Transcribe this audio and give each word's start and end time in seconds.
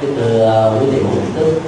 kính 0.00 0.16
thưa 0.16 0.44
ờ, 0.44 0.78
quý 0.80 0.86
vị 0.86 1.02
phụ 1.02 1.20
thức 1.36 1.60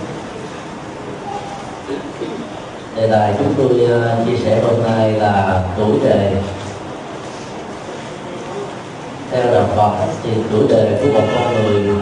đề 2.96 3.08
tài 3.10 3.34
chúng 3.38 3.54
tôi 3.56 3.84
ờ, 3.84 4.16
chia 4.26 4.36
sẻ 4.44 4.62
hôm 4.62 4.82
nay 4.82 5.12
là 5.12 5.62
tuổi 5.76 5.98
đề 6.04 6.36
theo 9.30 9.54
đạo 9.54 9.64
Phật, 9.76 10.06
thì 10.22 10.30
tuổi 10.52 10.68
đề 10.68 11.00
của 11.02 11.12
một 11.12 11.26
con 11.34 11.54
người 11.54 11.96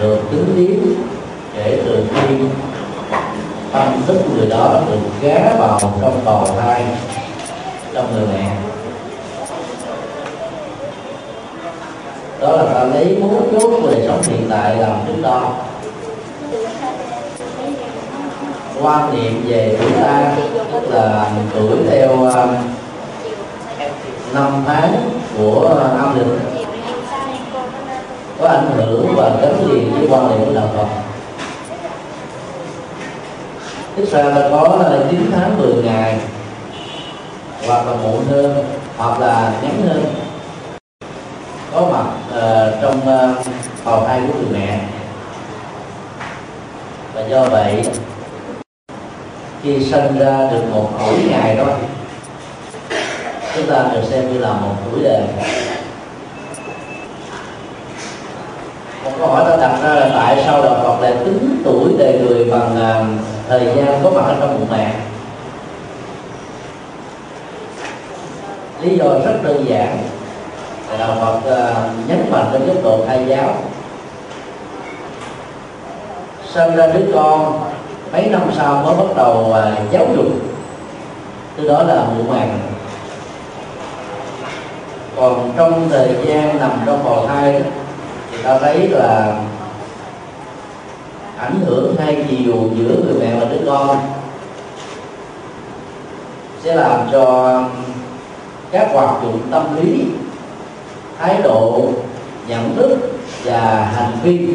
được 0.00 0.18
tính 0.30 0.54
đến 0.56 0.94
kể 1.56 1.82
từ 1.84 2.04
khi 2.14 2.34
tâm 3.72 4.02
thức 4.06 4.20
người 4.36 4.46
đó 4.46 4.80
được 4.90 4.98
gá 5.22 5.56
vào 5.58 5.78
trong 5.80 6.24
bào 6.24 6.46
thai 6.60 6.84
trong 7.94 8.12
người 8.14 8.26
mẹ. 8.34 8.71
Đó 12.42 12.56
là 12.56 12.74
ta 12.74 12.84
lấy 12.84 13.16
mấu 13.20 13.30
chốt 13.52 13.70
của 13.82 13.90
đời 13.90 14.04
sống 14.06 14.22
hiện 14.22 14.46
tại 14.50 14.76
làm 14.76 14.96
thước 15.06 15.22
đo 15.22 15.52
quan 18.82 19.14
niệm 19.14 19.44
về 19.46 19.76
tuổi 19.80 19.90
ta, 20.02 20.34
tức 20.72 20.90
là 20.90 21.30
tuổi 21.54 21.76
theo 21.90 22.08
um, 22.08 22.54
năm 24.34 24.64
tháng 24.66 25.10
của 25.38 25.68
âm 25.98 26.18
lịch. 26.18 26.40
Có 28.40 28.48
ảnh 28.48 28.70
hưởng 28.76 29.14
và 29.16 29.30
gắn 29.42 29.66
liền 29.68 29.92
với 29.92 30.08
quan 30.10 30.28
niệm 30.28 30.46
của 30.46 30.54
đạo 30.54 30.68
Phật. 30.76 30.86
Tức 33.96 34.08
ra 34.10 34.22
là 34.22 34.48
có 34.50 34.78
uh, 35.00 35.10
9 35.10 35.30
tháng 35.34 35.58
10 35.58 35.82
ngày, 35.82 36.18
hoặc 37.66 37.86
là 37.86 37.92
muộn 38.02 38.24
hơn, 38.30 38.64
hoặc 38.96 39.20
là 39.20 39.52
ngắn 39.62 39.82
hơn 39.88 40.21
có 41.74 41.80
mặt 41.80 42.04
uh, 42.28 42.82
trong 42.82 43.00
ờ, 43.06 43.34
uh, 43.40 43.46
bào 43.84 44.04
thai 44.06 44.20
của 44.20 44.34
người 44.34 44.52
mẹ. 44.52 44.80
Và 47.14 47.26
do 47.26 47.44
vậy 47.44 47.84
khi 49.62 49.84
sinh 49.84 50.18
ra 50.18 50.48
được 50.50 50.62
một 50.70 50.90
tuổi 50.98 51.18
ngày 51.30 51.56
thôi 51.58 51.74
chúng 53.56 53.66
ta 53.66 53.84
được 53.92 54.02
xem 54.10 54.32
như 54.32 54.38
là 54.38 54.52
một 54.52 54.74
tuổi 54.90 55.02
đời. 55.04 55.22
Một 59.04 59.10
câu 59.18 59.28
hỏi 59.28 59.44
ta 59.48 59.56
đặt 59.56 59.78
ra 59.82 59.94
là 59.94 60.10
tại 60.14 60.42
sao 60.46 60.62
đạo 60.62 60.80
Phật 60.82 61.00
lại 61.02 61.14
tính 61.24 61.62
tuổi 61.64 61.92
đời 61.98 62.18
người 62.18 62.44
bằng 62.44 62.76
uh, 62.76 63.20
thời 63.48 63.64
gian 63.64 64.00
có 64.04 64.10
mặt 64.10 64.22
ở 64.26 64.36
trong 64.40 64.58
bụng 64.58 64.68
mẹ? 64.70 64.94
Lý 68.82 68.98
do 68.98 69.04
rất 69.04 69.40
đơn 69.42 69.64
giản 69.68 69.98
đạo 70.98 71.16
Phật 71.20 71.56
à, 71.56 71.88
nhấn 72.08 72.30
mạnh 72.30 72.46
đến 72.52 72.66
góc 72.66 72.76
độ 72.84 73.04
thai 73.06 73.26
giáo. 73.28 73.54
Sinh 76.54 76.76
ra 76.76 76.86
đứa 76.86 77.12
con, 77.14 77.60
mấy 78.12 78.26
năm 78.26 78.42
sau 78.56 78.82
mới 78.82 78.96
bắt 78.96 79.16
đầu 79.16 79.52
à, 79.52 79.76
giáo 79.90 80.06
dục. 80.16 80.26
Từ 81.56 81.68
đó 81.68 81.82
là 81.82 82.04
muộn 82.04 82.28
màng. 82.30 82.58
Còn 85.16 85.52
trong 85.56 85.88
thời 85.90 86.08
gian 86.24 86.58
nằm 86.60 86.70
trong 86.86 87.04
bào 87.04 87.26
thai 87.26 87.62
thì 88.30 88.42
ta 88.42 88.58
thấy 88.58 88.88
là 88.88 89.36
ảnh 91.38 91.60
hưởng 91.66 91.96
hai 91.98 92.26
chiều 92.30 92.54
giữa 92.74 92.94
người 93.04 93.14
mẹ 93.20 93.40
và 93.40 93.46
đứa 93.50 93.66
con 93.66 93.98
sẽ 96.62 96.74
làm 96.74 97.00
cho 97.12 97.58
các 98.70 98.88
hoạt 98.92 99.22
dụng 99.22 99.38
tâm 99.50 99.76
lý 99.76 100.04
thái 101.22 101.42
độ, 101.42 101.88
nhận 102.48 102.76
thức 102.76 102.98
và 103.44 103.90
hành 103.96 104.12
vi 104.22 104.48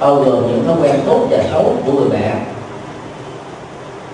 bao 0.00 0.14
gồm 0.14 0.46
những 0.46 0.64
thói 0.66 0.76
quen 0.82 1.00
tốt 1.06 1.26
và 1.30 1.38
xấu 1.52 1.76
của 1.86 1.92
người 1.92 2.08
mẹ 2.10 2.34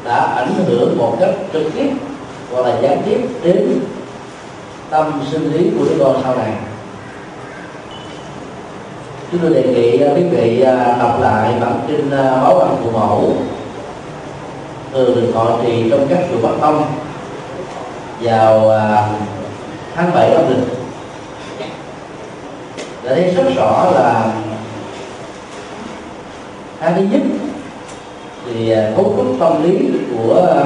đã 0.05 0.17
ảnh 0.17 0.55
hưởng 0.67 0.99
một 0.99 1.17
cách 1.21 1.31
trực 1.53 1.63
tiếp 1.75 1.91
hoặc 2.53 2.67
là 2.67 2.81
gián 2.83 3.03
tiếp 3.05 3.21
đến 3.43 3.81
tâm 4.91 5.23
sinh 5.31 5.53
lý 5.53 5.71
của 5.79 5.85
đứa 5.85 6.05
con 6.05 6.21
sau 6.25 6.35
này. 6.35 6.53
Chúng 9.33 9.41
tôi 9.41 9.55
đề 9.55 9.63
nghị 9.63 9.99
à, 9.99 10.13
quý 10.17 10.23
vị 10.23 10.61
à, 10.61 10.97
đọc 10.99 11.21
lại 11.21 11.53
bản 11.61 11.81
kinh 11.89 12.11
à, 12.11 12.41
báo 12.43 12.59
bằng 12.59 12.77
phụ 12.83 12.91
mẫu 12.91 13.33
thường 14.93 15.15
được 15.15 15.33
họ 15.35 15.59
trì 15.63 15.91
trong 15.91 16.07
các 16.11 16.19
chùa 16.31 16.49
Bắc 16.49 16.55
Tông 16.61 16.85
vào 18.21 18.73
tháng 19.95 20.11
7 20.15 20.31
âm 20.31 20.49
lịch 20.49 20.84
để 23.05 23.15
thấy 23.15 23.35
rất 23.35 23.51
rõ 23.57 23.91
là 23.95 24.33
hai 26.81 26.93
thứ 26.97 27.03
nhất 27.03 27.21
thì 28.47 28.71
à, 28.71 28.93
cấu 28.97 29.15
trúc 29.17 29.27
tâm 29.41 29.63
lý 29.63 29.91
của 30.11 30.47
à, 30.55 30.65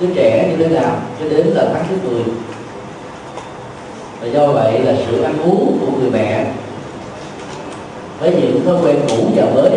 đứa 0.00 0.06
trẻ 0.14 0.48
như 0.48 0.56
thế 0.56 0.74
nào 0.74 0.96
cho 1.20 1.28
đến 1.28 1.46
là 1.46 1.64
tháng 1.72 1.84
thứ 1.88 2.10
10 2.10 2.22
và 4.20 4.26
do 4.26 4.46
vậy 4.46 4.80
là 4.80 4.92
sự 5.06 5.22
ăn 5.22 5.38
uống 5.44 5.78
của 5.80 5.92
người 6.00 6.10
mẹ 6.10 6.46
với 8.20 8.30
những 8.30 8.64
thói 8.64 8.74
quen 8.82 8.96
cũ 9.08 9.28
và 9.36 9.44
mới 9.54 9.70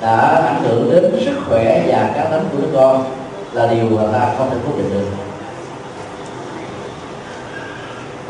đã 0.00 0.16
ảnh 0.46 0.62
hưởng 0.62 0.90
đến 0.92 1.24
sức 1.24 1.34
khỏe 1.48 1.84
và 1.86 2.10
cá 2.14 2.24
tính 2.24 2.48
của 2.52 2.58
đứa 2.58 2.78
con 2.78 3.04
là 3.52 3.66
điều 3.66 3.84
mà 3.84 4.02
ta 4.12 4.34
không 4.38 4.50
thể 4.50 4.56
quyết 4.66 4.82
định 4.82 4.90
được 4.94 5.29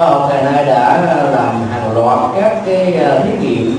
khoa 0.00 0.10
học 0.10 0.30
ngày 0.30 0.52
nay 0.52 0.64
đã 0.64 1.02
ờ, 1.08 1.30
làm 1.30 1.68
hàng 1.70 1.96
loạt 1.96 2.18
các 2.40 2.62
cái 2.66 2.94
ờ, 2.94 3.20
thí 3.20 3.30
nghiệm 3.40 3.76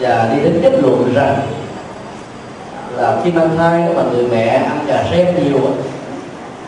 và 0.00 0.30
đi 0.32 0.44
đến 0.44 0.58
kết 0.62 0.72
luận 0.82 1.14
rằng 1.14 1.36
là 2.96 3.16
khi 3.24 3.32
mang 3.32 3.56
thai 3.56 3.84
mà 3.96 4.02
người 4.02 4.28
mẹ 4.28 4.46
ăn 4.46 4.84
trà 4.88 5.04
sen 5.10 5.34
nhiều 5.34 5.60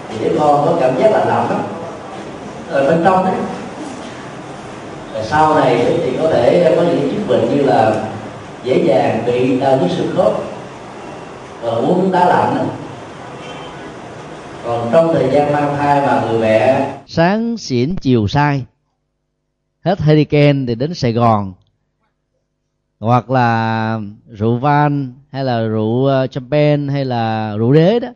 thì 0.09 0.17
đứa 0.25 0.39
con 0.39 0.67
có 0.67 0.73
cảm 0.81 0.99
giác 0.99 1.13
là 1.13 1.19
lạnh 1.19 1.47
lắm. 1.51 1.63
Ở 2.71 2.91
bên 2.91 3.01
trong 3.05 3.25
đấy 3.25 3.35
và 5.15 5.23
sau 5.23 5.55
này 5.55 5.85
thì 6.05 6.17
có 6.23 6.29
thể 6.29 6.75
có 6.77 6.83
những 6.83 7.11
chứng 7.11 7.29
bệnh 7.29 7.57
như 7.57 7.63
là 7.63 7.93
dễ 8.63 8.79
dàng 8.85 9.23
bị 9.27 9.61
đau 9.61 9.77
nhức 9.77 9.91
xương 9.97 10.17
khớp 10.17 10.33
và 11.63 11.71
uống 11.71 12.13
đá 12.13 12.25
lạnh 12.25 12.69
còn 14.67 14.89
trong 14.93 15.15
thời 15.15 15.29
gian 15.31 15.53
mang 15.53 15.77
thai 15.79 16.01
mà 16.01 16.23
người 16.29 16.39
mẹ 16.39 16.96
sáng 17.17 17.57
xỉn 17.57 17.97
chiều 17.97 18.29
sai. 18.29 18.65
Hết 19.81 20.01
hurricane 20.01 20.65
thì 20.67 20.75
đến 20.75 20.95
sài 20.95 21.13
gòn. 21.13 21.55
Hoặc 22.99 23.31
là 23.31 24.01
rượu 24.29 24.57
van 24.57 25.13
hay 25.31 25.45
là 25.45 25.67
rượu 25.67 26.07
ờ, 26.07 26.27
champagne 26.27 26.93
hay 26.93 27.05
là 27.05 27.57
rượu 27.57 27.73
đế 27.73 28.01
đó. 28.01 28.09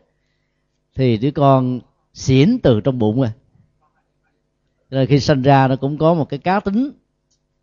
Thì 0.95 1.17
đứa 1.17 1.31
con 1.31 1.79
xỉn 2.13 2.59
từ 2.63 2.81
trong 2.81 2.99
bụng 2.99 3.21
rồi. 3.21 3.31
Rồi 4.89 5.05
khi 5.05 5.19
sinh 5.19 5.41
ra 5.41 5.67
nó 5.67 5.75
cũng 5.75 5.97
có 5.97 6.13
một 6.13 6.29
cái 6.29 6.39
cá 6.39 6.59
tính 6.59 6.91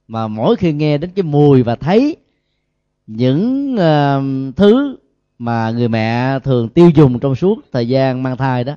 mà 0.09 0.28
mỗi 0.28 0.56
khi 0.56 0.72
nghe 0.72 0.99
đến 0.99 1.10
cái 1.15 1.22
mùi 1.22 1.62
và 1.62 1.76
thấy 1.76 2.16
những 3.06 3.75
uh, 3.75 4.56
thứ 4.56 4.97
mà 5.38 5.70
người 5.70 5.88
mẹ 5.88 6.38
thường 6.38 6.69
tiêu 6.69 6.91
dùng 6.91 7.19
trong 7.19 7.34
suốt 7.34 7.59
thời 7.72 7.88
gian 7.88 8.22
mang 8.22 8.37
thai 8.37 8.65
đó 8.65 8.76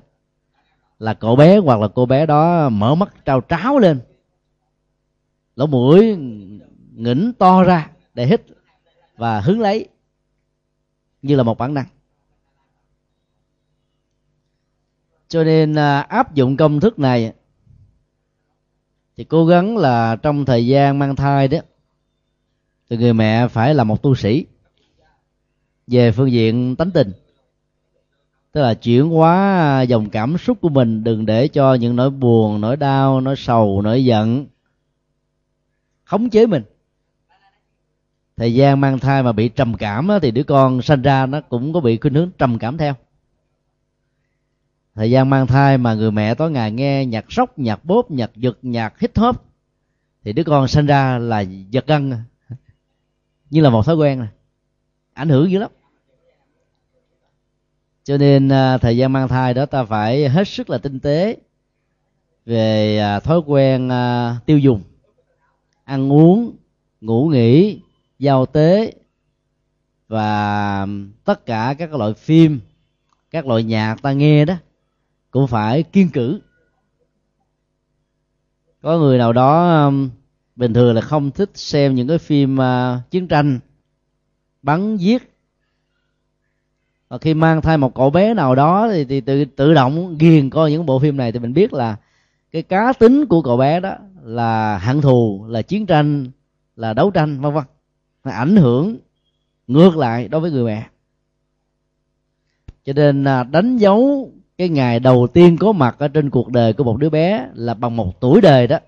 là 1.01 1.13
cậu 1.13 1.35
bé 1.35 1.57
hoặc 1.57 1.79
là 1.79 1.87
cô 1.95 2.05
bé 2.05 2.25
đó 2.25 2.69
mở 2.69 2.95
mắt 2.95 3.25
trao 3.25 3.41
tráo 3.49 3.79
lên. 3.79 4.01
Lỗ 5.55 5.67
mũi 5.67 6.17
ngỉnh 6.95 7.31
to 7.39 7.63
ra 7.63 7.91
để 8.13 8.25
hít 8.25 8.41
và 9.17 9.39
hứng 9.39 9.59
lấy 9.59 9.87
như 11.21 11.35
là 11.35 11.43
một 11.43 11.57
bản 11.57 11.73
năng. 11.73 11.85
Cho 15.27 15.43
nên 15.43 15.75
à, 15.75 15.99
áp 15.99 16.33
dụng 16.33 16.57
công 16.57 16.79
thức 16.79 16.99
này 16.99 17.33
thì 19.17 19.23
cố 19.23 19.45
gắng 19.45 19.77
là 19.77 20.15
trong 20.15 20.45
thời 20.45 20.67
gian 20.67 20.99
mang 20.99 21.15
thai 21.15 21.47
đó, 21.47 21.59
thì 22.89 22.97
người 22.97 23.13
mẹ 23.13 23.47
phải 23.47 23.75
là 23.75 23.83
một 23.83 24.01
tu 24.01 24.15
sĩ 24.15 24.45
về 25.87 26.11
phương 26.11 26.31
diện 26.31 26.75
tánh 26.75 26.91
tình 26.91 27.11
tức 28.51 28.61
là 28.61 28.73
chuyển 28.73 29.09
hóa 29.09 29.35
à, 29.79 29.81
dòng 29.81 30.09
cảm 30.09 30.37
xúc 30.37 30.57
của 30.61 30.69
mình 30.69 31.03
đừng 31.03 31.25
để 31.25 31.47
cho 31.47 31.73
những 31.73 31.95
nỗi 31.95 32.09
buồn 32.09 32.61
nỗi 32.61 32.77
đau 32.77 33.21
nỗi 33.21 33.35
sầu 33.35 33.81
nỗi 33.81 34.05
giận 34.05 34.45
khống 36.03 36.29
chế 36.29 36.45
mình. 36.45 36.63
Thời 38.37 38.53
gian 38.53 38.81
mang 38.81 38.99
thai 38.99 39.23
mà 39.23 39.31
bị 39.31 39.49
trầm 39.49 39.77
cảm 39.77 40.07
đó, 40.07 40.19
thì 40.19 40.31
đứa 40.31 40.43
con 40.43 40.81
sinh 40.81 41.01
ra 41.01 41.25
nó 41.25 41.41
cũng 41.41 41.73
có 41.73 41.79
bị 41.79 41.97
khuynh 41.97 42.13
hướng 42.13 42.31
trầm 42.37 42.59
cảm 42.59 42.77
theo. 42.77 42.93
Thời 44.95 45.11
gian 45.11 45.29
mang 45.29 45.47
thai 45.47 45.77
mà 45.77 45.93
người 45.93 46.11
mẹ 46.11 46.35
tối 46.35 46.51
ngày 46.51 46.71
nghe 46.71 47.05
nhạc 47.05 47.25
sóc 47.29 47.59
nhạc 47.59 47.85
bốp 47.85 48.11
nhạc 48.11 48.31
giật 48.35 48.57
nhạc 48.61 48.99
hít 48.99 49.17
hop 49.17 49.43
thì 50.23 50.33
đứa 50.33 50.43
con 50.43 50.67
sinh 50.67 50.85
ra 50.85 51.17
là 51.17 51.39
giật 51.41 51.87
gân. 51.87 52.13
Như 53.49 53.61
là 53.61 53.69
một 53.69 53.85
thói 53.85 53.95
quen 53.95 54.19
này 54.19 54.29
ảnh 55.13 55.29
hưởng 55.29 55.51
dữ 55.51 55.59
lắm 55.59 55.71
cho 58.03 58.17
nên 58.17 58.49
à, 58.49 58.77
thời 58.77 58.97
gian 58.97 59.13
mang 59.13 59.27
thai 59.27 59.53
đó 59.53 59.65
ta 59.65 59.83
phải 59.83 60.29
hết 60.29 60.47
sức 60.47 60.69
là 60.69 60.77
tinh 60.77 60.99
tế 60.99 61.37
về 62.45 62.97
à, 62.97 63.19
thói 63.19 63.39
quen 63.45 63.89
à, 63.89 64.35
tiêu 64.45 64.57
dùng. 64.57 64.81
Ăn 65.83 66.11
uống 66.11 66.55
ngủ 67.01 67.29
nghỉ 67.31 67.79
giao 68.19 68.45
tế 68.45 68.93
và 70.07 70.87
tất 71.23 71.45
cả 71.45 71.75
các 71.77 71.93
loại 71.93 72.13
phim 72.13 72.59
các 73.31 73.47
loại 73.47 73.63
nhạc 73.63 74.01
ta 74.01 74.11
nghe 74.11 74.45
đó 74.45 74.55
cũng 75.31 75.47
phải 75.47 75.83
kiên 75.83 76.09
cử. 76.09 76.41
Có 78.81 78.97
người 78.97 79.17
nào 79.17 79.33
đó 79.33 79.69
à, 79.69 79.91
bình 80.55 80.73
thường 80.73 80.95
là 80.95 81.01
không 81.01 81.31
thích 81.31 81.49
xem 81.53 81.95
những 81.95 82.07
cái 82.07 82.17
phim 82.17 82.61
à, 82.61 83.01
chiến 83.11 83.27
tranh 83.27 83.59
bắn 84.61 84.97
giết 84.97 85.30
và 87.11 87.17
khi 87.17 87.33
mang 87.33 87.61
thai 87.61 87.77
một 87.77 87.95
cậu 87.95 88.09
bé 88.09 88.33
nào 88.33 88.55
đó 88.55 88.89
thì, 88.91 89.05
thì 89.05 89.21
tự 89.21 89.45
tự 89.45 89.73
động 89.73 90.17
ghiền 90.19 90.49
coi 90.49 90.71
những 90.71 90.85
bộ 90.85 90.99
phim 90.99 91.17
này 91.17 91.31
thì 91.31 91.39
mình 91.39 91.53
biết 91.53 91.73
là 91.73 91.95
cái 92.51 92.61
cá 92.61 92.93
tính 92.93 93.25
của 93.25 93.41
cậu 93.41 93.57
bé 93.57 93.79
đó 93.79 93.95
là 94.23 94.77
hận 94.77 95.01
thù 95.01 95.45
là 95.47 95.61
chiến 95.61 95.85
tranh 95.85 96.31
là 96.75 96.93
đấu 96.93 97.11
tranh 97.11 97.41
vân 97.41 97.53
vân. 97.53 97.63
Nó 98.23 98.31
ảnh 98.31 98.55
hưởng 98.55 98.97
ngược 99.67 99.97
lại 99.97 100.27
đối 100.27 100.41
với 100.41 100.51
người 100.51 100.63
mẹ. 100.63 100.87
Cho 102.85 102.93
nên 102.93 103.23
à, 103.23 103.43
đánh 103.43 103.77
dấu 103.77 104.31
cái 104.57 104.69
ngày 104.69 104.99
đầu 104.99 105.27
tiên 105.33 105.57
có 105.57 105.71
mặt 105.71 105.95
ở 105.99 106.07
trên 106.07 106.29
cuộc 106.29 106.49
đời 106.49 106.73
của 106.73 106.83
một 106.83 106.97
đứa 106.97 107.09
bé 107.09 107.47
là 107.53 107.73
bằng 107.73 107.95
một 107.97 108.19
tuổi 108.19 108.41
đời 108.41 108.67
đó. 108.67 108.79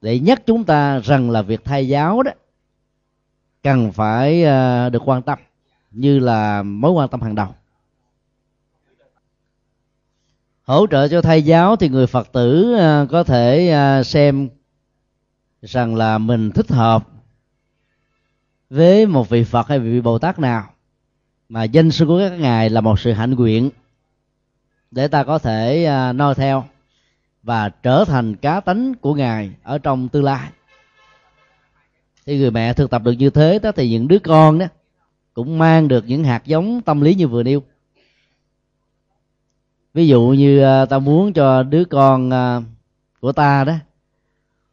Để 0.00 0.18
nhắc 0.18 0.42
chúng 0.46 0.64
ta 0.64 0.98
rằng 0.98 1.30
là 1.30 1.42
việc 1.42 1.64
thay 1.64 1.88
giáo 1.88 2.22
đó 2.22 2.30
cần 3.62 3.92
phải 3.92 4.44
à, 4.44 4.88
được 4.88 5.02
quan 5.04 5.22
tâm 5.22 5.38
như 5.96 6.18
là 6.18 6.62
mối 6.62 6.90
quan 6.90 7.08
tâm 7.08 7.20
hàng 7.22 7.34
đầu. 7.34 7.54
Hỗ 10.62 10.86
trợ 10.86 11.08
cho 11.08 11.22
thầy 11.22 11.42
giáo 11.42 11.76
thì 11.76 11.88
người 11.88 12.06
phật 12.06 12.32
tử 12.32 12.74
à, 12.74 13.06
có 13.10 13.24
thể 13.24 13.70
à, 13.70 14.02
xem 14.02 14.48
rằng 15.62 15.94
là 15.94 16.18
mình 16.18 16.50
thích 16.50 16.68
hợp 16.68 17.08
với 18.70 19.06
một 19.06 19.28
vị 19.28 19.44
phật 19.44 19.68
hay 19.68 19.78
vị 19.78 20.00
bồ 20.00 20.18
tát 20.18 20.38
nào 20.38 20.70
mà 21.48 21.64
danh 21.64 21.90
sư 21.90 22.06
của 22.06 22.18
các 22.18 22.32
ngài 22.40 22.70
là 22.70 22.80
một 22.80 23.00
sự 23.00 23.12
hạnh 23.12 23.34
nguyện 23.34 23.70
để 24.90 25.08
ta 25.08 25.24
có 25.24 25.38
thể 25.38 25.84
à, 25.84 26.12
noi 26.12 26.34
theo 26.34 26.64
và 27.42 27.68
trở 27.68 28.04
thành 28.04 28.36
cá 28.36 28.60
tánh 28.60 28.94
của 28.94 29.14
ngài 29.14 29.50
ở 29.62 29.78
trong 29.78 30.08
tương 30.08 30.24
lai. 30.24 30.50
Thì 32.26 32.38
người 32.38 32.50
mẹ 32.50 32.72
thực 32.72 32.90
tập 32.90 33.02
được 33.04 33.12
như 33.12 33.30
thế 33.30 33.58
đó 33.58 33.72
thì 33.72 33.90
những 33.90 34.08
đứa 34.08 34.18
con 34.18 34.58
đó 34.58 34.66
cũng 35.36 35.58
mang 35.58 35.88
được 35.88 36.04
những 36.06 36.24
hạt 36.24 36.44
giống 36.44 36.80
tâm 36.80 37.00
lý 37.00 37.14
như 37.14 37.28
vừa 37.28 37.42
nêu. 37.42 37.62
Ví 39.94 40.08
dụ 40.08 40.22
như 40.38 40.62
à, 40.62 40.84
ta 40.84 40.98
muốn 40.98 41.32
cho 41.32 41.62
đứa 41.62 41.84
con 41.84 42.30
à, 42.30 42.60
của 43.20 43.32
ta 43.32 43.64
đó 43.64 43.74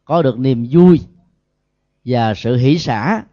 có 0.04 0.22
được 0.22 0.38
niềm 0.38 0.66
vui 0.70 1.00
và 2.04 2.34
sự 2.34 2.56
hỷ 2.56 2.78
xả 2.78 3.24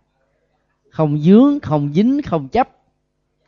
không 0.90 1.20
dướng 1.20 1.60
không 1.60 1.94
dính 1.94 2.22
không 2.22 2.48
chấp 2.48 2.70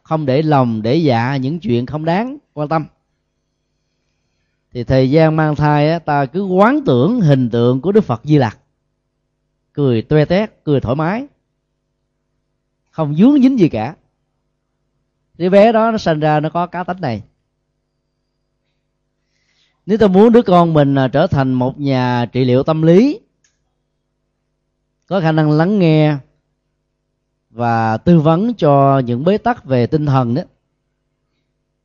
không 0.04 0.26
để 0.26 0.42
lòng 0.42 0.82
để 0.82 0.96
dạ 0.96 1.38
những 1.38 1.60
chuyện 1.60 1.86
không 1.86 2.06
đáng 2.06 2.38
quan 2.54 2.68
tâm. 2.68 2.86
Thì 4.72 4.84
thời 4.84 5.12
gian 5.12 5.36
mang 5.36 5.56
thai 5.56 5.90
á, 5.92 6.00
ta 6.00 6.26
cứ 6.26 6.46
quán 6.46 6.80
tưởng 6.86 7.22
hình 7.22 7.50
tượng 7.50 7.82
của 7.82 7.92
đức 7.92 8.04
phật 8.04 8.22
di 8.24 8.38
lặc. 8.38 8.58
Cười 9.74 10.02
toe 10.02 10.26
tét 10.26 10.64
cười 10.64 10.80
thoải 10.80 10.96
mái 10.96 11.28
không 12.94 13.16
dướng 13.16 13.42
dính 13.42 13.60
gì 13.60 13.70
cả. 13.70 13.96
Đứa 15.38 15.50
bé 15.50 15.72
đó 15.72 15.92
nó 15.92 15.98
sinh 15.98 16.20
ra, 16.20 16.40
nó 16.40 16.50
có 16.50 16.68
cá 16.68 16.84
tính 16.84 16.98
này. 17.02 17.22
Nếu 19.86 19.98
ta 19.98 20.08
muốn 20.08 20.32
đứa 20.32 20.42
con 20.42 20.74
mình 20.74 20.96
à, 20.96 21.08
trở 21.08 21.28
thành 21.28 21.54
một 21.54 21.80
nhà 21.80 22.26
trị 22.26 22.46
liệu 22.46 22.64
tâm 22.64 22.82
lý, 22.82 23.20
có 25.08 25.22
khả 25.22 25.32
năng 25.32 25.52
lắng 25.52 25.80
nghe 25.80 26.18
và 27.50 27.98
tư 27.98 28.20
vấn 28.20 28.54
cho 28.54 29.00
những 29.00 29.24
bế 29.24 29.38
tắc 29.38 29.66
về 29.66 29.88
tinh 29.88 30.06
thần 30.06 30.34
đó, 30.34 30.42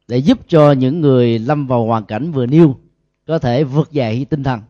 để 0.09 0.19
giúp 0.19 0.39
cho 0.49 0.73
những 0.73 1.01
người 1.01 1.39
lâm 1.39 1.67
vào 1.67 1.87
hoàn 1.87 2.05
cảnh 2.05 2.33
vừa 2.33 2.47
nêu, 2.47 2.79
có 3.27 3.39
thể 3.39 3.65
vượt 3.65 3.93
dậy 3.93 4.27
tinh 4.31 4.43
thần, 4.43 4.61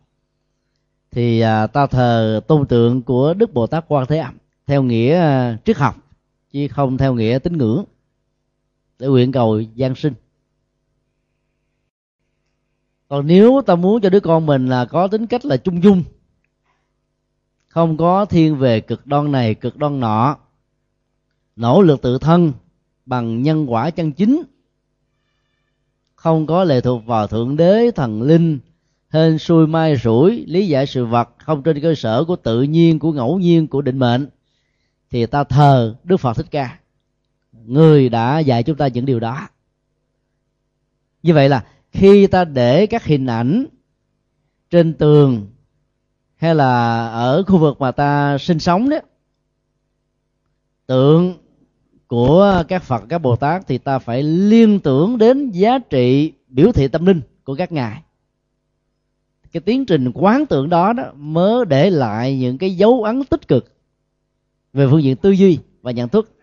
thì 1.11 1.41
à, 1.41 1.67
ta 1.67 1.87
thờ 1.87 2.41
tôn 2.49 2.67
tượng 2.67 3.03
của 3.03 3.35
đức 3.35 3.55
bồ 3.55 3.67
tát 3.67 3.85
quan 3.89 4.07
thế 4.07 4.19
âm, 4.19 4.39
theo 4.67 4.83
nghĩa 4.83 5.15
à, 5.15 5.59
triết 5.65 5.77
học 5.77 6.08
chứ 6.53 6.69
không 6.71 6.99
theo 6.99 7.15
nghĩa 7.15 7.39
tín 7.39 7.59
ngưỡng. 7.59 7.85
Để 8.99 9.07
nguyện 9.07 9.33
cầu 9.33 9.61
gian 9.61 9.95
sinh. 9.95 10.15
Còn 13.09 13.27
nếu 13.27 13.63
ta 13.67 13.75
muốn 13.75 14.01
cho 14.01 14.11
đứa 14.11 14.21
con 14.21 14.47
mình 14.47 14.69
là 14.69 14.85
có 14.85 15.09
tính 15.09 15.27
cách 15.27 15.45
là 15.45 15.57
trung 15.57 15.83
dung, 15.83 16.03
không 17.69 17.97
có 17.97 18.25
thiên 18.25 18.57
về 18.57 18.81
cực 18.81 19.07
đoan 19.07 19.33
này, 19.33 19.55
cực 19.55 19.77
đoan 19.77 20.01
nọ, 20.01 20.37
nỗ 21.57 21.83
lực 21.83 22.03
tự 22.03 22.19
thân 22.19 22.53
bằng 23.07 23.43
nhân 23.43 23.73
quả 23.73 23.91
chân 23.91 24.13
chính, 24.13 24.43
không 26.15 26.47
có 26.47 26.65
lệ 26.65 26.81
thuộc 26.81 27.07
vào 27.07 27.27
thượng 27.27 27.57
đế, 27.57 27.91
thần 27.91 28.23
linh, 28.23 28.59
hên 29.09 29.39
xui, 29.39 29.67
mai 29.67 29.97
rủi, 29.97 30.45
lý 30.47 30.69
giải 30.69 30.87
sự 30.87 31.05
vật 31.05 31.29
không 31.39 31.63
trên 31.63 31.81
cơ 31.83 31.95
sở 31.95 32.25
của 32.25 32.37
tự 32.37 32.63
nhiên, 32.63 32.99
của 32.99 33.13
ngẫu 33.13 33.39
nhiên, 33.39 33.67
của 33.67 33.83
định 33.83 33.99
mệnh 33.99 34.29
thì 35.11 35.27
ta 35.27 35.45
thờ 35.45 35.97
đức 36.05 36.17
phật 36.17 36.35
thích 36.35 36.47
ca. 36.51 36.79
Người 37.53 38.09
đã 38.09 38.39
dạy 38.39 38.63
chúng 38.63 38.77
ta 38.77 38.89
những 38.89 39.07
điều 39.07 39.21
đó. 39.21 39.49
Như 41.23 41.35
vậy 41.35 41.49
là 41.49 41.65
khi 41.93 42.27
ta 42.27 42.45
để 42.45 42.87
các 42.87 43.05
hình 43.05 43.27
ảnh 43.27 43.67
trên 44.71 44.95
tường 44.95 45.47
hay 46.37 46.55
là 46.55 47.07
ở 47.09 47.43
khu 47.43 47.59
vực 47.59 47.81
mà 47.81 47.91
ta 47.91 48.39
sinh 48.39 48.59
sống 48.59 48.89
đó, 48.89 48.99
tượng 50.87 51.35
của 52.07 52.65
các 52.69 52.83
phật, 52.83 53.03
các 53.09 53.19
bồ 53.19 53.37
tát 53.37 53.67
thì 53.67 53.79
ta 53.79 53.99
phải 53.99 54.23
liên 54.23 54.81
tưởng 54.81 55.19
đến 55.19 55.51
giá 55.51 55.79
trị 55.79 56.33
biểu 56.49 56.73
thị 56.73 56.89
tâm 56.89 57.07
linh 57.07 57.21
của 57.45 57.55
các 57.55 57.73
ngài. 57.73 58.03
Cái 59.53 59.61
tiến 59.61 59.87
trình 59.87 60.11
quán 60.15 60.47
tưởng 60.47 60.69
đó 60.69 60.93
đó 60.93 61.05
mới 61.17 61.65
để 61.65 61.91
lại 61.91 62.39
những 62.39 62.59
cái 62.59 62.77
dấu 62.77 63.03
ấn 63.03 63.25
tích 63.25 63.49
cực 63.49 63.78
về 64.79 64.87
phương 64.91 65.03
diện 65.03 65.17
tư 65.17 65.31
duy 65.31 65.59
và 65.83 65.91
nhận 65.91 66.09
thức 66.09 66.37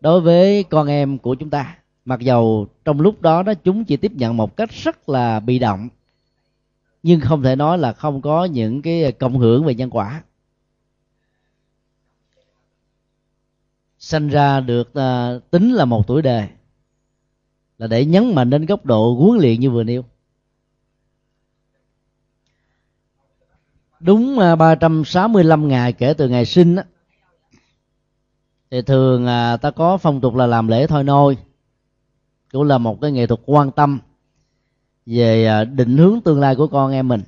đối 0.00 0.20
với 0.20 0.64
con 0.64 0.86
em 0.86 1.18
của 1.18 1.34
chúng 1.34 1.50
ta. 1.50 1.78
Mặc 2.04 2.20
dầu 2.20 2.66
trong 2.84 3.00
lúc 3.00 3.20
đó 3.20 3.42
đó 3.42 3.54
chúng 3.54 3.84
chỉ 3.84 3.96
tiếp 3.96 4.12
nhận 4.12 4.36
một 4.36 4.56
cách 4.56 4.70
rất 4.70 5.08
là 5.08 5.40
bị 5.40 5.58
động 5.58 5.88
nhưng 7.02 7.20
không 7.20 7.42
thể 7.42 7.56
nói 7.56 7.78
là 7.78 7.92
không 7.92 8.22
có 8.22 8.44
những 8.44 8.82
cái 8.82 9.12
cộng 9.12 9.38
hưởng 9.38 9.64
về 9.64 9.74
nhân 9.74 9.90
quả. 9.90 10.22
Sanh 13.98 14.28
ra 14.28 14.60
được 14.60 14.88
uh, 14.88 15.50
tính 15.50 15.72
là 15.72 15.84
một 15.84 16.06
tuổi 16.06 16.22
đời 16.22 16.48
là 17.78 17.86
để 17.86 18.04
nhấn 18.04 18.34
mạnh 18.34 18.50
đến 18.50 18.66
góc 18.66 18.84
độ 18.84 19.14
huấn 19.14 19.40
luyện 19.40 19.60
như 19.60 19.70
vừa 19.70 19.84
nêu. 19.84 20.04
Đúng 24.00 24.38
à, 24.38 24.52
uh, 24.52 24.58
365 24.58 25.68
ngày 25.68 25.92
kể 25.92 26.14
từ 26.14 26.28
ngày 26.28 26.44
sinh 26.44 26.76
á, 26.76 26.84
thì 28.70 28.82
thường 28.82 29.26
à, 29.26 29.56
ta 29.56 29.70
có 29.70 29.96
phong 29.96 30.20
tục 30.20 30.34
là 30.34 30.46
làm 30.46 30.68
lễ 30.68 30.86
thôi 30.86 31.04
nôi. 31.04 31.36
Cũng 32.52 32.62
là 32.62 32.78
một 32.78 33.00
cái 33.00 33.12
nghệ 33.12 33.26
thuật 33.26 33.40
quan 33.46 33.70
tâm 33.70 34.00
về 35.06 35.46
à, 35.46 35.64
định 35.64 35.96
hướng 35.96 36.20
tương 36.20 36.40
lai 36.40 36.56
của 36.56 36.66
con 36.66 36.92
em 36.92 37.08
mình. 37.08 37.22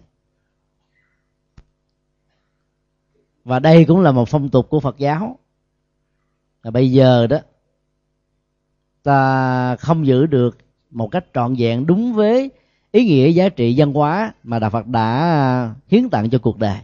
Và 3.45 3.59
đây 3.59 3.85
cũng 3.85 4.01
là 4.01 4.13
một 4.13 4.29
phong 4.29 4.49
tục 4.49 4.67
của 4.71 4.81
phật 4.81 4.99
giáo. 4.99 5.39
Là 6.63 6.71
bây 6.71 6.93
giờ 6.93 7.27
đó, 7.27 7.39
ta 9.03 9.77
không 9.77 10.07
giữ 10.07 10.27
được 10.27 10.59
một 10.91 11.09
cách 11.09 11.25
trọn 11.35 11.55
vẹn 11.59 11.87
đúng 11.87 12.13
với 12.13 12.51
ý 12.93 13.05
nghĩa 13.05 13.29
giá 13.29 13.49
trị 13.49 13.75
văn 13.77 13.93
hóa 13.93 14.35
mà 14.43 14.59
đạo 14.59 14.71
Phật 14.71 14.87
đã 14.87 15.75
hiến 15.89 16.11
tặng 16.11 16.31
cho 16.31 16.39
cuộc 16.39 16.59
đời 16.59 16.79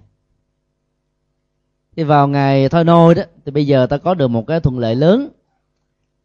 thì 1.96 2.02
vào 2.02 2.28
ngày 2.28 2.68
thôi 2.68 2.84
nôi 2.84 3.14
đó 3.14 3.22
thì 3.44 3.52
bây 3.52 3.66
giờ 3.66 3.86
ta 3.86 3.98
có 3.98 4.14
được 4.14 4.28
một 4.28 4.46
cái 4.46 4.60
thuận 4.60 4.78
lợi 4.78 4.94
lớn 4.94 5.28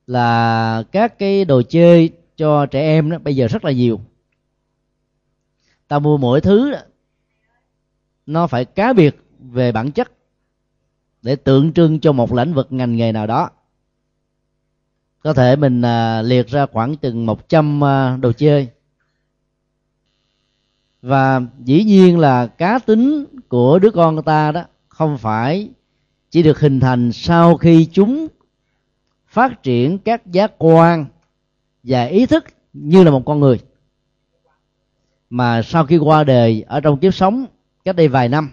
là 0.08 0.84
các 0.92 1.20
cái 1.20 1.46
đồ 1.46 1.62
chơi 1.62 2.10
cho 2.38 2.66
trẻ 2.66 2.82
em 2.82 3.10
đó 3.10 3.18
bây 3.18 3.36
giờ 3.36 3.48
rất 3.48 3.66
là 3.66 3.72
nhiều. 3.72 4.02
Ta 5.88 6.00
mua 6.00 6.18
mỗi 6.18 6.42
thứ 6.42 6.72
đó, 6.72 6.80
nó 8.26 8.48
phải 8.48 8.66
cá 8.66 8.94
biệt 8.94 9.18
về 9.40 9.72
bản 9.72 9.92
chất 9.92 10.12
để 11.22 11.36
tượng 11.36 11.74
trưng 11.74 12.00
cho 12.00 12.12
một 12.12 12.34
lĩnh 12.34 12.54
vực 12.54 12.68
ngành 12.70 12.96
nghề 12.96 13.12
nào 13.12 13.28
đó. 13.28 13.50
Có 15.24 15.34
thể 15.34 15.56
mình 15.56 15.82
à, 15.82 16.22
liệt 16.22 16.48
ra 16.48 16.66
khoảng 16.66 16.96
chừng 16.96 17.26
100 17.26 17.84
à, 17.84 18.18
đồ 18.18 18.32
chơi. 18.32 18.70
Và 21.02 21.42
dĩ 21.64 21.84
nhiên 21.84 22.20
là 22.20 22.48
cá 22.48 22.80
tính 22.80 23.26
của 23.50 23.80
đứa 23.80 23.92
con 23.92 24.24
ta 24.24 24.52
đó 24.52 24.64
không 25.02 25.18
phải, 25.18 25.70
chỉ 26.30 26.44
được 26.44 26.60
hình 26.60 26.80
thành 26.80 27.12
sau 27.12 27.58
khi 27.58 27.86
chúng 27.86 28.28
phát 29.28 29.64
triển 29.64 29.98
các 29.98 30.28
giác 30.28 30.52
quan 30.58 31.06
và 31.84 32.04
ý 32.04 32.26
thức 32.26 32.46
như 32.74 33.04
là 33.04 33.12
một 33.12 33.26
con 33.26 33.40
người. 33.40 33.60
Mà 35.30 35.62
sau 35.62 35.86
khi 35.86 35.98
qua 35.98 36.24
đời 36.24 36.64
ở 36.68 36.80
trong 36.80 37.00
kiếp 37.00 37.14
sống 37.14 37.46
cách 37.86 37.96
đây 37.96 38.08
vài 38.08 38.30
năm, 38.30 38.50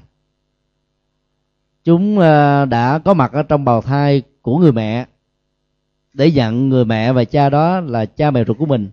chúng 1.85 2.19
ờ, 2.19 2.64
đã 2.64 2.99
có 2.99 3.14
mặt 3.14 3.33
ở 3.33 3.43
trong 3.43 3.64
bào 3.64 3.83
thai 3.83 4.23
của 4.43 4.59
người 4.59 4.73
mẹ, 4.73 5.07
để 6.12 6.31
nhận 6.31 6.69
người 6.69 6.85
mẹ 6.85 7.12
và 7.12 7.25
cha 7.25 7.50
đó 7.50 7.81
là 7.81 8.07
cha 8.07 8.31
mẹ 8.31 8.45
ruột 8.45 8.59
của 8.59 8.67
mình. 8.67 8.90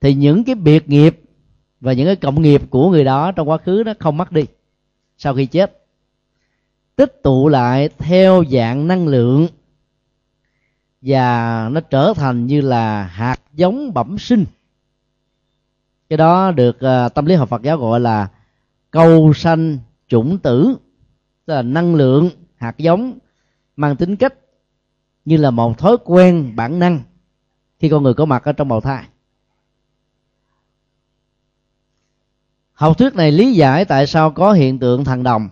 Thì 0.00 0.14
những 0.14 0.44
cái 0.44 0.54
biệt 0.54 0.88
nghiệp 0.88 1.20
và 1.80 1.92
những 1.92 2.06
cái 2.06 2.16
cộng 2.16 2.42
nghiệp 2.42 2.62
của 2.70 2.90
người 2.90 3.04
đó 3.04 3.32
trong 3.32 3.48
quá 3.48 3.58
khứ 3.58 3.82
nó 3.86 3.92
không 3.98 4.16
mất 4.16 4.32
đi 4.32 4.44
sau 5.16 5.34
khi 5.34 5.46
chết 5.46 5.84
tích 6.96 7.22
tụ 7.22 7.48
lại 7.48 7.88
theo 7.98 8.44
dạng 8.50 8.88
năng 8.88 9.08
lượng 9.08 9.46
và 11.02 11.68
nó 11.72 11.80
trở 11.80 12.12
thành 12.16 12.46
như 12.46 12.60
là 12.60 13.02
hạt 13.02 13.40
giống 13.52 13.94
bẩm 13.94 14.18
sinh. 14.18 14.44
Cái 16.08 16.16
đó 16.16 16.50
được 16.50 16.76
uh, 16.76 17.14
tâm 17.14 17.26
lý 17.26 17.34
học 17.34 17.48
Phật 17.48 17.62
giáo 17.62 17.78
gọi 17.78 18.00
là 18.00 18.28
câu 18.90 19.32
sanh 19.32 19.78
chủng 20.08 20.38
tử 20.38 20.76
tức 21.46 21.54
là 21.54 21.62
năng 21.62 21.94
lượng 21.94 22.30
hạt 22.56 22.78
giống 22.78 23.18
mang 23.76 23.96
tính 23.96 24.16
cách 24.16 24.34
như 25.24 25.36
là 25.36 25.50
một 25.50 25.78
thói 25.78 25.96
quen 26.04 26.52
bản 26.56 26.78
năng 26.78 27.00
khi 27.78 27.88
con 27.88 28.02
người 28.02 28.14
có 28.14 28.24
mặt 28.24 28.44
ở 28.44 28.52
trong 28.52 28.68
bào 28.68 28.80
thai. 28.80 29.04
Học 32.74 32.98
thuyết 32.98 33.14
này 33.14 33.32
lý 33.32 33.52
giải 33.52 33.84
tại 33.84 34.06
sao 34.06 34.30
có 34.30 34.52
hiện 34.52 34.78
tượng 34.78 35.04
thần 35.04 35.22
đồng 35.22 35.48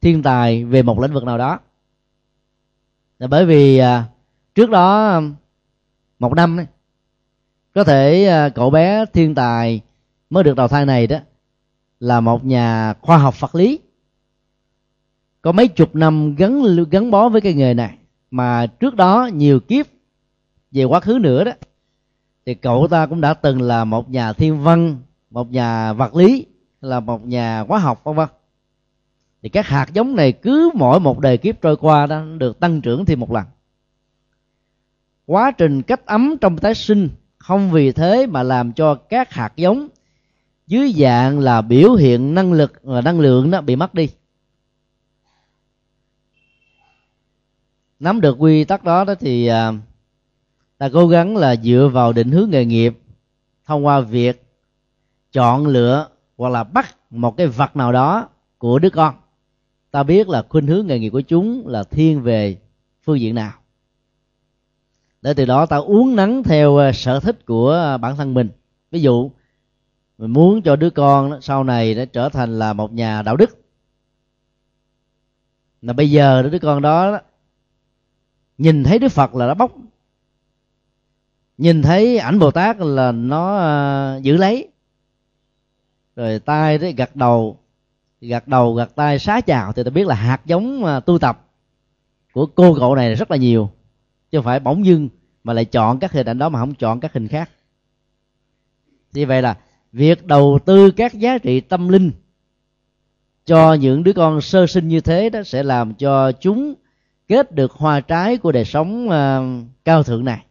thiên 0.00 0.22
tài 0.22 0.64
về 0.64 0.82
một 0.82 1.00
lĩnh 1.00 1.12
vực 1.12 1.24
nào 1.24 1.38
đó. 1.38 1.58
Là 3.18 3.26
bởi 3.26 3.46
vì 3.46 3.78
à, 3.78 4.04
trước 4.54 4.70
đó 4.70 5.20
một 6.18 6.34
năm 6.34 6.58
ấy, 6.58 6.66
có 7.74 7.84
thể 7.84 8.26
à, 8.26 8.48
cậu 8.48 8.70
bé 8.70 9.04
thiên 9.12 9.34
tài 9.34 9.80
mới 10.30 10.44
được 10.44 10.56
đầu 10.56 10.68
thai 10.68 10.86
này 10.86 11.06
đó 11.06 11.18
là 12.00 12.20
một 12.20 12.44
nhà 12.44 12.94
khoa 13.00 13.18
học 13.18 13.40
vật 13.40 13.54
lý. 13.54 13.78
Có 15.42 15.52
mấy 15.52 15.68
chục 15.68 15.94
năm 15.94 16.34
gắn 16.34 16.84
gắn 16.90 17.10
bó 17.10 17.28
với 17.28 17.40
cái 17.40 17.54
nghề 17.54 17.74
này 17.74 17.98
mà 18.30 18.66
trước 18.66 18.94
đó 18.94 19.30
nhiều 19.32 19.60
kiếp 19.60 19.86
về 20.70 20.84
quá 20.84 21.00
khứ 21.00 21.18
nữa 21.20 21.44
đó 21.44 21.52
thì 22.46 22.54
cậu 22.54 22.88
ta 22.90 23.06
cũng 23.06 23.20
đã 23.20 23.34
từng 23.34 23.62
là 23.62 23.84
một 23.84 24.10
nhà 24.10 24.32
thiên 24.32 24.62
văn 24.62 24.98
một 25.34 25.52
nhà 25.52 25.92
vật 25.92 26.16
lý 26.16 26.46
là 26.80 27.00
một 27.00 27.26
nhà 27.26 27.60
hóa 27.60 27.78
học, 27.78 28.04
vân 28.04 28.16
vân. 28.16 28.28
Thì 29.42 29.48
các 29.48 29.66
hạt 29.66 29.86
giống 29.92 30.16
này 30.16 30.32
cứ 30.32 30.70
mỗi 30.74 31.00
một 31.00 31.18
đời 31.18 31.38
kiếp 31.38 31.62
trôi 31.62 31.76
qua 31.76 32.06
đó 32.06 32.24
được 32.38 32.60
tăng 32.60 32.80
trưởng 32.80 33.04
thêm 33.04 33.20
một 33.20 33.32
lần. 33.32 33.44
Quá 35.26 35.50
trình 35.50 35.82
cách 35.82 36.06
ấm 36.06 36.36
trong 36.40 36.58
tái 36.58 36.74
sinh 36.74 37.08
không 37.38 37.70
vì 37.70 37.92
thế 37.92 38.26
mà 38.26 38.42
làm 38.42 38.72
cho 38.72 38.94
các 38.94 39.32
hạt 39.32 39.52
giống 39.56 39.88
dưới 40.66 40.92
dạng 40.92 41.38
là 41.38 41.62
biểu 41.62 41.94
hiện 41.94 42.34
năng 42.34 42.52
lực 42.52 42.72
và 42.82 43.00
năng 43.00 43.20
lượng 43.20 43.50
đó 43.50 43.60
bị 43.60 43.76
mất 43.76 43.94
đi. 43.94 44.08
Nắm 48.00 48.20
được 48.20 48.36
quy 48.38 48.64
tắc 48.64 48.84
đó 48.84 49.04
đó 49.04 49.14
thì 49.14 49.46
à, 49.46 49.72
ta 50.78 50.88
cố 50.92 51.08
gắng 51.08 51.36
là 51.36 51.56
dựa 51.56 51.90
vào 51.92 52.12
định 52.12 52.30
hướng 52.30 52.50
nghề 52.50 52.64
nghiệp 52.64 52.98
thông 53.66 53.86
qua 53.86 54.00
việc 54.00 54.43
chọn 55.34 55.66
lựa 55.66 56.08
hoặc 56.36 56.48
là 56.48 56.64
bắt 56.64 56.96
một 57.10 57.36
cái 57.36 57.46
vật 57.46 57.76
nào 57.76 57.92
đó 57.92 58.28
của 58.58 58.78
đứa 58.78 58.90
con. 58.90 59.14
Ta 59.90 60.02
biết 60.02 60.28
là 60.28 60.42
khuynh 60.48 60.66
hướng 60.66 60.86
nghề 60.86 60.98
nghiệp 60.98 61.10
của 61.10 61.20
chúng 61.20 61.66
là 61.66 61.84
thiên 61.84 62.22
về 62.22 62.58
phương 63.02 63.20
diện 63.20 63.34
nào. 63.34 63.52
Để 65.22 65.34
từ 65.34 65.44
đó 65.44 65.66
ta 65.66 65.76
uống 65.76 66.16
nắng 66.16 66.42
theo 66.42 66.76
ờ, 66.76 66.92
sở 66.92 67.20
thích 67.20 67.46
của 67.46 67.70
ờ, 67.70 67.98
bản 67.98 68.16
thân 68.16 68.34
mình. 68.34 68.48
Ví 68.90 69.00
dụ, 69.00 69.30
mình 70.18 70.30
muốn 70.30 70.62
cho 70.62 70.76
đứa 70.76 70.90
con 70.90 71.40
sau 71.42 71.64
này 71.64 71.94
nó 71.94 72.04
trở 72.04 72.28
thành 72.28 72.58
là 72.58 72.72
một 72.72 72.92
nhà 72.92 73.22
đạo 73.22 73.36
đức. 73.36 73.58
Là 75.82 75.92
bây 75.92 76.10
giờ 76.10 76.42
đứa 76.42 76.58
con 76.58 76.82
đó, 76.82 77.20
nhìn 78.58 78.84
thấy 78.84 78.98
đức 78.98 79.08
phật 79.08 79.34
là 79.34 79.46
nó 79.46 79.54
bóc 79.54 79.72
nhìn 81.58 81.82
thấy 81.82 82.18
ảnh 82.18 82.38
bồ 82.38 82.50
tát 82.50 82.76
là 82.80 83.12
nó 83.12 83.56
ờ, 83.56 84.20
giữ 84.22 84.36
lấy 84.36 84.68
rồi 86.16 86.38
tay 86.38 86.78
đấy 86.78 86.94
gật 86.96 87.16
đầu. 87.16 87.58
Gật 88.20 88.48
đầu 88.48 88.74
gật 88.74 88.94
tay 88.94 89.18
xá 89.18 89.40
chào. 89.40 89.72
Thì 89.72 89.82
ta 89.82 89.90
biết 89.90 90.06
là 90.06 90.14
hạt 90.14 90.40
giống 90.44 90.84
à, 90.84 91.00
tu 91.00 91.18
tập 91.18 91.46
của 92.32 92.46
cô 92.46 92.76
cậu 92.78 92.94
này 92.94 93.14
rất 93.14 93.30
là 93.30 93.36
nhiều. 93.36 93.70
Chứ 94.30 94.38
không 94.38 94.44
phải 94.44 94.60
bỗng 94.60 94.86
dưng 94.86 95.08
mà 95.44 95.52
lại 95.52 95.64
chọn 95.64 95.98
các 95.98 96.12
hình 96.12 96.26
ảnh 96.26 96.38
đó 96.38 96.48
mà 96.48 96.58
không 96.58 96.74
chọn 96.74 97.00
các 97.00 97.12
hình 97.12 97.28
khác. 97.28 97.50
Như 99.12 99.26
vậy 99.26 99.42
là 99.42 99.56
việc 99.92 100.26
đầu 100.26 100.58
tư 100.64 100.90
các 100.90 101.14
giá 101.14 101.38
trị 101.38 101.60
tâm 101.60 101.88
linh 101.88 102.12
cho 103.46 103.74
những 103.74 104.04
đứa 104.04 104.12
con 104.12 104.40
sơ 104.40 104.66
sinh 104.66 104.88
như 104.88 105.00
thế 105.00 105.30
đó 105.30 105.42
sẽ 105.42 105.62
làm 105.62 105.94
cho 105.94 106.32
chúng 106.32 106.74
kết 107.28 107.52
được 107.52 107.72
hoa 107.72 108.00
trái 108.00 108.36
của 108.36 108.52
đời 108.52 108.64
sống 108.64 109.08
uh, 109.08 109.66
cao 109.84 110.02
thượng 110.02 110.24
này 110.24 110.44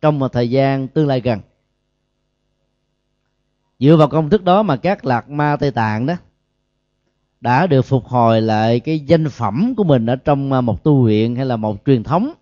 trong 0.00 0.18
một 0.18 0.28
thời 0.32 0.50
gian 0.50 0.88
tương 0.88 1.06
lai 1.06 1.20
gần 1.20 1.40
dựa 3.84 3.96
vào 3.96 4.08
công 4.08 4.30
thức 4.30 4.44
đó 4.44 4.62
mà 4.62 4.76
các 4.76 5.04
lạc 5.04 5.30
ma 5.30 5.56
tây 5.60 5.70
tạng 5.70 6.06
đó 6.06 6.14
đã 7.40 7.66
được 7.66 7.82
phục 7.82 8.04
hồi 8.04 8.40
lại 8.40 8.80
cái 8.80 9.00
danh 9.00 9.28
phẩm 9.28 9.74
của 9.76 9.84
mình 9.84 10.06
ở 10.06 10.16
trong 10.16 10.52
à, 10.52 10.60
một 10.60 10.84
tu 10.84 11.04
viện 11.04 11.36
hay 11.36 11.46
là 11.46 11.56
một 11.56 11.76
truyền 11.86 12.02
thống, 12.02 12.32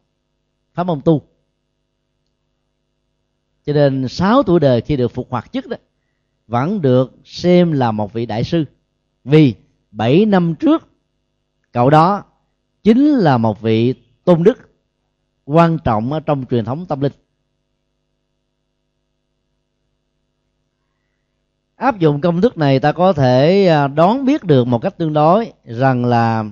pháp 0.75 0.85
môn 0.85 1.01
tu. 1.05 1.23
Cho 3.67 3.73
nên 3.73 4.09
6 4.09 4.43
tuổi 4.43 4.61
đời 4.61 4.81
khi 4.81 4.97
được 4.97 5.09
phục 5.09 5.31
hoạt 5.31 5.53
chức 5.53 5.67
đó 5.69 5.77
vẫn 6.47 6.83
được 6.83 7.15
xem 7.25 7.73
là 7.73 7.93
một 7.93 8.13
vị 8.13 8.27
đại 8.27 8.45
sư. 8.45 8.65
Vì 9.25 9.55
7 9.91 10.25
năm 10.25 10.55
trước, 10.55 10.89
cậu 11.73 11.91
đó 11.91 12.25
chính 12.83 13.07
là 13.09 13.39
một 13.39 13.61
vị 13.61 13.95
tôn 14.25 14.43
đức 14.43 14.59
quan 15.45 15.79
trọng 15.85 16.13
ở 16.13 16.21
trong 16.21 16.45
truyền 16.51 16.65
thống 16.65 16.87
tâm 16.87 17.01
linh. 17.01 17.13
Áp 21.83 21.99
dụng 21.99 22.21
công 22.21 22.41
thức 22.41 22.59
này, 22.59 22.81
ta 22.81 22.93
có 22.93 23.13
thể 23.13 23.67
đón 23.67 23.95
đoán 23.95 24.25
biết 24.25 24.45
được 24.45 24.67
một 24.67 24.79
cách 24.79 24.99
tương 24.99 25.13
đối 25.13 25.53
rằng 25.65 26.05
là 26.05 26.45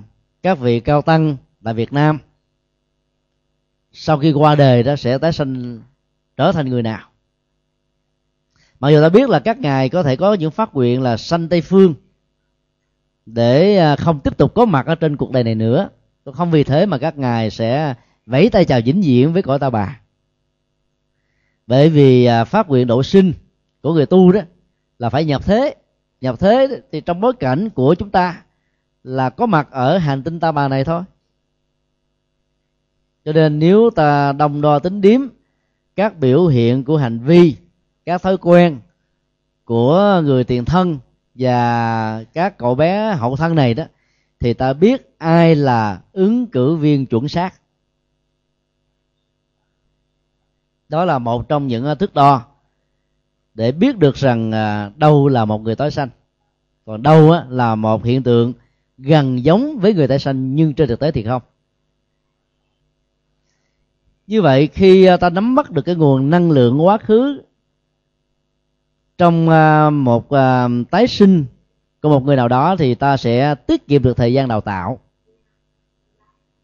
các 0.43 0.59
vị 0.59 0.79
cao 0.79 1.01
tăng 1.01 1.37
tại 1.63 1.73
Việt 1.73 1.93
Nam 1.93 2.19
sau 3.91 4.17
khi 4.17 4.31
qua 4.31 4.55
đời 4.55 4.83
đó 4.83 4.95
sẽ 4.95 5.17
tái 5.17 5.33
sinh, 5.33 5.81
trở 6.37 6.51
thành 6.51 6.69
người 6.69 6.81
nào. 6.81 6.99
Mặc 8.79 8.89
dù 8.89 9.01
ta 9.01 9.09
biết 9.09 9.29
là 9.29 9.39
các 9.39 9.59
ngài 9.59 9.89
có 9.89 10.03
thể 10.03 10.15
có 10.15 10.33
những 10.33 10.51
phát 10.51 10.75
nguyện 10.75 11.01
là 11.01 11.17
sanh 11.17 11.49
tây 11.49 11.61
phương 11.61 11.93
để 13.25 13.77
à, 13.77 13.95
không 13.95 14.19
tiếp 14.19 14.37
tục 14.37 14.53
có 14.55 14.65
mặt 14.65 14.85
ở 14.85 14.95
trên 14.95 15.17
cuộc 15.17 15.31
đời 15.31 15.43
này 15.43 15.55
nữa, 15.55 15.89
không 16.33 16.51
vì 16.51 16.63
thế 16.63 16.85
mà 16.85 16.97
các 16.97 17.17
ngài 17.17 17.49
sẽ 17.49 17.95
vẫy 18.25 18.49
tay 18.49 18.65
chào 18.65 18.79
vĩnh 18.85 19.01
viễn 19.01 19.33
với 19.33 19.41
cõi 19.41 19.59
ta 19.59 19.69
bà. 19.69 19.99
Bởi 21.67 21.89
vì 21.89 22.25
à, 22.25 22.43
phát 22.43 22.69
nguyện 22.69 22.87
độ 22.87 23.03
sinh 23.03 23.33
của 23.81 23.93
người 23.93 24.05
tu 24.05 24.31
đó 24.31 24.41
là 25.01 25.09
phải 25.09 25.25
nhập 25.25 25.45
thế. 25.45 25.75
Nhập 26.21 26.39
thế 26.39 26.81
thì 26.91 27.01
trong 27.01 27.21
bối 27.21 27.33
cảnh 27.39 27.69
của 27.69 27.95
chúng 27.95 28.09
ta 28.09 28.43
là 29.03 29.29
có 29.29 29.45
mặt 29.45 29.67
ở 29.71 29.97
hành 29.97 30.23
tinh 30.23 30.39
ta 30.39 30.51
bà 30.51 30.67
này 30.67 30.83
thôi. 30.83 31.03
Cho 33.25 33.33
nên 33.33 33.59
nếu 33.59 33.89
ta 33.95 34.31
đồng 34.31 34.61
đo 34.61 34.79
tính 34.79 35.01
điếm 35.01 35.21
các 35.95 36.17
biểu 36.17 36.47
hiện 36.47 36.83
của 36.83 36.97
hành 36.97 37.19
vi, 37.19 37.55
các 38.05 38.21
thói 38.21 38.37
quen 38.37 38.79
của 39.65 40.21
người 40.23 40.43
tiền 40.43 40.65
thân 40.65 40.99
và 41.35 42.23
các 42.33 42.57
cậu 42.57 42.75
bé 42.75 43.13
hậu 43.13 43.35
thân 43.35 43.55
này 43.55 43.73
đó, 43.73 43.83
thì 44.39 44.53
ta 44.53 44.73
biết 44.73 45.15
ai 45.17 45.55
là 45.55 46.01
ứng 46.11 46.47
cử 46.47 46.75
viên 46.75 47.05
chuẩn 47.05 47.27
xác. 47.27 47.53
Đó 50.89 51.05
là 51.05 51.19
một 51.19 51.49
trong 51.49 51.67
những 51.67 51.95
thước 51.99 52.13
đo 52.13 52.50
để 53.53 53.71
biết 53.71 53.97
được 53.97 54.15
rằng 54.15 54.51
à, 54.51 54.91
đâu 54.95 55.27
là 55.27 55.45
một 55.45 55.61
người 55.61 55.75
tái 55.75 55.91
sanh. 55.91 56.09
Còn 56.85 57.03
đâu 57.03 57.35
là 57.49 57.75
một 57.75 58.05
hiện 58.05 58.23
tượng 58.23 58.53
gần 58.97 59.43
giống 59.43 59.79
với 59.79 59.93
người 59.93 60.07
tái 60.07 60.19
sanh 60.19 60.55
nhưng 60.55 60.73
trên 60.73 60.87
thực 60.87 60.99
tế 60.99 61.11
thì 61.11 61.23
không. 61.23 61.41
Như 64.27 64.41
vậy 64.41 64.67
khi 64.67 65.05
à, 65.05 65.17
ta 65.17 65.29
nắm 65.29 65.55
bắt 65.55 65.71
được 65.71 65.81
cái 65.81 65.95
nguồn 65.95 66.29
năng 66.29 66.51
lượng 66.51 66.85
quá 66.85 66.97
khứ 66.97 67.41
trong 69.17 69.49
à, 69.49 69.89
một 69.89 70.29
à, 70.29 70.67
tái 70.91 71.07
sinh 71.07 71.45
của 72.01 72.09
một 72.09 72.23
người 72.23 72.35
nào 72.35 72.47
đó 72.47 72.75
thì 72.75 72.95
ta 72.95 73.17
sẽ 73.17 73.55
tiết 73.55 73.87
kiệm 73.87 74.03
được 74.03 74.17
thời 74.17 74.33
gian 74.33 74.47
đào 74.47 74.61
tạo 74.61 74.99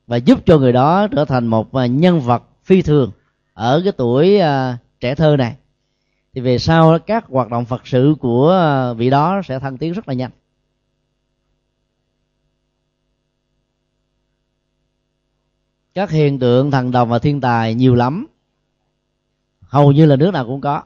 và 0.08 0.18
giúp 0.18 0.46
cho 0.46 0.58
người 0.58 0.72
đó 0.72 1.08
trở 1.08 1.26
thành 1.26 1.48
một 1.48 1.74
à, 1.74 1.86
nhân 1.86 2.20
vật 2.20 2.44
phi 2.64 2.82
thường 2.82 3.12
ở 3.54 3.82
cái 3.84 3.92
tuổi 3.92 4.40
à, 4.40 4.78
trẻ 5.00 5.16
thơ 5.16 5.36
này 5.38 5.56
thì 6.38 6.42
về 6.42 6.58
sau 6.58 7.00
các 7.00 7.26
hoạt 7.30 7.50
động 7.50 7.66
phật 7.66 7.88
sự 7.88 8.16
của 8.20 8.50
ờ, 8.50 8.94
vị 8.94 9.10
đó 9.10 9.42
sẽ 9.46 9.60
thăng 9.60 9.78
tiến 9.78 9.94
rất 9.94 10.08
là 10.08 10.14
nhanh. 10.14 10.32
Các 15.94 16.10
hiện 16.10 16.40
tượng 16.40 16.72
thần 16.72 16.92
đồng 16.92 17.10
và 17.10 17.20
thiên 17.20 17.42
tài 17.42 17.74
nhiều 17.74 17.96
lắm. 17.96 18.28
Hầu 19.62 19.92
như 19.92 20.06
là 20.06 20.16
nước 20.16 20.32
nào 20.32 20.46
cũng 20.46 20.62
có. 20.62 20.84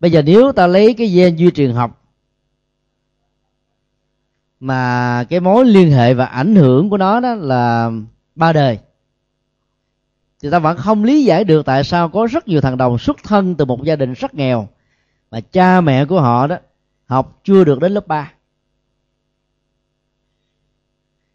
Bây 0.00 0.10
giờ 0.10 0.22
nếu 0.22 0.52
ta 0.52 0.66
lấy 0.66 0.94
cái 0.94 1.06
gen 1.06 1.36
duy 1.36 1.50
truyền 1.50 1.72
học, 1.72 2.02
mà 4.60 5.24
cái 5.24 5.40
mối 5.40 5.64
liên 5.64 5.90
hệ 5.90 6.14
và 6.14 6.24
ảnh 6.24 6.54
hưởng 6.54 6.90
của 6.90 6.96
nó 6.96 7.20
đó 7.20 7.34
là 7.34 7.90
ba 8.34 8.52
đời 8.52 8.78
thì 10.42 10.50
ta 10.50 10.58
vẫn 10.58 10.76
không 10.76 11.04
lý 11.04 11.24
giải 11.24 11.44
được 11.44 11.66
tại 11.66 11.84
sao 11.84 12.08
có 12.08 12.26
rất 12.30 12.48
nhiều 12.48 12.60
thằng 12.60 12.76
đồng 12.76 12.98
xuất 12.98 13.16
thân 13.24 13.54
từ 13.54 13.64
một 13.64 13.84
gia 13.84 13.96
đình 13.96 14.12
rất 14.12 14.34
nghèo 14.34 14.68
mà 15.30 15.40
cha 15.40 15.80
mẹ 15.80 16.04
của 16.04 16.20
họ 16.20 16.46
đó 16.46 16.56
học 17.06 17.40
chưa 17.44 17.64
được 17.64 17.80
đến 17.80 17.92
lớp 17.92 18.06
3 18.06 18.32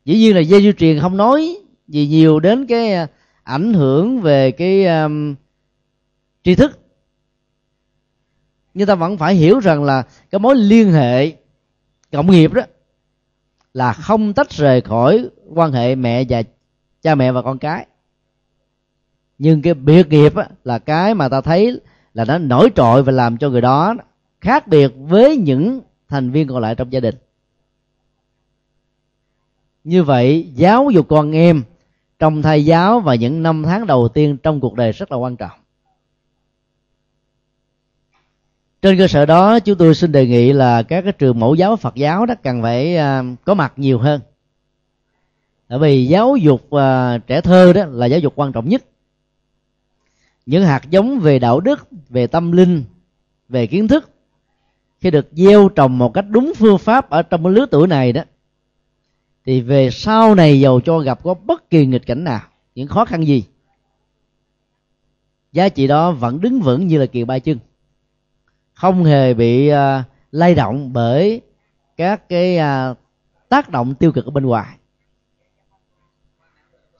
dĩ 0.06 0.18
nhiên 0.18 0.36
là 0.36 0.42
dây 0.42 0.62
di 0.62 0.74
truyền 0.74 1.00
không 1.00 1.18
nói 1.18 1.58
gì 1.88 2.08
nhiều 2.08 2.40
đến 2.40 2.66
cái 2.68 2.94
à, 2.94 3.08
ảnh 3.44 3.74
hưởng 3.74 4.22
về 4.22 4.52
cái 4.52 4.86
um, 4.86 5.36
tri 6.44 6.56
thức. 6.56 6.80
Nhưng 8.74 8.88
ta 8.88 8.96
vẫn 8.96 9.18
phải 9.18 9.36
hiểu 9.36 9.60
rằng 9.60 9.84
là 9.84 10.04
cái 10.32 10.40
mối 10.40 10.56
liên 10.56 10.92
hệ 10.92 11.32
cộng 12.12 12.32
nghiệp 12.32 12.54
đó 12.54 12.62
là 13.74 13.94
không 13.94 14.34
tách 14.34 14.50
rời 14.50 14.82
khỏi 14.82 15.30
quan 15.56 15.72
hệ 15.72 15.96
mẹ 15.96 16.24
và 16.30 16.44
cha 17.02 17.16
mẹ 17.16 17.32
và 17.32 17.42
con 17.42 17.58
cái 17.58 17.88
nhưng 19.38 19.62
cái 19.62 19.74
biệt 19.74 20.10
nghiệp 20.10 20.36
á, 20.36 20.48
là 20.64 20.80
cái 20.80 21.16
mà 21.16 21.30
ta 21.30 21.42
thấy 21.42 21.80
là 22.14 22.26
nó 22.26 22.38
nổi 22.38 22.70
trội 22.76 23.04
và 23.04 23.12
làm 23.12 23.38
cho 23.38 23.50
người 23.50 23.62
đó 23.62 23.96
khác 24.42 24.68
biệt 24.68 24.94
với 24.98 25.38
những 25.38 25.82
thành 26.10 26.32
viên 26.32 26.48
còn 26.48 26.60
lại 26.60 26.76
trong 26.76 26.94
gia 26.94 27.00
đình. 27.00 27.16
Như 29.84 30.04
vậy 30.04 30.52
giáo 30.56 30.90
dục 30.90 31.08
con 31.10 31.32
em 31.32 31.64
trong 32.20 32.42
thầy 32.42 32.66
giáo 32.66 33.00
và 33.00 33.16
những 33.16 33.44
năm 33.44 33.64
tháng 33.64 33.88
đầu 33.88 34.08
tiên 34.08 34.38
trong 34.44 34.60
cuộc 34.60 34.76
đời 34.76 34.92
rất 34.92 35.12
là 35.12 35.18
quan 35.18 35.36
trọng. 35.36 35.60
Trên 38.82 38.98
cơ 38.98 39.08
sở 39.08 39.26
đó 39.26 39.60
chúng 39.60 39.78
tôi 39.78 39.96
xin 39.96 40.12
đề 40.12 40.28
nghị 40.28 40.54
là 40.54 40.84
các 40.84 41.02
cái 41.02 41.14
trường 41.14 41.40
mẫu 41.40 41.56
giáo 41.56 41.76
phật 41.76 41.96
giáo 41.96 42.26
đó 42.26 42.36
cần 42.44 42.62
phải 42.62 42.98
uh, 42.98 43.26
có 43.46 43.54
mặt 43.54 43.74
nhiều 43.76 44.00
hơn. 44.00 44.22
Bởi 45.70 45.80
vì 45.80 46.06
giáo 46.06 46.36
dục 46.36 46.62
uh, 46.76 47.28
trẻ 47.28 47.42
thơ 47.42 47.74
đó 47.74 47.86
là 47.86 48.06
giáo 48.06 48.20
dục 48.20 48.34
quan 48.36 48.52
trọng 48.52 48.70
nhất 48.70 48.84
những 50.46 50.66
hạt 50.66 50.82
giống 50.90 51.20
về 51.20 51.40
đạo 51.40 51.60
đức 51.60 51.88
về 52.10 52.28
tâm 52.28 52.52
linh 52.52 52.84
về 53.50 53.68
kiến 53.68 53.88
thức 53.88 54.10
khi 55.00 55.12
được 55.12 55.28
gieo 55.32 55.70
trồng 55.70 55.98
một 55.98 56.14
cách 56.14 56.26
đúng 56.30 56.54
phương 56.58 56.78
pháp 56.78 57.10
ở 57.10 57.24
trong 57.24 57.48
lứa 57.48 57.66
tuổi 57.72 57.88
này 57.88 58.14
đó 58.14 58.22
thì 59.46 59.62
về 59.62 59.90
sau 59.92 60.36
này 60.36 60.60
giàu 60.60 60.80
cho 60.80 61.00
gặp 61.00 61.20
có 61.24 61.34
bất 61.34 61.70
kỳ 61.70 61.86
nghịch 61.86 62.06
cảnh 62.06 62.24
nào 62.24 62.42
những 62.76 62.88
khó 62.88 63.06
khăn 63.06 63.28
gì 63.28 63.44
giá 65.54 65.70
trị 65.70 65.88
đó 65.88 66.12
vẫn 66.12 66.42
đứng 66.42 66.60
vững 66.60 66.88
như 66.88 67.00
là 67.00 67.06
kiều 67.06 67.26
ba 67.26 67.40
chân. 67.40 67.60
Không 68.74 69.04
hề 69.04 69.34
bị 69.34 69.72
uh, 69.72 69.76
lay 70.32 70.56
động 70.56 70.94
bởi 70.94 71.42
các 71.98 72.30
cái 72.30 72.58
uh, 72.58 72.98
tác 73.50 73.70
động 73.70 73.96
tiêu 73.96 74.12
cực 74.12 74.26
ở 74.26 74.32
bên 74.32 74.46
ngoài. 74.46 74.78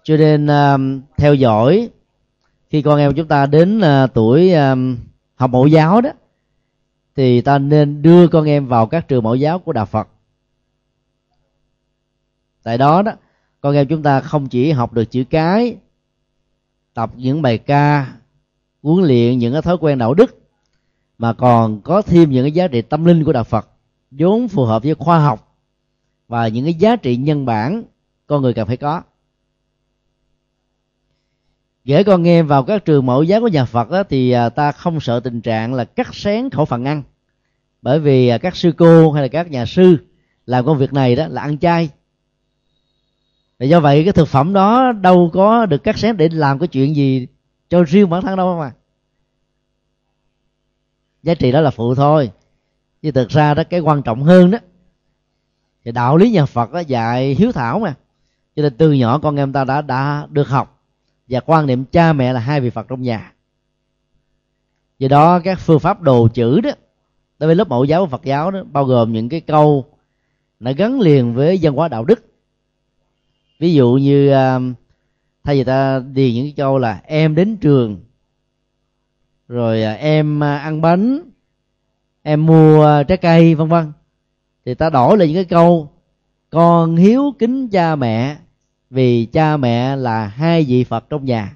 Cho 0.04 0.18
nên 0.18 0.46
uh, 0.46 1.04
theo 1.18 1.34
dõi 1.34 1.90
khi 2.74 2.82
con 2.82 3.00
em 3.00 3.14
chúng 3.16 3.28
ta 3.28 3.46
đến 3.46 3.78
uh, 3.78 4.14
tuổi 4.14 4.54
uh, 4.54 4.98
học 5.36 5.50
mẫu 5.50 5.68
giáo 5.68 6.02
đó 6.02 6.10
thì 7.16 7.42
ta 7.42 7.58
nên 7.58 8.02
đưa 8.02 8.28
con 8.28 8.46
em 8.46 8.68
vào 8.68 8.88
các 8.88 9.08
trường 9.08 9.24
mẫu 9.24 9.36
giáo 9.36 9.60
của 9.60 9.74
đạo 9.74 9.86
phật. 9.86 10.08
Tại 12.64 12.78
đó 12.78 13.02
đó 13.02 13.12
con 13.62 13.76
em 13.76 13.88
chúng 13.88 14.04
ta 14.04 14.22
không 14.22 14.48
chỉ 14.48 14.72
học 14.72 14.94
được 14.94 15.12
chữ 15.12 15.24
cái 15.30 15.76
tập 16.94 17.12
những 17.16 17.42
bài 17.42 17.58
ca 17.58 18.14
huấn 18.84 19.06
luyện 19.06 19.38
những 19.38 19.54
cái 19.54 19.62
thói 19.62 19.78
quen 19.78 19.98
đạo 19.98 20.14
đức 20.14 20.40
mà 21.18 21.34
còn 21.34 21.82
có 21.82 22.02
thêm 22.02 22.32
những 22.32 22.44
cái 22.44 22.52
giá 22.52 22.68
trị 22.68 22.82
tâm 22.82 23.06
linh 23.06 23.24
của 23.24 23.34
đạo 23.34 23.44
phật 23.44 23.68
vốn 24.12 24.48
phù 24.48 24.66
hợp 24.66 24.84
với 24.84 24.96
khoa 24.96 25.20
học 25.20 25.56
và 26.28 26.48
những 26.48 26.66
cái 26.66 26.74
giá 26.74 26.96
trị 26.96 27.18
nhân 27.18 27.46
bản 27.46 27.84
con 28.28 28.42
người 28.42 28.54
cần 28.54 28.68
phải 28.68 28.78
có 28.78 29.02
gửi 31.86 32.04
con 32.04 32.24
nghe 32.24 32.44
vào 32.44 32.64
các 32.64 32.86
trường 32.86 33.06
mẫu 33.06 33.24
giáo 33.24 33.42
của 33.42 33.48
nhà 33.48 33.66
Phật 33.66 33.90
đó, 33.90 34.04
thì 34.04 34.32
à, 34.32 34.50
ta 34.50 34.72
không 34.72 35.00
sợ 35.00 35.20
tình 35.20 35.42
trạng 35.42 35.74
là 35.74 35.86
cắt 35.86 36.16
xén 36.16 36.50
khẩu 36.50 36.66
phần 36.66 36.86
ăn. 36.86 37.04
Bởi 37.82 38.00
vì 38.00 38.28
à, 38.28 38.38
các 38.38 38.56
sư 38.56 38.72
cô 38.78 39.12
hay 39.12 39.22
là 39.22 39.28
các 39.28 39.52
nhà 39.52 39.66
sư 39.66 39.98
làm 40.46 40.66
công 40.66 40.78
việc 40.78 40.94
này 40.94 41.16
đó 41.16 41.28
là 41.28 41.42
ăn 41.42 41.58
chay. 41.58 41.90
Và 43.60 43.66
do 43.66 43.80
vậy 43.80 44.04
cái 44.04 44.14
thực 44.14 44.28
phẩm 44.28 44.54
đó 44.54 44.92
đâu 44.92 45.30
có 45.34 45.66
được 45.66 45.84
cắt 45.84 45.98
xén 45.98 46.18
để 46.18 46.30
làm 46.30 46.60
cái 46.60 46.68
chuyện 46.68 46.96
gì 46.96 47.28
cho 47.70 47.84
riêng 47.84 48.10
bản 48.10 48.22
thân 48.22 48.38
đâu 48.38 48.60
mà. 48.60 48.72
Giá 51.24 51.34
trị 51.34 51.52
đó 51.52 51.62
là 51.62 51.70
phụ 51.70 51.96
thôi. 51.96 52.32
Chứ 53.02 53.12
thực 53.12 53.30
ra 53.30 53.54
đó 53.54 53.64
cái 53.70 53.80
quan 53.80 54.02
trọng 54.02 54.24
hơn 54.24 54.52
đó 54.52 54.58
thì 55.86 55.92
đạo 55.92 56.18
lý 56.18 56.32
nhà 56.32 56.46
Phật 56.46 56.72
đó 56.72 56.80
dạy 56.80 57.36
hiếu 57.36 57.52
thảo 57.52 57.80
mà. 57.80 57.96
Cho 58.56 58.64
nên 58.64 58.78
từ 58.78 58.92
nhỏ 58.94 59.20
con 59.20 59.36
em 59.36 59.54
ta 59.54 59.64
đã 59.64 59.82
đã 59.82 60.28
được 60.30 60.48
học 60.48 60.73
và 61.34 61.40
quan 61.40 61.68
niệm 61.68 61.86
cha 61.86 62.14
mẹ 62.14 62.34
là 62.34 62.40
hai 62.40 62.62
vị 62.62 62.70
Phật 62.70 62.88
trong 62.90 63.02
nhà. 63.02 63.34
Do 65.00 65.08
đó, 65.08 65.40
các 65.40 65.60
phương 65.60 65.80
pháp 65.80 66.02
đồ 66.02 66.28
chữ 66.28 66.62
đó, 66.62 66.72
đối 67.40 67.48
với 67.48 67.56
lớp 67.56 67.70
mẫu 67.70 67.84
giáo 67.84 68.08
Phật 68.08 68.24
giáo 68.24 68.52
đó, 68.52 68.64
bao 68.72 68.86
gồm 68.86 69.12
những 69.14 69.30
cái 69.30 69.42
câu 69.42 69.86
nó 70.60 70.72
gắn 70.78 71.00
liền 71.00 71.34
với 71.34 71.60
văn 71.62 71.74
hóa 71.74 71.88
đạo 71.88 72.06
đức. 72.06 72.26
Ví 73.60 73.74
dụ 73.74 73.94
như 73.94 74.30
à, 74.30 74.60
thay 75.44 75.56
vì 75.56 75.64
ta 75.64 76.00
điền 76.00 76.34
những 76.34 76.46
cái 76.46 76.54
câu 76.58 76.78
là 76.78 77.02
em 77.06 77.36
đến 77.36 77.58
trường 77.58 78.00
rồi 79.48 79.84
à, 79.84 79.94
em 79.94 80.44
à, 80.44 80.58
ăn 80.58 80.82
bánh 80.82 81.20
em 82.24 82.46
mua 82.46 83.04
trái 83.08 83.18
cây 83.18 83.56
vân 83.56 83.68
vân, 83.68 83.92
thì 84.66 84.74
ta 84.74 84.90
đổi 84.90 85.18
lại 85.18 85.28
những 85.28 85.36
cái 85.36 85.46
câu 85.46 85.90
con 86.50 86.96
hiếu 86.96 87.34
kính 87.40 87.68
cha 87.68 87.96
mẹ 87.96 88.38
vì 88.94 89.26
cha 89.26 89.58
mẹ 89.58 89.96
là 89.96 90.28
hai 90.28 90.64
vị 90.64 90.84
phật 90.84 91.10
trong 91.10 91.26
nhà. 91.26 91.56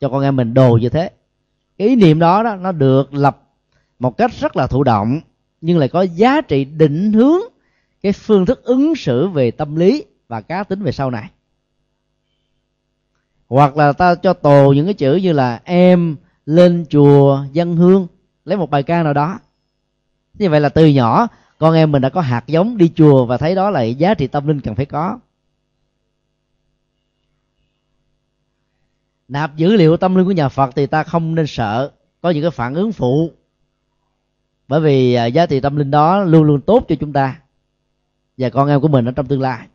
Cho 0.00 0.08
con 0.08 0.22
em 0.22 0.36
mình 0.36 0.54
đồ 0.54 0.78
như 0.80 0.88
thế. 0.88 1.10
Cái 1.78 1.88
ý 1.88 1.96
niệm 1.96 2.18
đó, 2.18 2.42
đó 2.42 2.56
nó 2.56 2.72
được 2.72 3.14
lập 3.14 3.42
một 3.98 4.16
cách 4.16 4.30
rất 4.40 4.56
là 4.56 4.66
thụ 4.66 4.84
động 4.84 5.20
nhưng 5.60 5.78
lại 5.78 5.88
có 5.88 6.02
giá 6.02 6.40
trị 6.40 6.64
định 6.64 7.12
hướng 7.12 7.40
cái 8.02 8.12
phương 8.12 8.46
thức 8.46 8.64
ứng 8.64 8.96
xử 8.96 9.28
về 9.28 9.50
tâm 9.50 9.76
lý 9.76 10.04
và 10.28 10.40
cá 10.40 10.64
tính 10.64 10.82
về 10.82 10.92
sau 10.92 11.10
này. 11.10 11.30
Hoặc 13.48 13.76
là 13.76 13.92
ta 13.92 14.14
cho 14.14 14.32
tù 14.32 14.72
những 14.72 14.84
cái 14.84 14.94
chữ 14.94 15.14
như 15.14 15.32
là 15.32 15.60
em 15.64 16.16
lên 16.46 16.84
chùa 16.90 17.44
dân 17.52 17.76
hương 17.76 18.06
lấy 18.44 18.58
một 18.58 18.70
bài 18.70 18.82
ca 18.82 19.02
nào 19.02 19.12
đó. 19.12 19.38
Như 20.34 20.50
vậy 20.50 20.60
là 20.60 20.68
từ 20.68 20.86
nhỏ 20.86 21.28
con 21.58 21.74
em 21.74 21.92
mình 21.92 22.02
đã 22.02 22.08
có 22.08 22.20
hạt 22.20 22.44
giống 22.46 22.76
đi 22.76 22.92
chùa 22.94 23.26
và 23.26 23.36
thấy 23.36 23.54
đó 23.54 23.70
là 23.70 23.82
giá 23.82 24.14
trị 24.14 24.26
tâm 24.26 24.46
linh 24.46 24.60
cần 24.60 24.74
phải 24.74 24.86
có. 24.86 25.18
Nạp 29.28 29.56
dữ 29.56 29.76
liệu 29.76 29.96
tâm 29.96 30.14
linh 30.14 30.26
của 30.26 30.32
nhà 30.32 30.48
phật 30.48 30.70
thì 30.76 30.86
ta 30.86 31.02
không 31.02 31.34
nên 31.34 31.46
sợ 31.46 31.90
có 32.20 32.30
những 32.30 32.42
cái 32.42 32.50
phản 32.50 32.74
ứng 32.74 32.92
phụ. 32.92 33.30
Bởi 34.68 34.80
vì 34.80 35.14
à, 35.14 35.26
giá 35.26 35.46
trị 35.46 35.60
tâm 35.60 35.76
linh 35.76 35.90
đó 35.90 36.22
luôn 36.22 36.42
luôn 36.42 36.60
tốt 36.60 36.84
cho 36.88 36.94
chúng 37.00 37.12
ta. 37.12 37.40
Và 38.38 38.50
con 38.50 38.68
em 38.68 38.80
của 38.80 38.88
mình 38.88 39.04
ở 39.04 39.12
trong 39.12 39.26
tương 39.26 39.40
lai. 39.40 39.66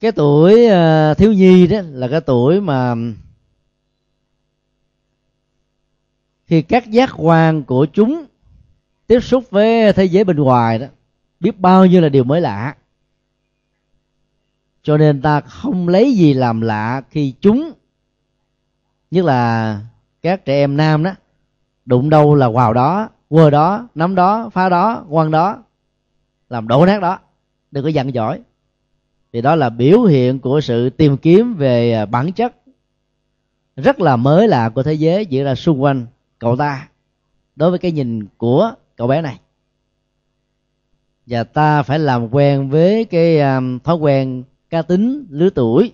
Cái 0.00 0.12
tuổi 0.12 0.66
à, 0.66 1.14
thiếu 1.14 1.32
nhi 1.32 1.66
đó 1.66 1.80
là 1.84 2.08
cái 2.08 2.20
tuổi 2.20 2.60
mà 2.60 2.94
khi 6.46 6.62
các 6.62 6.90
giác 6.90 7.10
quan 7.16 7.62
của 7.62 7.86
chúng 7.92 8.26
tiếp 9.06 9.20
xúc 9.20 9.44
với 9.50 9.92
thế 9.92 10.04
giới 10.04 10.24
bên 10.24 10.36
ngoài 10.36 10.78
đó, 10.78 10.86
biết 11.40 11.60
bao 11.60 11.86
nhiêu 11.86 12.00
là 12.00 12.08
điều 12.08 12.24
mới 12.24 12.40
lạ 12.40 12.76
cho 14.82 14.96
nên 14.96 15.22
ta 15.22 15.40
không 15.40 15.88
lấy 15.88 16.12
gì 16.14 16.34
làm 16.34 16.60
lạ 16.60 17.02
khi 17.10 17.34
chúng 17.40 17.72
nhất 19.10 19.24
là 19.24 19.80
các 20.22 20.44
trẻ 20.44 20.54
em 20.54 20.76
nam 20.76 21.02
đó 21.02 21.12
đụng 21.84 22.10
đâu 22.10 22.34
là 22.34 22.48
vào 22.48 22.72
đó 22.72 23.08
quơ 23.28 23.50
đó 23.50 23.88
nắm 23.94 24.14
đó 24.14 24.50
phá 24.52 24.68
đó 24.68 25.04
quăng 25.10 25.30
đó 25.30 25.62
làm 26.48 26.68
đổ 26.68 26.86
nát 26.86 27.02
đó. 27.02 27.18
Đừng 27.70 27.84
có 27.84 27.88
giận 27.88 28.14
giỏi 28.14 28.40
thì 29.32 29.40
đó 29.40 29.54
là 29.54 29.70
biểu 29.70 30.02
hiện 30.02 30.38
của 30.38 30.60
sự 30.60 30.90
tìm 30.90 31.16
kiếm 31.16 31.54
về 31.54 31.92
à, 31.92 32.06
bản 32.06 32.32
chất. 32.32 32.54
Rất 33.76 34.00
là 34.00 34.16
mới 34.16 34.48
lạ 34.48 34.68
của 34.68 34.82
thế 34.82 34.92
giới 34.92 35.26
diễn 35.26 35.44
ra 35.44 35.54
xung 35.54 35.82
quanh 35.82 36.06
cậu 36.38 36.56
ta 36.56 36.88
đối 37.56 37.70
với 37.70 37.78
cái 37.78 37.92
nhìn 37.92 38.26
của 38.36 38.72
cậu 38.96 39.06
bé 39.06 39.22
này. 39.22 39.40
Và 41.26 41.44
ta 41.44 41.82
phải 41.82 41.98
làm 41.98 42.28
quen 42.34 42.70
với 42.70 43.04
cái 43.04 43.40
um, 43.40 43.78
thói 43.78 43.96
quen 43.96 44.44
cá 44.70 44.82
tính 44.82 45.26
lứa 45.30 45.50
tuổi, 45.50 45.92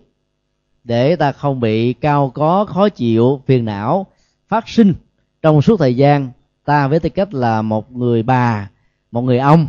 để 0.84 1.16
ta 1.16 1.32
không 1.32 1.60
bị 1.60 1.92
cao 1.92 2.30
có, 2.34 2.64
khó 2.64 2.88
chịu, 2.88 3.42
phiền 3.46 3.64
não 3.64 4.06
phát 4.48 4.68
sinh. 4.68 4.94
Trong 5.42 5.62
suốt 5.62 5.76
thời 5.76 5.96
gian, 5.96 6.30
ta 6.64 6.88
với 6.88 7.00
tư 7.00 7.08
cách 7.08 7.34
là 7.34 7.62
một 7.62 7.92
người 7.92 8.22
bà, 8.22 8.70
một 9.10 9.22
người 9.22 9.38
ông, 9.38 9.68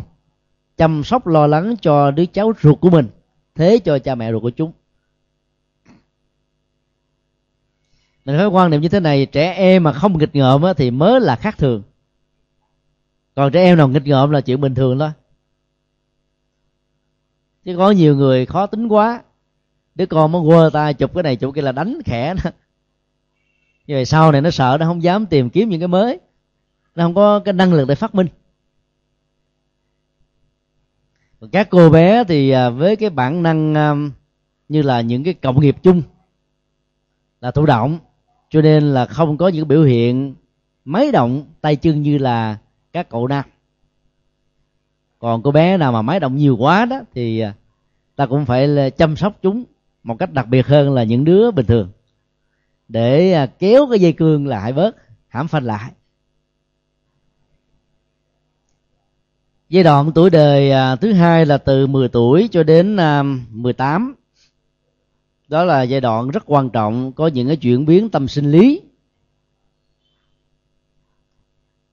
chăm 0.78 1.04
sóc, 1.04 1.28
lo 1.28 1.48
lắng 1.48 1.76
cho 1.82 2.12
đứa 2.12 2.26
cháu 2.26 2.54
ruột 2.62 2.80
của 2.80 2.90
mình, 2.90 3.08
thế 3.56 3.80
cho 3.86 4.00
cha 4.00 4.16
mẹ 4.16 4.32
ruột 4.32 4.42
của 4.42 4.50
chúng. 4.50 4.72
Mình 8.26 8.38
có 8.38 8.48
quan 8.48 8.72
niệm 8.72 8.82
như 8.82 8.90
thế 8.90 9.00
này, 9.00 9.26
trẻ 9.26 9.54
em 9.54 9.84
mà 9.84 9.94
không 9.94 10.18
nghịch 10.18 10.36
ngợm 10.36 10.64
thì 10.78 10.92
mới 10.92 11.20
là 11.20 11.36
khác 11.36 11.58
thường. 11.58 11.84
Còn 13.36 13.52
trẻ 13.52 13.64
em 13.64 13.78
nào 13.78 13.88
nghịch 13.88 14.08
ngợm 14.08 14.32
là 14.32 14.42
chuyện 14.42 14.62
bình 14.62 14.76
thường 14.76 15.00
thôi 15.00 15.10
chứ 17.66 17.76
có 17.78 17.92
nhiều 17.92 18.16
người 18.16 18.46
khó 18.46 18.66
tính 18.66 18.88
quá. 18.88 19.24
Đứa 19.96 20.06
con 20.06 20.32
mới 20.32 20.42
quơ 20.48 20.70
tay 20.74 20.94
chụp 20.94 21.14
cái 21.14 21.24
này 21.24 21.36
chụp 21.36 21.54
cái 21.56 21.64
là 21.64 21.72
đánh 21.72 22.00
khẽ 22.06 22.34
nó. 22.34 22.52
Như 23.88 23.96
vậy 23.96 24.06
sau 24.06 24.32
này 24.32 24.42
nó 24.42 24.52
sợ, 24.52 24.78
nó 24.80 24.86
không 24.86 25.04
dám 25.04 25.26
tìm 25.26 25.50
kiếm 25.50 25.70
những 25.70 25.80
cái 25.80 25.88
mới. 25.88 26.20
Nó 26.96 27.04
không 27.04 27.16
có 27.16 27.40
cái 27.40 27.54
năng 27.54 27.74
lực 27.74 27.88
để 27.88 27.96
phát 27.96 28.16
minh. 28.16 28.28
Các 31.52 31.68
cô 31.70 31.90
bé 31.90 32.24
thì 32.24 32.50
à, 32.50 32.70
với 32.70 32.96
cái 32.96 33.10
bản 33.10 33.44
năng 33.44 33.76
à, 33.78 33.96
như 34.70 34.82
là 34.82 35.02
những 35.02 35.24
cái 35.24 35.34
cộng 35.34 35.62
nghiệp 35.62 35.76
chung 35.84 36.02
là 37.42 37.52
thụ 37.52 37.66
động. 37.66 38.00
Cho 38.50 38.62
nên 38.62 38.84
là 38.84 39.06
không 39.06 39.38
có 39.38 39.48
những 39.48 39.68
biểu 39.68 39.84
hiện 39.84 40.36
máy 40.86 41.12
động, 41.12 41.46
tay 41.62 41.76
chân 41.76 42.02
như 42.02 42.18
là 42.18 42.58
các 42.94 43.10
cậu 43.10 43.28
nam 43.28 43.46
còn 45.26 45.42
cô 45.44 45.52
bé 45.52 45.78
nào 45.78 45.92
mà 45.92 46.02
máy 46.02 46.20
động 46.20 46.36
nhiều 46.36 46.58
quá 46.58 46.86
đó, 46.86 47.00
thì 47.14 47.40
à, 47.40 47.54
ta 48.16 48.26
cũng 48.26 48.46
phải 48.46 48.92
chăm 48.92 49.16
sóc 49.16 49.38
chúng 49.42 49.64
một 50.04 50.16
cách 50.20 50.34
đặc 50.34 50.48
biệt 50.48 50.68
hơn 50.68 50.94
là 50.94 51.04
những 51.04 51.26
đứa 51.26 51.52
bình 51.52 51.66
thường. 51.66 51.90
Để 52.88 53.32
à, 53.32 53.46
kéo 53.46 53.88
cái 53.90 54.00
dây 54.00 54.14
cương 54.14 54.48
lại 54.48 54.74
bớt, 54.74 54.96
hãm 55.28 55.48
phanh 55.48 55.64
lại. 55.64 55.92
Giai 59.70 59.84
đoạn 59.84 60.12
tuổi 60.16 60.30
đời 60.30 60.72
à, 60.72 60.96
thứ 60.96 61.14
hai 61.14 61.46
là 61.46 61.58
từ 61.58 61.88
10 61.88 62.10
tuổi 62.10 62.50
cho 62.52 62.64
đến 62.64 62.98
18 63.50 64.16
đó 65.48 65.64
là 65.64 65.84
giai 65.84 66.02
đoạn 66.02 66.30
rất 66.30 66.44
quan 66.46 66.70
trọng, 66.70 67.12
có 67.12 67.28
những 67.28 67.48
cái 67.48 67.58
chuyển 67.58 67.86
biến 67.86 68.10
tâm 68.10 68.28
sinh 68.28 68.52
lý. 68.52 68.82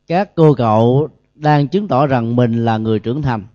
Các 0.07 0.35
cô 0.35 0.55
cậu 0.55 1.09
đang 1.43 1.69
chứng 1.69 1.89
tỏ 1.89 2.07
rằng 2.07 2.37
mình 2.37 2.65
là 2.65 2.79
người 2.79 2.99
trưởng 2.99 3.23
thành. 3.23 3.47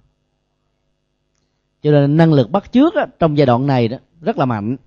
Cho 1.82 1.92
nên 1.92 2.18
năng 2.18 2.34
lực 2.34 2.52
bắt 2.52 2.72
chước 2.72 2.96
đó, 2.96 3.06
trong 3.20 3.38
giai 3.38 3.46
đoạn 3.46 3.68
này 3.68 3.88
đó 3.88 3.98
rất 4.22 4.38
là 4.38 4.46
mạnh. 4.46 4.78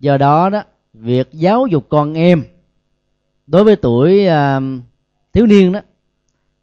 Do 0.00 0.18
đó 0.18 0.50
đó 0.50 0.62
việc 0.92 1.28
giáo 1.32 1.66
dục 1.66 1.86
con 1.88 2.14
em 2.14 2.44
đối 3.46 3.64
với 3.64 3.76
tuổi 3.76 4.26
uh, 4.28 4.62
thiếu 5.32 5.46
niên 5.46 5.72
đó 5.72 5.80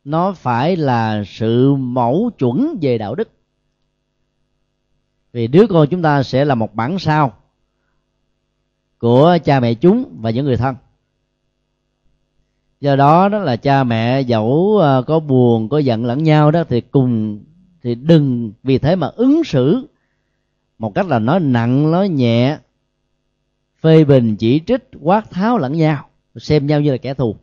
nó 0.03 0.31
phải 0.31 0.75
là 0.75 1.23
sự 1.27 1.75
mẫu 1.75 2.31
chuẩn 2.37 2.77
về 2.81 2.97
đạo 2.97 3.15
đức. 3.15 3.29
Vì 5.33 5.47
đứa 5.47 5.67
con 5.69 5.87
chúng 5.91 6.01
ta 6.01 6.23
sẽ 6.23 6.45
là 6.45 6.55
một 6.55 6.75
bản 6.75 6.99
sao 6.99 7.33
của 8.97 9.37
cha 9.43 9.59
mẹ 9.59 9.73
chúng 9.73 10.17
và 10.21 10.29
những 10.29 10.45
người 10.45 10.57
thân 10.57 10.75
do 12.81 12.95
đó 12.95 13.29
đó 13.29 13.39
là 13.39 13.55
cha 13.55 13.83
mẹ 13.83 14.21
dẫu 14.21 14.77
ờ, 14.81 15.01
có 15.07 15.19
buồn, 15.19 15.69
có 15.69 15.77
giận 15.77 16.05
lẫn 16.05 16.23
nhau 16.23 16.51
đó, 16.51 16.63
thì 16.69 16.81
cùng, 16.81 17.39
thì 17.83 17.95
đừng 17.95 18.51
vì 18.63 18.77
thế 18.77 18.95
mà 18.95 19.07
ứng 19.07 19.43
xử 19.43 19.87
một 20.77 20.95
cách 20.95 21.07
là 21.07 21.19
nói 21.19 21.39
nặng 21.39 21.91
nói 21.91 22.09
nhẹ, 22.09 22.57
phê 23.81 24.03
bình, 24.03 24.35
chỉ 24.35 24.61
trích, 24.67 24.89
quát 25.01 25.31
tháo 25.31 25.57
lẫn 25.57 25.73
nhau, 25.73 26.09
xem 26.35 26.67
nhau 26.67 26.81
như 26.81 26.91
là 26.91 26.97
kẻ 26.97 27.13
thù. 27.13 27.35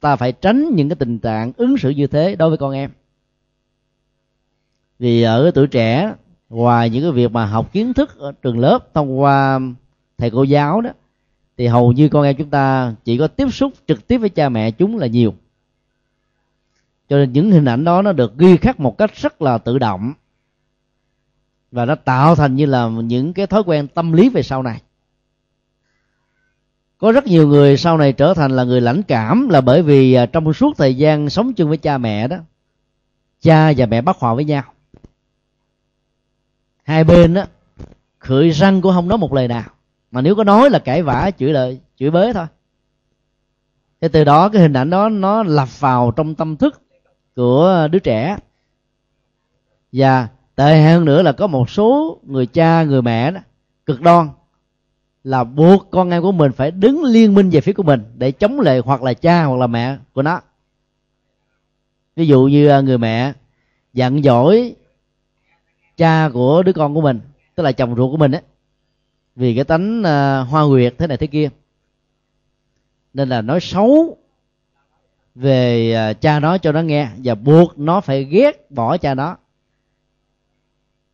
Ta 0.00 0.16
phải 0.16 0.32
tránh 0.32 0.74
những 0.74 0.88
cái 0.88 0.96
tình 0.96 1.18
trạng 1.18 1.52
ứng 1.56 1.78
xử 1.78 1.90
như 1.90 2.06
thế 2.06 2.36
đối 2.36 2.48
với 2.48 2.58
con 2.58 2.72
em. 2.72 2.90
Vì 4.98 5.22
ở 5.22 5.50
tuổi 5.54 5.66
trẻ, 5.66 6.14
ngoài 6.48 6.90
những 6.90 7.02
cái 7.02 7.12
việc 7.12 7.32
mà 7.32 7.46
học 7.46 7.72
kiến 7.72 7.94
thức 7.94 8.18
ở 8.18 8.32
trường 8.42 8.58
lớp 8.58 8.94
thông 8.94 9.20
qua 9.20 9.60
thầy 10.18 10.30
cô 10.30 10.42
giáo 10.42 10.80
đó 10.80 10.90
thì 11.56 11.66
hầu 11.66 11.92
như 11.92 12.08
con 12.08 12.22
em 12.22 12.36
chúng 12.36 12.50
ta 12.50 12.94
chỉ 13.04 13.18
có 13.18 13.26
tiếp 13.26 13.48
xúc 13.52 13.72
trực 13.88 14.06
tiếp 14.06 14.18
với 14.18 14.28
cha 14.28 14.48
mẹ 14.48 14.70
chúng 14.70 14.98
là 14.98 15.06
nhiều. 15.06 15.34
Cho 17.08 17.16
nên 17.16 17.32
những 17.32 17.50
hình 17.50 17.64
ảnh 17.64 17.84
đó 17.84 18.02
nó 18.02 18.12
được 18.12 18.38
ghi 18.38 18.56
khắc 18.56 18.80
một 18.80 18.98
cách 18.98 19.14
rất 19.14 19.42
là 19.42 19.58
tự 19.58 19.78
động. 19.78 20.12
Và 21.72 21.84
nó 21.84 21.94
tạo 21.94 22.34
thành 22.34 22.56
như 22.56 22.66
là 22.66 22.88
những 22.88 23.32
cái 23.32 23.46
thói 23.46 23.62
quen 23.66 23.88
tâm 23.88 24.12
lý 24.12 24.28
về 24.28 24.42
sau 24.42 24.62
này. 24.62 24.80
Có 26.98 27.12
rất 27.12 27.26
nhiều 27.26 27.48
người 27.48 27.76
sau 27.76 27.98
này 27.98 28.12
trở 28.12 28.34
thành 28.34 28.56
là 28.56 28.64
người 28.64 28.80
lãnh 28.80 29.02
cảm 29.02 29.48
là 29.48 29.60
bởi 29.60 29.82
vì 29.82 30.14
à, 30.14 30.26
trong 30.26 30.52
suốt 30.52 30.76
thời 30.76 30.94
gian 30.94 31.30
sống 31.30 31.52
chung 31.52 31.68
với 31.68 31.78
cha 31.78 31.98
mẹ 31.98 32.28
đó, 32.28 32.36
cha 33.40 33.72
và 33.76 33.86
mẹ 33.86 34.00
bắt 34.02 34.16
hòa 34.18 34.34
với 34.34 34.44
nhau. 34.44 34.62
Hai 36.82 37.04
bên 37.04 37.34
đó 37.34 37.44
khởi 38.18 38.50
răng 38.50 38.80
cũng 38.80 38.92
không 38.92 39.08
nói 39.08 39.18
một 39.18 39.32
lời 39.32 39.48
nào 39.48 39.73
mà 40.14 40.20
nếu 40.20 40.34
có 40.34 40.44
nói 40.44 40.70
là 40.70 40.78
cãi 40.78 41.02
vã, 41.02 41.30
chửi 41.38 41.52
lời, 41.52 41.80
chửi 41.96 42.10
bới 42.10 42.32
thôi. 42.32 42.46
Thế 44.00 44.08
từ 44.08 44.24
đó 44.24 44.48
cái 44.48 44.62
hình 44.62 44.72
ảnh 44.72 44.90
đó 44.90 45.08
nó 45.08 45.42
lập 45.42 45.80
vào 45.80 46.10
trong 46.10 46.34
tâm 46.34 46.56
thức 46.56 46.82
của 47.36 47.88
đứa 47.90 47.98
trẻ. 47.98 48.36
Và 49.92 50.28
tệ 50.54 50.82
hơn 50.82 51.04
nữa 51.04 51.22
là 51.22 51.32
có 51.32 51.46
một 51.46 51.70
số 51.70 52.18
người 52.22 52.46
cha, 52.46 52.82
người 52.82 53.02
mẹ 53.02 53.30
đó, 53.30 53.40
cực 53.86 54.00
đoan 54.00 54.28
là 55.24 55.44
buộc 55.44 55.90
con 55.90 56.10
em 56.10 56.22
của 56.22 56.32
mình 56.32 56.52
phải 56.52 56.70
đứng 56.70 57.04
liên 57.04 57.34
minh 57.34 57.50
về 57.50 57.60
phía 57.60 57.72
của 57.72 57.82
mình 57.82 58.04
để 58.16 58.32
chống 58.32 58.60
lại 58.60 58.78
hoặc 58.84 59.02
là 59.02 59.14
cha 59.14 59.44
hoặc 59.44 59.56
là 59.56 59.66
mẹ 59.66 59.96
của 60.12 60.22
nó. 60.22 60.40
Ví 62.16 62.26
dụ 62.26 62.44
như 62.46 62.68
à, 62.68 62.80
người 62.80 62.98
mẹ 62.98 63.32
dặn 63.92 64.22
dỗi 64.22 64.76
cha 65.96 66.28
của 66.32 66.62
đứa 66.62 66.72
con 66.72 66.94
của 66.94 67.00
mình, 67.00 67.20
tức 67.54 67.62
là 67.62 67.72
chồng 67.72 67.96
ruột 67.96 68.10
của 68.10 68.16
mình 68.16 68.32
ấy 68.32 68.42
vì 69.36 69.54
cái 69.54 69.64
tánh 69.64 70.00
uh, 70.00 70.48
hoa 70.48 70.62
nguyệt 70.62 70.94
thế 70.98 71.06
này 71.06 71.16
thế 71.16 71.26
kia. 71.26 71.48
Nên 73.14 73.28
là 73.28 73.42
nói 73.42 73.60
xấu 73.60 74.16
về 75.34 75.94
uh, 76.10 76.20
cha 76.20 76.40
nó 76.40 76.58
cho 76.58 76.72
nó 76.72 76.80
nghe 76.80 77.08
và 77.24 77.34
buộc 77.34 77.78
nó 77.78 78.00
phải 78.00 78.24
ghét 78.24 78.70
bỏ 78.70 78.96
cha 78.96 79.14
nó. 79.14 79.36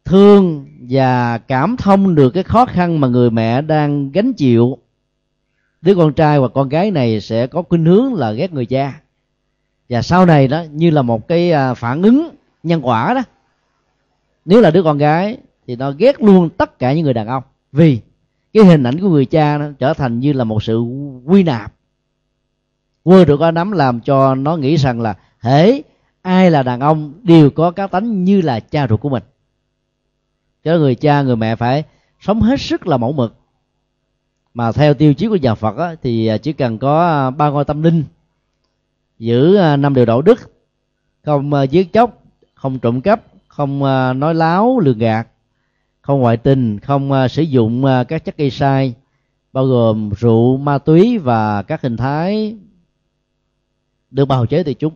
Thương 0.04 0.66
và 0.88 1.38
cảm 1.38 1.76
thông 1.76 2.14
được 2.14 2.30
cái 2.30 2.42
khó 2.42 2.66
khăn 2.66 3.00
mà 3.00 3.08
người 3.08 3.30
mẹ 3.30 3.62
đang 3.62 4.12
gánh 4.12 4.32
chịu. 4.32 4.78
Đứa 5.80 5.94
con 5.94 6.12
trai 6.12 6.38
hoặc 6.38 6.52
con 6.54 6.68
gái 6.68 6.90
này 6.90 7.20
sẽ 7.20 7.46
có 7.46 7.62
khuynh 7.62 7.84
hướng 7.84 8.14
là 8.14 8.32
ghét 8.32 8.52
người 8.52 8.66
cha. 8.66 9.00
Và 9.88 10.02
sau 10.02 10.26
này 10.26 10.48
đó 10.48 10.64
như 10.70 10.90
là 10.90 11.02
một 11.02 11.28
cái 11.28 11.52
à, 11.52 11.74
phản 11.74 12.02
ứng 12.02 12.30
nhân 12.62 12.80
quả 12.86 13.14
đó 13.14 13.22
nếu 14.44 14.60
là 14.60 14.70
đứa 14.70 14.82
con 14.82 14.98
gái 14.98 15.38
thì 15.66 15.76
nó 15.76 15.90
ghét 15.90 16.22
luôn 16.22 16.50
tất 16.50 16.78
cả 16.78 16.92
những 16.92 17.04
người 17.04 17.14
đàn 17.14 17.26
ông. 17.26 17.42
Vì 17.72 18.00
cái 18.52 18.64
hình 18.64 18.82
ảnh 18.82 19.00
của 19.00 19.08
người 19.08 19.24
cha 19.24 19.58
nó 19.58 19.66
trở 19.78 19.94
thành 19.94 20.20
như 20.20 20.32
là 20.32 20.44
một 20.44 20.62
sự 20.62 20.78
quy 21.24 21.42
nạp. 21.42 21.72
Quơ 23.02 23.24
được 23.24 23.36
có 23.36 23.50
nắm 23.50 23.72
làm 23.72 24.00
cho 24.00 24.34
nó 24.34 24.56
nghĩ 24.56 24.76
rằng 24.76 25.00
là 25.00 25.16
hễ 25.38 25.82
ai 26.22 26.50
là 26.50 26.62
đàn 26.62 26.80
ông 26.80 27.12
đều 27.22 27.50
có 27.50 27.70
cá 27.70 27.86
tánh 27.86 28.24
như 28.24 28.40
là 28.40 28.60
cha 28.60 28.86
ruột 28.88 29.00
của 29.00 29.08
mình. 29.08 29.22
Cho 30.64 30.78
người 30.78 30.94
cha 30.94 31.22
người 31.22 31.36
mẹ 31.36 31.56
phải 31.56 31.84
sống 32.20 32.40
hết 32.40 32.60
sức 32.60 32.86
là 32.86 32.96
mẫu 32.96 33.12
mực. 33.12 33.34
Mà 34.54 34.72
theo 34.72 34.94
tiêu 34.94 35.14
chí 35.14 35.28
của 35.28 35.36
nhà 35.36 35.54
Phật 35.54 35.76
á, 35.76 35.94
thì 36.02 36.30
chỉ 36.42 36.52
cần 36.52 36.78
có 36.78 37.06
à, 37.06 37.30
ba 37.30 37.50
ngôi 37.50 37.64
tâm 37.64 37.82
linh 37.82 38.04
giữ 39.18 39.56
à, 39.56 39.76
năm 39.76 39.94
điều 39.94 40.04
đạo 40.04 40.22
đức 40.22 40.52
không 41.24 41.54
à, 41.54 41.62
giết 41.62 41.92
chóc 41.92 42.22
không 42.54 42.78
trộm 42.78 43.00
cắp 43.00 43.22
không 43.48 43.80
nói 44.20 44.34
láo 44.34 44.78
lừa 44.80 44.92
gạt 44.92 45.28
không 46.00 46.20
ngoại 46.20 46.36
tình, 46.36 46.80
không 46.80 47.12
à, 47.12 47.28
sử 47.28 47.42
dụng 47.42 47.84
à, 47.84 48.04
các 48.04 48.24
chất 48.24 48.36
gây 48.36 48.50
sai, 48.50 48.94
bao 49.52 49.66
gồm 49.66 50.10
rượu, 50.10 50.56
ma 50.56 50.78
túy 50.78 51.18
và 51.18 51.62
các 51.62 51.82
hình 51.82 51.96
thái 51.96 52.56
được 54.10 54.24
bào 54.24 54.46
chế 54.46 54.62
từ 54.62 54.74
chúng. 54.74 54.94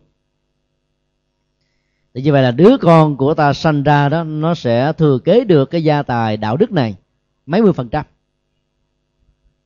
Thì 2.14 2.22
như 2.22 2.32
vậy 2.32 2.42
là 2.42 2.50
đứa 2.50 2.76
con 2.80 3.16
của 3.16 3.34
ta 3.34 3.52
sanh 3.52 3.82
ra 3.82 4.08
đó, 4.08 4.24
nó 4.24 4.54
sẽ 4.54 4.92
thừa 4.92 5.18
kế 5.18 5.44
được 5.44 5.70
cái 5.70 5.84
gia 5.84 6.02
tài 6.02 6.36
đạo 6.36 6.56
đức 6.56 6.72
này 6.72 6.94
mấy 7.46 7.62
mươi 7.62 7.72
phần 7.72 7.88
trăm. 7.88 8.06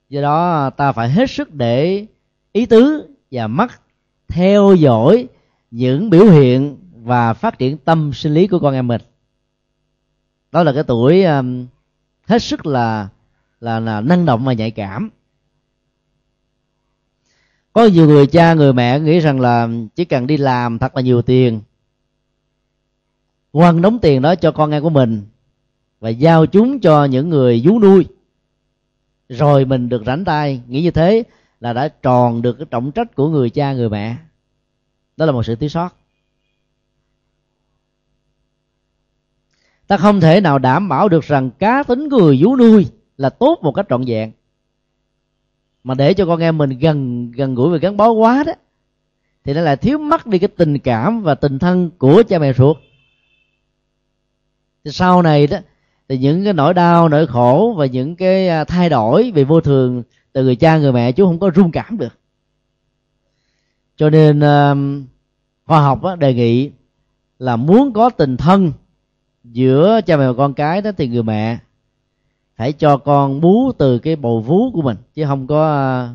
Do 0.09 0.23
đó 0.23 0.65
à, 0.65 0.71
ta 0.71 0.93
phải 0.93 1.11
hết 1.11 1.31
sức 1.31 1.55
để 1.55 2.07
ý 2.53 2.67
tứ 2.67 3.09
và 3.31 3.47
mắt 3.47 3.81
theo 4.29 4.75
dõi 4.75 5.29
những 5.71 6.11
biểu 6.11 6.25
hiện 6.25 6.77
và 7.03 7.33
phát 7.33 7.59
triển 7.59 7.79
tâm 7.79 8.13
sinh 8.13 8.35
lý 8.35 8.47
của 8.47 8.59
con 8.59 8.75
em 8.75 8.89
mình 8.89 9.01
đó 10.53 10.63
là 10.63 10.73
cái 10.73 10.83
tuổi 10.83 11.25
um, 11.25 11.67
hết 12.27 12.43
sức 12.43 12.67
là 12.67 13.09
là 13.61 13.81
là 13.81 14.01
năng 14.01 14.25
động 14.25 14.45
và 14.45 14.53
nhạy 14.53 14.71
cảm. 14.71 15.11
Có 17.73 17.87
nhiều 17.87 18.07
người 18.07 18.27
cha 18.27 18.55
người 18.55 18.73
mẹ 18.73 19.01
nghĩ 19.01 19.19
rằng 19.19 19.41
là 19.41 19.69
chỉ 19.95 20.05
cần 20.05 20.27
đi 20.27 20.37
làm 20.37 20.79
thật 20.79 20.97
là 20.97 21.03
nhiều 21.03 21.23
tiền 21.23 21.61
quăng 23.53 23.83
đóng 23.83 23.99
tiền 23.99 24.23
đó 24.23 24.35
cho 24.35 24.53
con 24.53 24.71
em 24.71 24.83
của 24.83 24.91
mình 24.91 25.23
và 26.01 26.09
giao 26.09 26.47
chúng 26.47 26.81
cho 26.81 27.05
những 27.05 27.29
người 27.29 27.63
vú 27.65 27.81
nuôi. 27.81 28.07
Rồi 29.29 29.65
mình 29.65 29.89
được 29.89 30.03
rảnh 30.07 30.25
tay 30.25 30.63
nghĩ 30.69 30.83
như 30.83 30.91
thế 30.91 31.23
là 31.61 31.73
đã 31.73 31.89
tròn 31.89 32.43
được 32.43 32.53
cái 32.53 32.67
trọng 32.71 32.93
trách 32.93 33.15
của 33.15 33.29
người 33.29 33.51
cha 33.51 33.73
người 33.73 33.89
mẹ. 33.89 34.17
Đó 35.17 35.27
là 35.27 35.33
một 35.33 35.43
sự 35.43 35.57
thiếu 35.57 35.69
sót. 35.69 35.98
Ta 39.89 39.97
không 39.97 40.21
thể 40.21 40.41
nào 40.41 40.59
đảm 40.59 40.89
bảo 40.89 41.09
được 41.09 41.25
rằng 41.25 41.51
cá 41.51 41.83
tính 41.83 42.11
của 42.11 42.19
người 42.19 42.39
vú 42.43 42.57
nuôi 42.57 42.87
là 43.17 43.31
tốt 43.31 43.59
một 43.63 43.73
cách 43.73 43.87
trọn 43.89 44.05
vẹn. 44.07 44.33
Mà 45.85 45.95
để 45.95 46.15
cho 46.15 46.27
con 46.27 46.41
em 46.41 46.59
mình 46.59 46.79
gần 46.79 47.31
gần 47.31 47.55
gũi 47.55 47.71
và 47.71 47.79
gắn 47.79 47.97
bó 47.97 48.11
quá 48.11 48.45
đó 48.47 48.53
thì 49.45 49.55
nó 49.55 49.61
lại 49.61 49.77
thiếu 49.77 49.99
mất 49.99 50.27
đi 50.27 50.39
cái 50.39 50.49
tình 50.49 50.79
cảm 50.79 51.23
và 51.23 51.35
tình 51.35 51.59
thân 51.59 51.91
của 51.99 52.23
cha 52.29 52.39
mẹ 52.39 52.53
ruột. 52.53 52.77
Thì 54.85 54.91
sau 54.91 55.23
này 55.23 55.47
đó 55.47 55.59
thì 56.09 56.19
những 56.19 56.45
cái 56.45 56.53
nỗi 56.53 56.75
đau 56.75 57.09
nỗi 57.09 57.27
khổ 57.27 57.75
và 57.79 57.87
những 57.87 58.17
cái 58.17 58.49
à, 58.49 58.65
thay 58.65 58.89
đổi 58.89 59.33
về 59.35 59.45
vô 59.45 59.61
thường 59.61 60.03
từ 60.33 60.45
người 60.45 60.57
cha 60.57 60.79
người 60.79 60.93
mẹ 60.93 61.13
chú 61.13 61.27
không 61.27 61.39
có 61.39 61.51
rung 61.57 61.71
cảm 61.71 61.99
được. 61.99 62.19
Cho 63.97 64.11
nên 64.11 64.41
à, 64.41 64.75
khoa 65.67 65.81
học 65.81 66.03
đó, 66.03 66.17
đề 66.17 66.35
nghị 66.35 66.71
là 67.39 67.57
muốn 67.57 67.93
có 67.93 68.11
tình 68.11 68.37
thân 68.37 68.73
giữa 69.53 70.01
cha 70.07 70.17
mẹ 70.17 70.27
và 70.27 70.33
con 70.33 70.55
cái 70.55 70.83
đó 70.83 70.91
thì 70.97 71.09
người 71.09 71.23
mẹ 71.23 71.59
hãy 72.55 72.73
cho 72.73 72.97
con 72.97 73.41
bú 73.41 73.73
từ 73.73 73.99
cái 73.99 74.17
bầu 74.17 74.41
vú 74.41 74.71
của 74.73 74.83
mình, 74.83 74.97
chứ 75.15 75.25
không 75.27 75.47
có 75.47 75.69
à, 75.69 76.15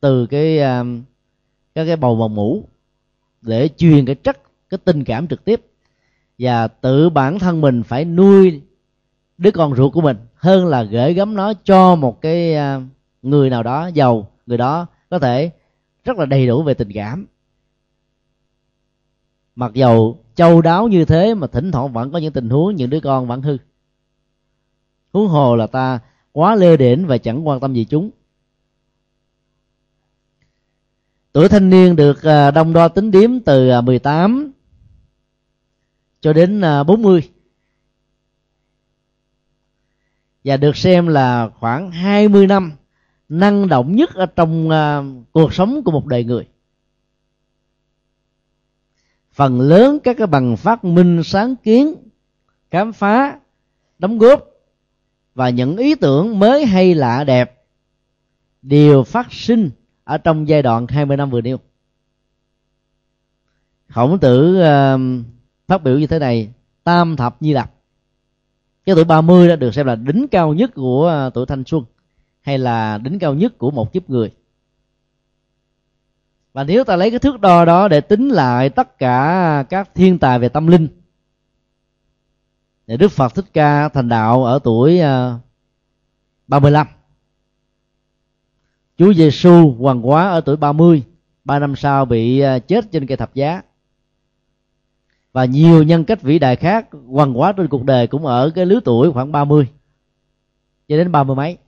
từ 0.00 0.26
cái 0.26 0.58
à, 0.58 0.84
các 1.74 1.84
cái 1.84 1.96
bầu 1.96 2.16
bằng 2.16 2.34
mũ 2.34 2.68
để 3.42 3.68
truyền 3.76 4.06
cái 4.06 4.14
chất, 4.14 4.42
cái 4.68 4.78
tình 4.84 5.04
cảm 5.04 5.28
trực 5.28 5.44
tiếp. 5.44 5.60
Và 6.38 6.68
tự 6.68 7.10
bản 7.10 7.38
thân 7.38 7.60
mình 7.60 7.82
phải 7.82 8.04
nuôi 8.04 8.62
đứa 9.38 9.50
con 9.50 9.76
ruột 9.76 9.92
của 9.92 10.00
mình 10.00 10.16
hơn 10.34 10.66
là 10.66 10.82
gửi 10.82 11.14
gắm 11.14 11.34
nó 11.34 11.52
cho 11.64 11.96
một 11.96 12.20
cái 12.20 12.54
à, 12.54 12.80
người 13.22 13.50
nào 13.50 13.62
đó, 13.62 13.86
giàu 13.86 14.30
người 14.46 14.58
đó 14.58 14.86
có 15.10 15.18
thể 15.18 15.50
rất 16.04 16.18
là 16.18 16.26
đầy 16.26 16.46
đủ 16.46 16.62
về 16.62 16.74
tình 16.74 16.92
cảm. 16.94 17.26
Mặc 19.56 19.72
dầu 19.74 20.23
châu 20.34 20.62
đáo 20.62 20.88
như 20.88 21.04
thế 21.04 21.34
mà 21.34 21.46
thỉnh 21.46 21.72
thoảng 21.72 21.92
vẫn 21.92 22.12
có 22.12 22.18
những 22.18 22.32
tình 22.32 22.50
huống 22.50 22.76
những 22.76 22.90
đứa 22.90 23.00
con 23.00 23.26
vẫn 23.26 23.42
hư. 23.42 23.56
Huống 25.12 25.28
hồ 25.28 25.56
là 25.56 25.66
ta 25.66 26.00
quá 26.32 26.54
lê 26.54 26.76
đễnh 26.76 27.06
và 27.06 27.18
chẳng 27.18 27.48
quan 27.48 27.60
tâm 27.60 27.74
gì 27.74 27.84
chúng. 27.84 28.10
Tuổi 31.32 31.48
thanh 31.48 31.70
niên 31.70 31.96
được 31.96 32.22
à, 32.22 32.50
đông 32.50 32.72
đo 32.72 32.88
tính 32.88 33.10
điếm 33.10 33.40
từ 33.40 33.68
à, 33.68 33.80
18 33.80 34.52
cho 36.20 36.32
đến 36.32 36.60
à, 36.60 36.82
40 36.82 37.30
và 40.44 40.56
được 40.56 40.76
xem 40.76 41.06
là 41.06 41.50
khoảng 41.58 41.90
20 41.90 42.46
năm 42.46 42.72
năng 43.28 43.68
động 43.68 43.96
nhất 43.96 44.14
ở 44.14 44.26
trong 44.26 44.68
cuộc 45.32 45.54
sống 45.54 45.82
của 45.84 45.90
một 45.90 46.06
đời 46.06 46.24
người 46.24 46.46
phần 49.34 49.60
lớn 49.60 49.98
các 50.04 50.16
cái 50.18 50.26
bằng 50.26 50.56
phát 50.56 50.84
minh 50.84 51.22
sáng 51.24 51.56
kiến 51.56 51.94
khám 52.70 52.92
phá 52.92 53.38
đóng 53.98 54.18
góp 54.18 54.44
và 55.34 55.48
những 55.50 55.76
ý 55.76 55.94
tưởng 55.94 56.38
mới 56.38 56.66
hay 56.66 56.94
lạ 56.94 57.24
đẹp 57.24 57.64
đều 58.62 59.02
phát 59.02 59.32
sinh 59.32 59.70
ở 60.04 60.18
trong 60.18 60.48
giai 60.48 60.62
đoạn 60.62 60.86
20 60.88 61.16
năm 61.16 61.30
vừa 61.30 61.40
nêu. 61.40 61.56
Khổng 63.88 64.18
tử 64.18 64.60
uh, 64.60 65.00
phát 65.66 65.82
biểu 65.82 65.98
như 65.98 66.06
thế 66.06 66.18
này 66.18 66.50
tam 66.84 67.16
thập 67.16 67.42
nhi 67.42 67.52
lập 67.52 67.74
cái 68.86 68.94
tuổi 68.94 69.04
30 69.04 69.48
đã 69.48 69.56
được 69.56 69.74
xem 69.74 69.86
là 69.86 69.94
đỉnh 69.94 70.26
cao 70.30 70.54
nhất 70.54 70.70
của 70.74 71.06
ờ, 71.06 71.30
tuổi 71.34 71.46
thanh 71.46 71.64
xuân 71.64 71.84
hay 72.40 72.58
là 72.58 72.98
đỉnh 72.98 73.18
cao 73.18 73.34
nhất 73.34 73.58
của 73.58 73.70
một 73.70 73.92
kiếp 73.92 74.10
người 74.10 74.30
và 76.54 76.64
nếu 76.64 76.84
ta 76.84 76.96
lấy 76.96 77.10
cái 77.10 77.18
thước 77.18 77.40
đo 77.40 77.64
đó 77.64 77.88
để 77.88 78.00
tính 78.00 78.28
lại 78.28 78.70
tất 78.70 78.98
cả 78.98 79.64
các 79.70 79.94
thiên 79.94 80.18
tài 80.18 80.38
về 80.38 80.48
tâm 80.48 80.66
linh, 80.66 80.88
thì 82.86 82.96
Đức 82.96 83.12
Phật 83.12 83.34
Thích 83.34 83.44
Ca 83.52 83.88
thành 83.88 84.08
đạo 84.08 84.44
ở 84.44 84.58
tuổi 84.64 84.98
ờ, 84.98 85.38
35 86.46 86.86
Chúa 88.98 89.14
Giêsu 89.14 89.74
hoàng 89.78 90.02
hóa 90.02 90.28
ở 90.28 90.40
tuổi 90.40 90.56
30 90.56 91.02
ba 91.44 91.58
năm 91.58 91.76
sau 91.76 92.04
bị 92.04 92.40
ờ, 92.40 92.58
chết 92.58 92.92
trên 92.92 93.06
cây 93.06 93.16
thập 93.16 93.34
giá. 93.34 93.62
Và 95.32 95.44
nhiều 95.44 95.82
nhân 95.82 96.04
cách 96.04 96.22
vĩ 96.22 96.38
đại 96.38 96.56
khác 96.56 96.88
hoàng 97.06 97.34
hóa 97.34 97.52
trên 97.52 97.68
cuộc 97.68 97.84
đời 97.84 98.06
cũng 98.06 98.26
ở 98.26 98.50
cái 98.54 98.66
lứa 98.66 98.80
tuổi 98.84 99.12
khoảng 99.12 99.32
30 99.32 99.68
cho 100.88 100.96
đến 100.96 101.12
ba 101.12 101.24
mươi 101.24 101.36
mấy. 101.36 101.58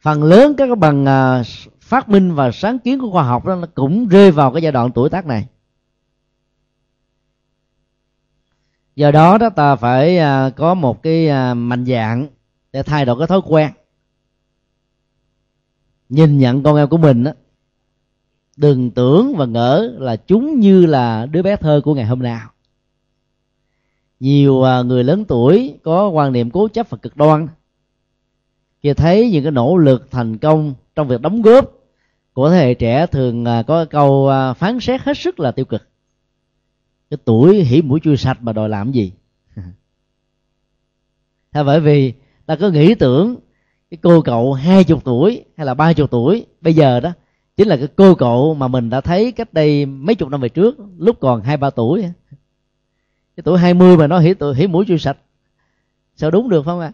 Phần 0.00 0.22
lớn 0.22 0.54
các 0.58 0.78
bằng 0.78 1.06
ờ, 1.06 1.42
phát 1.86 2.08
minh 2.08 2.34
và 2.34 2.50
sáng 2.52 2.78
kiến 2.78 3.00
của 3.00 3.10
khoa 3.10 3.22
học 3.22 3.44
đó 3.44 3.54
nó 3.54 3.66
cũng 3.74 4.08
rơi 4.08 4.30
vào 4.30 4.52
cái 4.52 4.62
giai 4.62 4.72
đoạn 4.72 4.90
tuổi 4.94 5.10
tác 5.10 5.26
này. 5.26 5.46
Do 8.96 9.10
đó 9.10 9.38
đó 9.38 9.50
ta 9.50 9.76
phải 9.76 10.18
à, 10.18 10.50
có 10.50 10.74
một 10.74 11.02
cái 11.02 11.28
à, 11.28 11.54
mạnh 11.54 11.86
dạng 11.86 12.26
để 12.72 12.82
thay 12.82 13.04
đổi 13.04 13.18
cái 13.18 13.26
thói 13.26 13.40
quen. 13.44 13.70
Nhìn 16.08 16.38
nhận 16.38 16.62
con 16.62 16.76
em 16.76 16.88
của 16.88 16.96
mình 16.96 17.24
đó, 17.24 17.32
đừng 18.56 18.90
tưởng 18.90 19.34
và 19.36 19.46
ngỡ 19.46 19.96
là 19.98 20.16
chúng 20.16 20.60
như 20.60 20.86
là 20.86 21.26
đứa 21.26 21.42
bé 21.42 21.56
thơ 21.56 21.80
của 21.84 21.94
ngày 21.94 22.04
hôm 22.06 22.22
nào. 22.22 22.50
Nhiều 24.20 24.62
à, 24.62 24.82
người 24.82 25.04
lớn 25.04 25.24
tuổi 25.24 25.78
có 25.82 26.08
quan 26.08 26.32
niệm 26.32 26.50
cố 26.50 26.68
chấp 26.68 26.90
và 26.90 26.98
cực 26.98 27.16
đoan 27.16 27.48
khi 28.82 28.94
thấy 28.94 29.30
những 29.30 29.42
cái 29.42 29.52
nỗ 29.52 29.76
lực 29.76 30.10
thành 30.10 30.38
công 30.38 30.74
trong 30.94 31.08
việc 31.08 31.20
đóng 31.20 31.42
góp 31.42 31.75
của 32.36 32.50
thế 32.50 32.56
hệ 32.56 32.74
trẻ 32.74 33.06
thường 33.06 33.44
à, 33.44 33.62
có 33.62 33.84
câu 33.84 34.28
à, 34.28 34.52
phán 34.52 34.80
xét 34.80 35.00
hết 35.00 35.18
sức 35.18 35.40
là 35.40 35.50
tiêu 35.50 35.64
cực. 35.64 35.88
Cái 37.10 37.18
tuổi 37.24 37.64
hỉ 37.64 37.82
mũi 37.82 38.00
chui 38.02 38.16
sạch 38.16 38.38
mà 38.42 38.52
đòi 38.52 38.68
làm 38.68 38.92
gì? 38.92 39.12
Hay 41.52 41.64
bởi 41.64 41.80
vì 41.80 42.12
ta 42.46 42.56
có 42.56 42.68
nghĩ 42.68 42.94
tưởng 42.94 43.36
cái 43.90 43.98
cô 44.02 44.20
cậu 44.20 44.52
hai 44.52 44.84
chục 44.84 45.04
tuổi 45.04 45.44
hay 45.56 45.66
là 45.66 45.74
ba 45.74 45.92
chục 45.92 46.10
tuổi 46.10 46.46
bây 46.60 46.74
giờ 46.74 47.00
đó 47.00 47.12
chính 47.56 47.68
là 47.68 47.76
cái 47.76 47.88
cô 47.96 48.14
cậu 48.14 48.54
mà 48.54 48.68
mình 48.68 48.90
đã 48.90 49.00
thấy 49.00 49.32
cách 49.32 49.52
đây 49.54 49.86
mấy 49.86 50.14
chục 50.14 50.28
năm 50.28 50.40
về 50.40 50.48
trước, 50.48 50.76
lúc 50.98 51.20
còn 51.20 51.42
hai 51.42 51.56
ba 51.56 51.70
tuổi. 51.70 52.02
Cái 53.36 53.42
tuổi 53.44 53.58
hai 53.58 53.74
mươi 53.74 53.96
mà 53.96 54.06
nó 54.06 54.18
hỉ 54.18 54.34
tuổi 54.34 54.54
hỉ 54.54 54.66
mũi 54.66 54.84
chui 54.88 54.98
sạch. 54.98 55.18
Sao 56.16 56.30
đúng 56.30 56.48
được 56.48 56.62
không 56.64 56.80
ạ? 56.80 56.92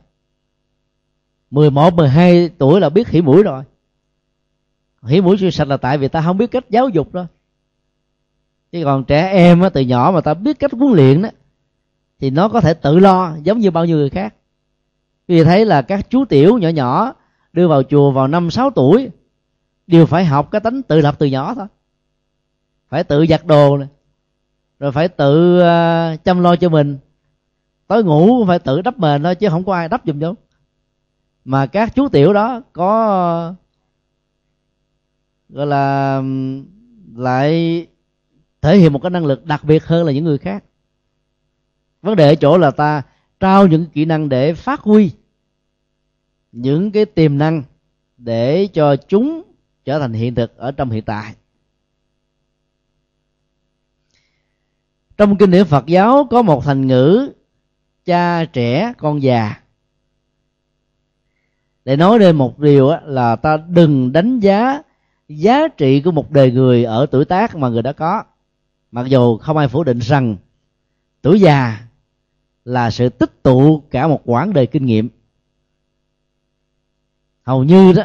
mười 1.51 1.71
một, 1.71 1.95
mười 1.95 2.09
hai 2.09 2.49
tuổi 2.59 2.81
là 2.81 2.89
biết 2.89 3.09
hỉ 3.09 3.23
mũi 3.23 3.43
rồi 3.43 3.65
hỉ 5.03 5.21
mũi 5.21 5.39
siêu 5.39 5.51
sạch 5.51 5.69
là 5.69 5.77
tại 5.77 5.99
vì 5.99 6.09
ta 6.09 6.23
không 6.23 6.39
biết 6.39 6.51
cách 6.51 6.65
giáo 6.71 6.89
dục 6.89 7.13
đó. 7.13 7.27
Chứ 8.73 8.83
còn 8.85 9.05
trẻ 9.05 9.29
em 9.29 9.61
á, 9.61 9.69
từ 9.69 9.81
nhỏ 9.81 10.11
mà 10.15 10.21
ta 10.21 10.35
biết 10.35 10.59
cách 10.59 10.73
huấn 10.73 10.93
luyện 10.93 11.23
đó 11.23 11.29
thì 12.21 12.31
nó 12.31 12.49
có 12.49 12.61
thể 12.61 12.75
tự 12.75 12.99
lo 12.99 13.37
giống 13.43 13.59
như 13.59 13.71
bao 13.71 13.85
nhiêu 13.85 13.97
người 13.97 14.11
khác. 14.11 14.35
Vì 15.29 15.45
thấy 15.45 15.65
là 15.65 15.83
các 15.83 16.11
chú 16.11 16.25
tiểu 16.25 16.59
nhỏ 16.59 16.69
nhỏ 16.69 17.13
đưa 17.53 17.69
vào 17.69 17.83
chùa 17.83 18.11
vào 18.11 18.29
năm 18.29 18.51
sáu 18.51 18.71
tuổi 18.71 19.11
đều 19.87 20.07
phải 20.07 20.25
học 20.25 20.51
cái 20.51 20.61
tánh 20.61 20.83
tự 20.83 21.01
lập 21.01 21.15
từ 21.19 21.27
nhỏ 21.27 21.55
thôi. 21.55 21.67
Phải 22.89 23.05
tự 23.05 23.27
giặt 23.27 23.47
đồ 23.47 23.77
này 23.77 23.89
rồi 24.79 24.93
phải 24.93 25.09
tự 25.09 25.59
uh, 25.59 26.25
chăm 26.25 26.41
lo 26.41 26.57
cho 26.57 26.69
mình. 26.69 26.99
Tối 27.87 28.05
ngủ 28.05 28.45
phải 28.47 28.59
tự 28.59 28.83
đắp 28.83 28.99
mền 28.99 29.23
thôi 29.23 29.35
chứ 29.35 29.49
không 29.49 29.65
có 29.65 29.75
ai 29.75 29.89
đắp 29.89 30.03
giùm 30.07 30.19
đâu. 30.19 30.35
mà 31.45 31.67
các 31.67 31.95
chú 31.95 32.09
tiểu 32.09 32.33
đó 32.33 32.61
có 32.73 33.55
gọi 35.53 35.67
là, 35.67 36.23
lại 37.17 37.87
thể 38.61 38.77
hiện 38.79 38.93
một 38.93 38.99
cái 39.03 39.11
năng 39.11 39.27
lực 39.27 39.45
đặc 39.45 39.65
biệt 39.65 39.85
hơn 39.85 40.07
là 40.07 40.13
những 40.13 40.25
người 40.25 40.39
khác. 40.39 40.65
Vấn 42.03 42.17
đề 42.17 42.29
ở 42.29 42.35
chỗ 42.35 42.59
là 42.59 42.71
ta 42.71 43.03
trao 43.41 43.67
những 43.67 43.87
kỹ 43.87 44.05
năng 44.05 44.29
để 44.29 44.55
phát 44.55 44.81
huy 44.81 45.11
những 46.53 46.93
cái 46.93 47.05
tiềm 47.05 47.39
năng 47.39 47.63
để 48.17 48.69
cho 48.73 48.97
chúng 48.97 49.43
trở 49.85 49.99
thành 49.99 50.13
hiện 50.13 50.35
thực 50.35 50.57
ở 50.57 50.73
trong 50.73 50.91
hiện 50.91 51.05
tại. 51.05 51.35
Trong 55.17 55.37
kinh 55.37 55.51
điển 55.51 55.65
phật 55.65 55.87
giáo 55.87 56.27
có 56.31 56.43
một 56.43 56.65
thành 56.65 56.87
ngữ, 56.87 57.33
cha 58.05 58.45
trẻ, 58.45 58.93
con 58.99 59.23
già. 59.23 59.61
Để 61.85 61.97
nói 61.97 62.19
lên 62.19 62.37
một 62.37 62.59
điều 62.59 62.91
là 63.05 63.37
ta 63.37 63.57
đừng 63.57 64.13
đánh 64.13 64.41
giá 64.41 64.83
giá 65.37 65.69
trị 65.69 66.01
của 66.01 66.11
một 66.11 66.31
đời 66.31 66.51
người 66.51 66.85
ở 66.85 67.07
tuổi 67.11 67.25
tác 67.25 67.57
mà 67.57 67.69
người 67.69 67.83
đã 67.83 67.93
có. 67.93 68.25
Mặc 68.91 69.07
dù 69.07 69.39
không 69.39 69.57
ai 69.57 69.69
phủ 69.69 69.85
định 69.85 69.99
rằng 69.99 70.37
tuổi 71.23 71.41
già 71.41 71.79
là 72.65 72.91
sự 72.91 73.09
tích 73.09 73.43
tụ 73.43 73.83
cả 73.91 74.09
một 74.09 74.21
quãng 74.25 74.53
đời 74.53 74.67
kinh 74.67 74.87
nghiệm. 74.87 75.09
Hầu 77.43 77.65
như 77.65 77.93
đó, 77.93 78.03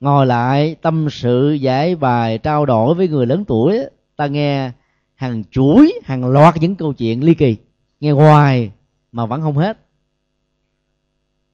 ngồi 0.00 0.26
lại 0.26 0.74
tâm 0.74 1.08
sự 1.10 1.52
giải 1.52 1.96
bài 1.96 2.38
trao 2.38 2.66
đổi 2.66 2.94
với 2.94 3.08
người 3.08 3.26
lớn 3.26 3.44
tuổi, 3.44 3.78
ta 4.16 4.26
nghe 4.26 4.70
hàng 5.14 5.44
chuỗi, 5.50 5.92
hàng 6.04 6.24
loạt 6.24 6.54
những 6.60 6.76
câu 6.76 6.92
chuyện 6.92 7.24
ly 7.24 7.34
kỳ, 7.34 7.56
nghe 8.00 8.10
hoài 8.10 8.70
mà 9.12 9.26
vẫn 9.26 9.42
không 9.42 9.56
hết. 9.56 9.78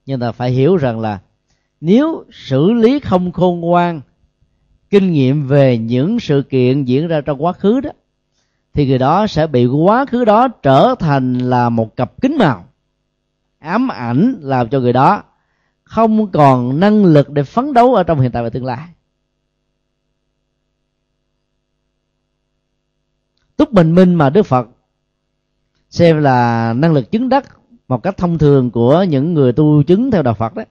Nhưng 0.06 0.20
ta 0.20 0.32
phải 0.32 0.50
hiểu 0.50 0.76
rằng 0.76 1.00
là 1.00 1.20
nếu 1.80 2.24
xử 2.32 2.72
lý 2.72 3.00
không 3.00 3.32
khôn 3.32 3.60
ngoan 3.60 4.00
kinh 4.90 5.12
nghiệm 5.12 5.46
về 5.46 5.78
những 5.78 6.20
sự 6.20 6.42
kiện 6.42 6.84
diễn 6.84 7.08
ra 7.08 7.20
trong 7.20 7.44
quá 7.44 7.52
khứ 7.52 7.80
đó, 7.80 7.90
thì 8.72 8.86
người 8.86 8.98
đó 8.98 9.26
sẽ 9.26 9.46
bị 9.46 9.66
quá 9.66 10.06
khứ 10.06 10.24
đó 10.24 10.48
trở 10.48 10.94
thành 10.98 11.38
là 11.38 11.68
một 11.68 11.96
cặp 11.96 12.22
kính 12.22 12.38
màu. 12.38 12.64
Ám 13.58 13.92
ảnh 13.92 14.38
làm 14.40 14.68
cho 14.68 14.80
người 14.80 14.92
đó 14.92 15.22
không 15.82 16.32
còn 16.32 16.80
năng 16.80 17.04
lực 17.04 17.30
để 17.30 17.42
phấn 17.42 17.72
đấu 17.72 17.94
ở 17.94 18.02
trong 18.02 18.20
hiện 18.20 18.32
tại 18.32 18.42
và 18.42 18.50
tương 18.50 18.64
lai. 18.64 18.88
Túc 23.56 23.72
bình 23.72 23.94
minh 23.94 24.14
mà 24.14 24.30
đức 24.30 24.42
phật 24.42 24.68
xem 25.90 26.22
là 26.22 26.72
năng 26.72 26.92
lực 26.92 27.10
chứng 27.10 27.28
đắc 27.28 27.56
một 27.88 28.02
cách 28.02 28.16
thông 28.16 28.38
thường 28.38 28.70
của 28.70 29.02
những 29.02 29.34
người 29.34 29.52
tu 29.52 29.82
chứng 29.82 30.10
theo 30.10 30.22
đạo 30.22 30.34
phật 30.34 30.54
đó, 30.54 30.62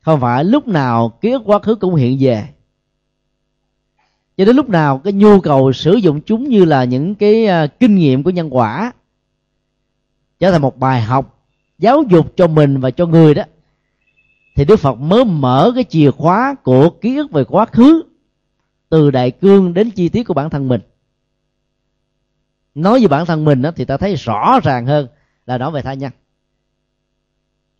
không 0.00 0.20
phải 0.20 0.44
lúc 0.44 0.68
nào 0.68 1.08
ký 1.20 1.30
ức 1.30 1.42
quá 1.44 1.58
khứ 1.58 1.74
cũng 1.74 1.94
hiện 1.94 2.16
về 2.20 2.48
cho 4.40 4.44
đến 4.46 4.56
lúc 4.56 4.68
nào 4.68 4.98
cái 4.98 5.12
nhu 5.12 5.40
cầu 5.40 5.72
sử 5.72 5.94
dụng 5.94 6.20
chúng 6.20 6.48
như 6.48 6.64
là 6.64 6.84
những 6.84 7.14
cái 7.14 7.46
à, 7.46 7.66
kinh 7.66 7.94
nghiệm 7.94 8.22
của 8.22 8.30
nhân 8.30 8.48
quả 8.56 8.92
trở 10.38 10.50
thành 10.50 10.62
một 10.62 10.78
bài 10.78 11.02
học 11.02 11.44
giáo 11.78 12.02
dục 12.10 12.32
cho 12.36 12.46
mình 12.46 12.80
và 12.80 12.90
cho 12.90 13.06
người 13.06 13.34
đó 13.34 13.42
thì 14.56 14.64
đức 14.64 14.76
phật 14.76 14.94
mới 14.94 15.24
mở 15.24 15.72
cái 15.74 15.84
chìa 15.84 16.10
khóa 16.10 16.54
của 16.62 16.90
ký 16.90 17.16
ức 17.16 17.30
về 17.30 17.44
quá 17.44 17.66
khứ 17.66 18.02
từ 18.88 19.10
đại 19.10 19.30
cương 19.30 19.74
đến 19.74 19.90
chi 19.90 20.08
tiết 20.08 20.24
của 20.24 20.34
bản 20.34 20.50
thân 20.50 20.68
mình. 20.68 20.80
Nói 22.74 23.00
về 23.00 23.08
bản 23.08 23.26
thân 23.26 23.44
mình 23.44 23.62
đó, 23.62 23.70
thì 23.76 23.84
ta 23.84 23.96
thấy 23.96 24.14
rõ 24.14 24.60
ràng 24.62 24.86
hơn 24.86 25.06
là 25.46 25.58
nói 25.58 25.70
về 25.70 25.82
tha 25.82 25.94
nhân. 25.94 26.12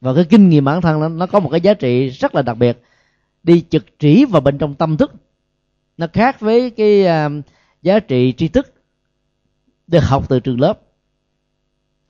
Và 0.00 0.14
cái 0.14 0.24
kinh 0.24 0.48
nghiệm 0.48 0.64
bản 0.64 0.80
thân 0.80 1.00
nó, 1.00 1.08
nó 1.08 1.26
có 1.26 1.40
một 1.40 1.48
cái 1.48 1.60
giá 1.60 1.74
trị 1.74 2.08
rất 2.08 2.34
là 2.34 2.42
đặc 2.42 2.56
biệt. 2.56 2.82
Đi 3.42 3.64
trực 3.70 3.98
chỉ 3.98 4.24
vào 4.24 4.40
bên 4.40 4.58
trong 4.58 4.74
tâm 4.74 4.96
thức 4.96 5.12
nó 6.00 6.06
khác 6.12 6.40
với 6.40 6.70
cái 6.70 7.06
à, 7.06 7.28
giá 7.82 8.00
trị 8.00 8.34
tri 8.36 8.48
thức 8.48 8.72
được 9.86 10.00
học 10.00 10.28
từ 10.28 10.40
trường 10.40 10.60
lớp. 10.60 10.80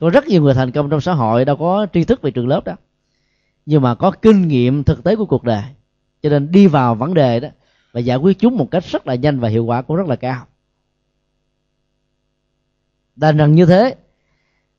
Có 0.00 0.10
rất 0.10 0.26
nhiều 0.26 0.42
người 0.42 0.54
thành 0.54 0.72
công 0.72 0.90
trong 0.90 1.00
xã 1.00 1.12
hội, 1.12 1.44
đâu 1.44 1.56
có 1.56 1.86
tri 1.92 2.04
thức 2.04 2.22
về 2.22 2.30
trường 2.30 2.48
lớp 2.48 2.64
đó. 2.64 2.76
Nhưng 3.66 3.82
mà 3.82 3.94
có 3.94 4.10
kinh 4.10 4.48
nghiệm 4.48 4.84
thực 4.84 5.04
tế 5.04 5.16
của 5.16 5.26
cuộc 5.26 5.44
đời. 5.44 5.62
Cho 6.22 6.28
nên 6.30 6.52
đi 6.52 6.66
vào 6.66 6.94
vấn 6.94 7.14
đề 7.14 7.40
đó 7.40 7.48
và 7.92 8.00
giải 8.00 8.16
quyết 8.16 8.38
chúng 8.38 8.56
một 8.56 8.70
cách 8.70 8.84
rất 8.84 9.06
là 9.06 9.14
nhanh 9.14 9.40
và 9.40 9.48
hiệu 9.48 9.64
quả 9.64 9.82
cũng 9.82 9.96
rất 9.96 10.06
là 10.06 10.16
cao. 10.16 10.46
Đành 13.16 13.36
rằng 13.36 13.54
như 13.54 13.66
thế, 13.66 13.94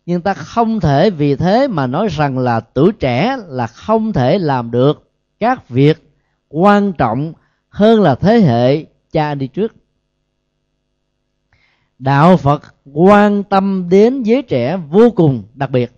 nhưng 0.06 0.22
ta 0.22 0.34
không 0.34 0.80
thể 0.80 1.10
vì 1.10 1.36
thế 1.36 1.68
mà 1.68 1.88
nói 1.88 2.08
rằng 2.08 2.38
là 2.40 2.60
tuổi 2.60 2.92
trẻ 2.92 3.38
là 3.48 3.68
không 3.68 4.14
thể 4.14 4.38
làm 4.38 4.72
được 4.72 5.12
các 5.40 5.70
việc 5.70 6.14
quan 6.50 6.94
trọng 6.94 7.34
hơn 7.70 8.02
là 8.02 8.16
thế 8.16 8.40
hệ 8.40 8.91
cha 9.12 9.28
anh 9.28 9.40
đi 9.40 9.48
trước. 9.48 9.76
Đạo 12.00 12.38
phật 12.38 12.76
quan 12.94 13.44
tâm 13.44 13.90
đến 13.90 14.24
giới 14.24 14.42
trẻ 14.42 14.78
vô 14.78 15.12
cùng 15.12 15.44
đặc 15.54 15.72
biệt. 15.72 15.92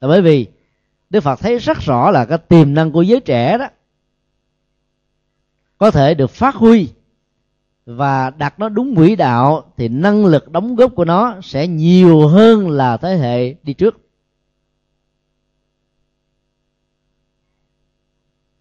Là 0.00 0.08
bởi 0.08 0.22
vì 0.22 0.46
đức 1.10 1.20
phật 1.20 1.40
thấy 1.40 1.58
rất 1.58 1.78
rõ 1.78 2.10
là 2.10 2.24
cái 2.24 2.38
tiềm 2.38 2.74
năng 2.74 2.92
của 2.92 3.02
giới 3.02 3.20
trẻ 3.20 3.58
đó 3.58 3.68
có 5.78 5.90
thể 5.90 6.14
được 6.14 6.30
phát 6.30 6.54
huy 6.54 6.88
và 7.86 8.30
đặt 8.30 8.58
nó 8.58 8.68
đúng 8.68 8.96
quỹ 8.96 9.16
đạo 9.16 9.72
thì 9.76 9.88
năng 9.88 10.26
lực 10.26 10.50
đóng 10.50 10.76
góp 10.76 10.94
của 10.94 11.04
nó 11.04 11.40
sẽ 11.42 11.66
nhiều 11.66 12.28
hơn 12.28 12.70
là 12.70 12.96
thế 12.96 13.16
hệ 13.16 13.54
đi 13.62 13.72
trước. 13.72 14.00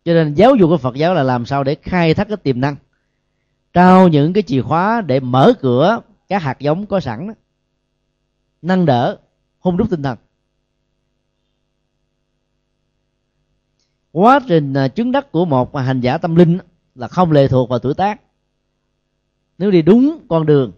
Cho 0.05 0.13
nên 0.13 0.33
giáo 0.33 0.55
dục 0.55 0.69
của 0.69 0.77
phật 0.77 0.95
giáo 0.95 1.13
là 1.13 1.23
làm 1.23 1.45
sao 1.45 1.63
để 1.63 1.75
khai 1.81 2.13
thác 2.13 2.27
cái 2.27 2.37
tiềm 2.37 2.61
năng 2.61 2.75
trao 3.73 4.07
những 4.07 4.33
cái 4.33 4.43
chìa 4.43 4.61
khóa 4.61 5.01
để 5.01 5.19
mở 5.19 5.53
cửa 5.61 6.01
các 6.27 6.41
hạt 6.41 6.59
giống 6.59 6.85
có 6.85 6.99
sẵn 6.99 7.27
đó. 7.27 7.33
nâng 8.61 8.85
đỡ, 8.85 9.17
hung 9.59 9.77
đúc 9.77 9.87
tinh 9.89 10.03
thần. 10.03 10.17
Quá 14.11 14.39
trình 14.47 14.73
à, 14.73 14.87
chứng 14.87 15.11
đắc 15.11 15.31
của 15.31 15.45
một 15.45 15.75
hành 15.75 16.01
giả 16.01 16.17
tâm 16.17 16.35
linh 16.35 16.57
là 16.95 17.07
không 17.07 17.31
lệ 17.31 17.47
thuộc 17.47 17.69
vào 17.69 17.79
tuổi 17.79 17.93
tác. 17.93 18.21
Nếu 19.57 19.71
đi 19.71 19.81
đúng 19.81 20.25
con 20.29 20.45
đường, 20.45 20.71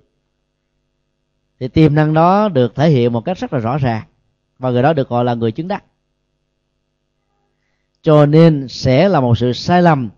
thì 1.60 1.68
tiềm 1.68 1.96
năng 1.96 2.14
đó 2.14 2.50
được 2.50 2.76
thể 2.76 2.90
hiện 2.90 3.14
một 3.14 3.26
cách 3.26 3.38
rất 3.38 3.54
là 3.54 3.60
rõ 3.60 3.78
ràng, 3.78 4.08
và 4.60 4.72
người 4.72 4.84
đó 4.84 4.94
được 4.94 5.10
gọi 5.10 5.26
là 5.26 5.34
người 5.34 5.52
chứng 5.52 5.68
đắc. 5.68 5.84
Cho 8.02 8.26
nên 8.26 8.68
sẽ 8.68 9.10
là 9.10 9.22
một 9.22 9.38
sự 9.38 9.54
sai 9.54 9.82
lầm 9.82 10.10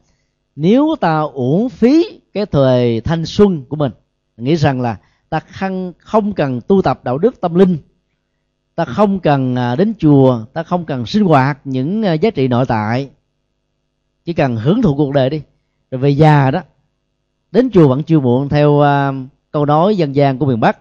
nếu 0.55 0.95
ta 1.01 1.19
uổng 1.19 1.69
phí 1.69 2.21
cái 2.33 2.45
thời 2.45 3.01
thanh 3.01 3.25
xuân 3.25 3.65
của 3.65 3.75
mình 3.75 3.91
nghĩ 4.37 4.55
rằng 4.55 4.81
là 4.81 4.97
ta 5.29 5.39
không 5.39 5.93
không 5.97 6.33
cần 6.33 6.61
tu 6.61 6.81
tập 6.81 6.99
đạo 7.03 7.17
đức 7.17 7.41
tâm 7.41 7.55
linh 7.55 7.77
ta 8.75 8.85
không 8.85 9.19
cần 9.19 9.55
à, 9.55 9.75
đến 9.75 9.93
chùa 9.99 10.45
ta 10.53 10.63
không 10.63 10.85
cần 10.85 11.05
sinh 11.05 11.23
hoạt 11.23 11.59
những 11.63 12.03
à, 12.03 12.13
giá 12.13 12.29
trị 12.29 12.47
nội 12.47 12.65
tại 12.65 13.09
chỉ 14.25 14.33
cần 14.33 14.55
hưởng 14.55 14.81
thụ 14.81 14.95
cuộc 14.95 15.13
đời 15.13 15.29
đi. 15.29 15.41
Rồi 15.91 16.01
về 16.01 16.09
già 16.09 16.51
đó 16.51 16.61
đến 17.51 17.69
chùa 17.73 17.87
vẫn 17.87 18.03
chưa 18.03 18.19
muộn 18.19 18.49
theo 18.49 18.71
uh, 18.71 19.15
câu 19.51 19.65
nói 19.65 19.97
dân 19.97 20.15
gian 20.15 20.37
của 20.37 20.45
miền 20.45 20.59
bắc 20.59 20.77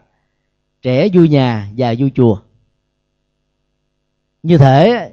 trẻ 0.82 1.08
vui 1.12 1.28
nhà 1.28 1.70
già 1.74 1.94
vui 1.98 2.12
chùa. 2.14 2.40
Như 4.42 4.58
thế 4.58 5.10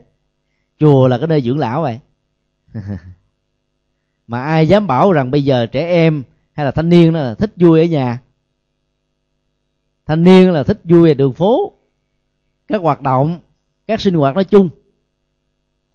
chùa 0.79 1.07
là 1.07 1.17
cái 1.17 1.27
nơi 1.27 1.41
dưỡng 1.41 1.59
lão 1.59 1.81
vậy. 1.81 1.99
mà 4.27 4.43
ai 4.43 4.67
dám 4.67 4.87
bảo 4.87 5.11
rằng 5.11 5.31
bây 5.31 5.43
giờ 5.43 5.65
trẻ 5.65 5.87
em 5.87 6.23
hay 6.53 6.65
là 6.65 6.71
thanh 6.71 6.89
niên 6.89 7.13
đó 7.13 7.19
là 7.19 7.33
thích 7.33 7.53
vui 7.55 7.79
ở 7.79 7.85
nhà? 7.85 8.21
Thanh 10.05 10.23
niên 10.23 10.51
là 10.51 10.63
thích 10.63 10.79
vui 10.83 11.09
ở 11.09 11.13
đường 11.13 11.33
phố, 11.33 11.73
các 12.67 12.81
hoạt 12.81 13.01
động, 13.01 13.39
các 13.87 14.01
sinh 14.01 14.13
hoạt 14.13 14.35
nói 14.35 14.43
chung. 14.43 14.69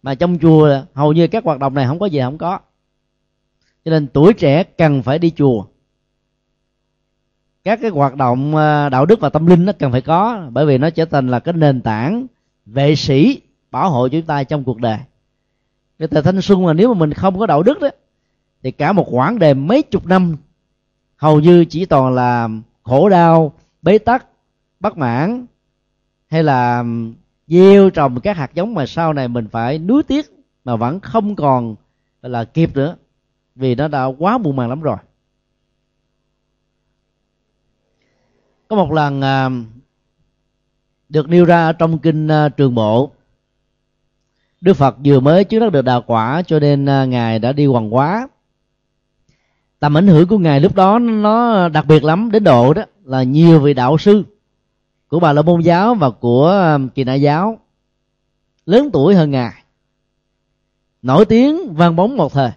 Mà 0.03 0.15
trong 0.15 0.39
chùa 0.39 0.83
hầu 0.95 1.13
như 1.13 1.27
các 1.27 1.45
hoạt 1.45 1.59
động 1.59 1.75
này 1.75 1.87
không 1.87 1.99
có 1.99 2.07
gì 2.07 2.21
không 2.21 2.39
có. 2.39 2.59
Cho 3.85 3.91
nên 3.91 4.07
tuổi 4.07 4.35
trẻ 4.35 4.65
cần 4.65 5.03
phải 5.03 5.19
đi 5.19 5.31
chùa. 5.31 5.65
Các 7.65 7.79
cái 7.83 7.91
hoạt 7.91 8.17
động 8.17 8.57
à, 8.57 8.89
đạo 8.89 9.07
đức 9.07 9.21
và 9.21 9.29
tâm 9.29 9.47
linh 9.47 9.65
nó 9.65 9.73
cần 9.73 9.93
phải 9.93 10.01
có, 10.01 10.49
bởi 10.51 10.67
vì 10.67 10.79
nó 10.79 10.91
trở 10.91 11.05
thành 11.05 11.29
là 11.29 11.41
cái 11.41 11.55
nền 11.55 11.81
tảng 11.81 12.27
vệ 12.67 12.95
sĩ 12.95 13.41
bảo 13.71 13.91
hộ 13.91 14.09
chúng 14.09 14.23
ta 14.23 14.45
trong 14.45 14.65
cuộc 14.65 14.79
đời. 14.81 14.99
Cái 15.99 16.09
thời 16.09 16.23
thanh 16.23 16.43
xuân 16.43 16.65
mà 16.65 16.73
nếu 16.73 16.95
mà 16.95 17.01
mình 17.01 17.13
không 17.13 17.39
có 17.39 17.47
đạo 17.47 17.63
đức 17.63 17.81
đó 17.81 17.89
thì 18.63 18.71
cả 18.71 18.93
một 18.93 19.07
quãng 19.11 19.39
đời 19.39 19.55
mấy 19.55 19.83
chục 19.83 20.07
năm, 20.07 20.37
hầu 21.17 21.41
như 21.41 21.65
chỉ 21.65 21.85
toàn 21.85 22.15
là 22.15 22.49
khổ 22.83 23.09
đau, 23.09 23.53
bế 23.83 23.99
tắc, 23.99 24.27
bất 24.81 24.97
mãn, 24.97 25.47
hay 26.29 26.43
là 26.43 26.85
gieo 27.47 27.91
trồng 27.91 28.21
các 28.21 28.37
hạt 28.37 28.55
giống 28.55 28.75
mà 28.75 28.87
sau 28.87 29.13
này 29.13 29.29
mình 29.29 29.49
phải 29.49 29.79
nuối 29.79 30.03
tiếc 30.03 30.33
mà 30.65 30.77
vẫn 30.77 31.01
không 31.01 31.37
còn 31.37 31.75
là, 32.23 32.45
kịp 32.45 32.77
nữa, 32.77 32.97
vì 33.55 33.75
nó 33.75 33.89
đã 33.89 34.05
quá 34.05 34.39
buồn 34.39 34.57
màng 34.57 34.69
lắm 34.69 34.81
rồi. 34.81 34.97
Có 38.69 38.77
một 38.77 38.93
lần 38.93 39.21
à, 39.21 39.51
được 41.09 41.29
nêu 41.29 41.45
ra 41.45 41.67
ở 41.67 41.73
trong 41.73 41.99
kinh 41.99 42.29
à, 42.29 42.49
trường 42.49 42.75
bộ, 42.75 43.11
đức 44.61 44.75
phật 44.75 44.97
vừa 45.05 45.21
mới 45.21 45.45
chứng 45.45 45.61
đắc 45.61 45.73
được 45.73 45.83
đạo 45.83 46.03
quả 46.07 46.43
cho 46.47 46.59
nên 46.61 46.87
à, 46.87 47.05
ngài 47.05 47.39
đã 47.39 47.53
đi 47.53 47.67
hoàng 47.67 47.91
hóa 47.91 48.29
tầm 49.83 49.97
ảnh 49.97 50.07
hưởng 50.07 50.29
của 50.29 50.39
ngài 50.39 50.61
lúc 50.61 50.75
đó 50.75 50.99
nó 50.99 51.69
đặc 51.69 51.87
biệt 51.87 52.05
lắm. 52.05 52.31
Đến 52.31 52.45
độ 52.45 52.75
đó 52.75 52.83
là 53.05 53.23
nhiều 53.23 53.61
vị 53.61 53.75
đạo 53.75 53.99
sư 53.99 54.23
của 55.09 55.21
bà 55.21 55.33
la 55.33 55.43
môn 55.43 55.61
giáo 55.61 55.95
và 55.95 56.11
của 56.11 56.73
um, 56.75 56.89
kỳ 56.89 57.05
đại 57.05 57.21
giáo 57.21 57.59
lớn 58.67 58.91
tuổi 58.93 59.15
hơn 59.15 59.31
ngài. 59.31 59.63
Nổi 61.03 61.25
tiếng 61.25 61.75
vang 61.75 61.97
bóng 61.97 62.17
một 62.17 62.33
thời. 62.33 62.51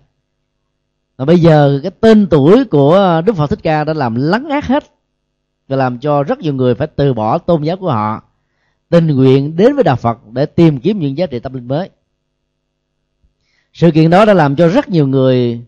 Và 1.18 1.26
bây 1.26 1.40
giờ 1.40 1.80
cái 1.84 1.92
tên 2.00 2.28
tuổi 2.28 2.66
của 2.66 3.22
đức 3.26 3.36
phật 3.36 3.48
thích 3.48 3.60
ca 3.64 3.84
đã 3.84 3.94
làm 3.94 4.16
lắng 4.16 4.50
át 4.50 4.66
hết 4.66 4.84
và 5.68 5.76
làm 5.76 6.00
cho 6.00 6.24
rất 6.24 6.40
nhiều 6.40 6.54
người 6.54 6.76
phải 6.76 6.88
từ 6.88 7.14
bỏ 7.14 7.38
tôn 7.38 7.64
giáo 7.64 7.78
của 7.78 7.92
họ, 7.92 8.24
tình 8.90 9.08
nguyện 9.08 9.56
đến 9.56 9.76
với 9.76 9.84
đạo 9.84 9.96
phật 9.96 10.20
để 10.32 10.46
tìm 10.46 10.80
kiếm 10.80 11.00
những 11.00 11.18
giá 11.18 11.26
trị 11.26 11.40
tâm 11.40 11.54
linh 11.54 11.68
mới. 11.68 11.90
Sự 13.74 13.92
kiện 13.92 14.10
đó 14.10 14.26
đã 14.26 14.34
làm 14.34 14.56
cho 14.56 14.68
rất 14.68 14.90
nhiều 14.90 15.08
người 15.08 15.62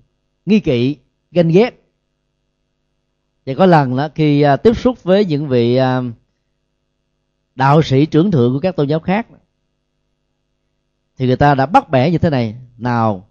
nghi 0.46 0.60
kỵ 0.60 0.98
ganh 1.32 1.50
ghét. 1.50 1.84
Thì 3.46 3.56
có 3.56 3.66
lần 3.66 3.98
đó 3.98 4.10
khi 4.16 4.42
à, 4.42 4.58
tiếp 4.58 4.78
xúc 4.78 5.04
với 5.04 5.26
những 5.26 5.48
vị 5.48 5.76
à, 5.76 6.02
đạo 7.56 7.82
sĩ 7.82 8.06
trưởng 8.06 8.32
thượng 8.32 8.54
của 8.54 8.60
các 8.60 8.76
tôn 8.76 8.88
giáo 8.88 9.00
khác 9.00 9.28
thì 11.18 11.28
người 11.28 11.36
ta 11.36 11.56
đã 11.56 11.66
bắt 11.66 11.90
bẻ 11.90 12.12
như 12.12 12.18
thế 12.18 12.30
này. 12.30 12.56
Nào 12.78 13.28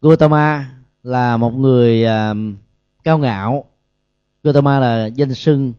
Gautama 0.00 0.74
là 1.02 1.36
một 1.36 1.50
người 1.50 2.04
à, 2.04 2.34
cao 3.04 3.18
ngạo. 3.18 3.64
Gautama 4.42 4.78
là 4.80 5.06
danh 5.06 5.34
sưng, 5.34 5.72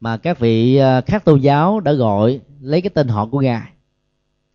mà 0.00 0.16
các 0.16 0.38
vị 0.38 0.80
khác 1.06 1.24
tôn 1.24 1.40
giáo 1.40 1.80
đã 1.80 1.92
gọi 1.92 2.40
lấy 2.60 2.80
cái 2.80 2.90
tên 2.90 3.08
họ 3.08 3.26
của 3.26 3.40
ngài 3.40 3.70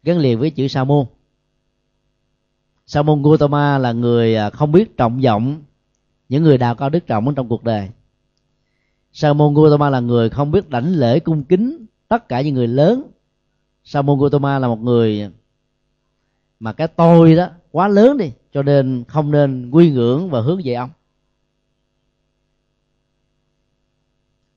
gắn 0.03 0.17
liền 0.17 0.39
với 0.39 0.49
chữ 0.49 0.67
sa 0.67 0.83
môn 0.83 1.05
sa 2.89 3.01
môn 3.01 3.23
Gautama 3.23 3.77
là 3.77 3.91
người 3.91 4.35
à, 4.35 4.49
không 4.49 4.71
biết 4.71 4.97
trọng 4.97 5.19
vọng 5.19 5.63
những 6.29 6.43
người 6.43 6.57
đào 6.57 6.75
cao 6.75 6.89
đức 6.89 7.07
trọng 7.07 7.27
ở 7.27 7.33
trong 7.35 7.49
cuộc 7.49 7.63
đời. 7.63 7.89
Sa 9.11 9.33
môn 9.33 9.53
Gautama 9.53 9.89
là 9.89 9.99
người 9.99 10.29
không 10.29 10.51
biết 10.51 10.69
đảnh 10.69 10.93
lễ 10.93 11.19
cung 11.19 11.43
kính 11.43 11.85
tất 12.07 12.29
cả 12.29 12.41
những 12.41 12.55
người 12.55 12.67
lớn. 12.67 13.11
Sa 13.83 14.01
môn 14.01 14.19
Gautama 14.19 14.59
là 14.59 14.67
một 14.67 14.79
người 14.79 15.31
mà 16.59 16.73
cái 16.73 16.87
tôi 16.87 17.35
đó 17.35 17.47
quá 17.71 17.87
lớn 17.87 18.17
đi, 18.17 18.31
cho 18.53 18.63
nên 18.63 19.03
không 19.07 19.31
nên 19.31 19.71
quy 19.71 19.91
ngưỡng 19.91 20.29
và 20.29 20.41
hướng 20.41 20.61
về 20.63 20.73
ông. 20.73 20.89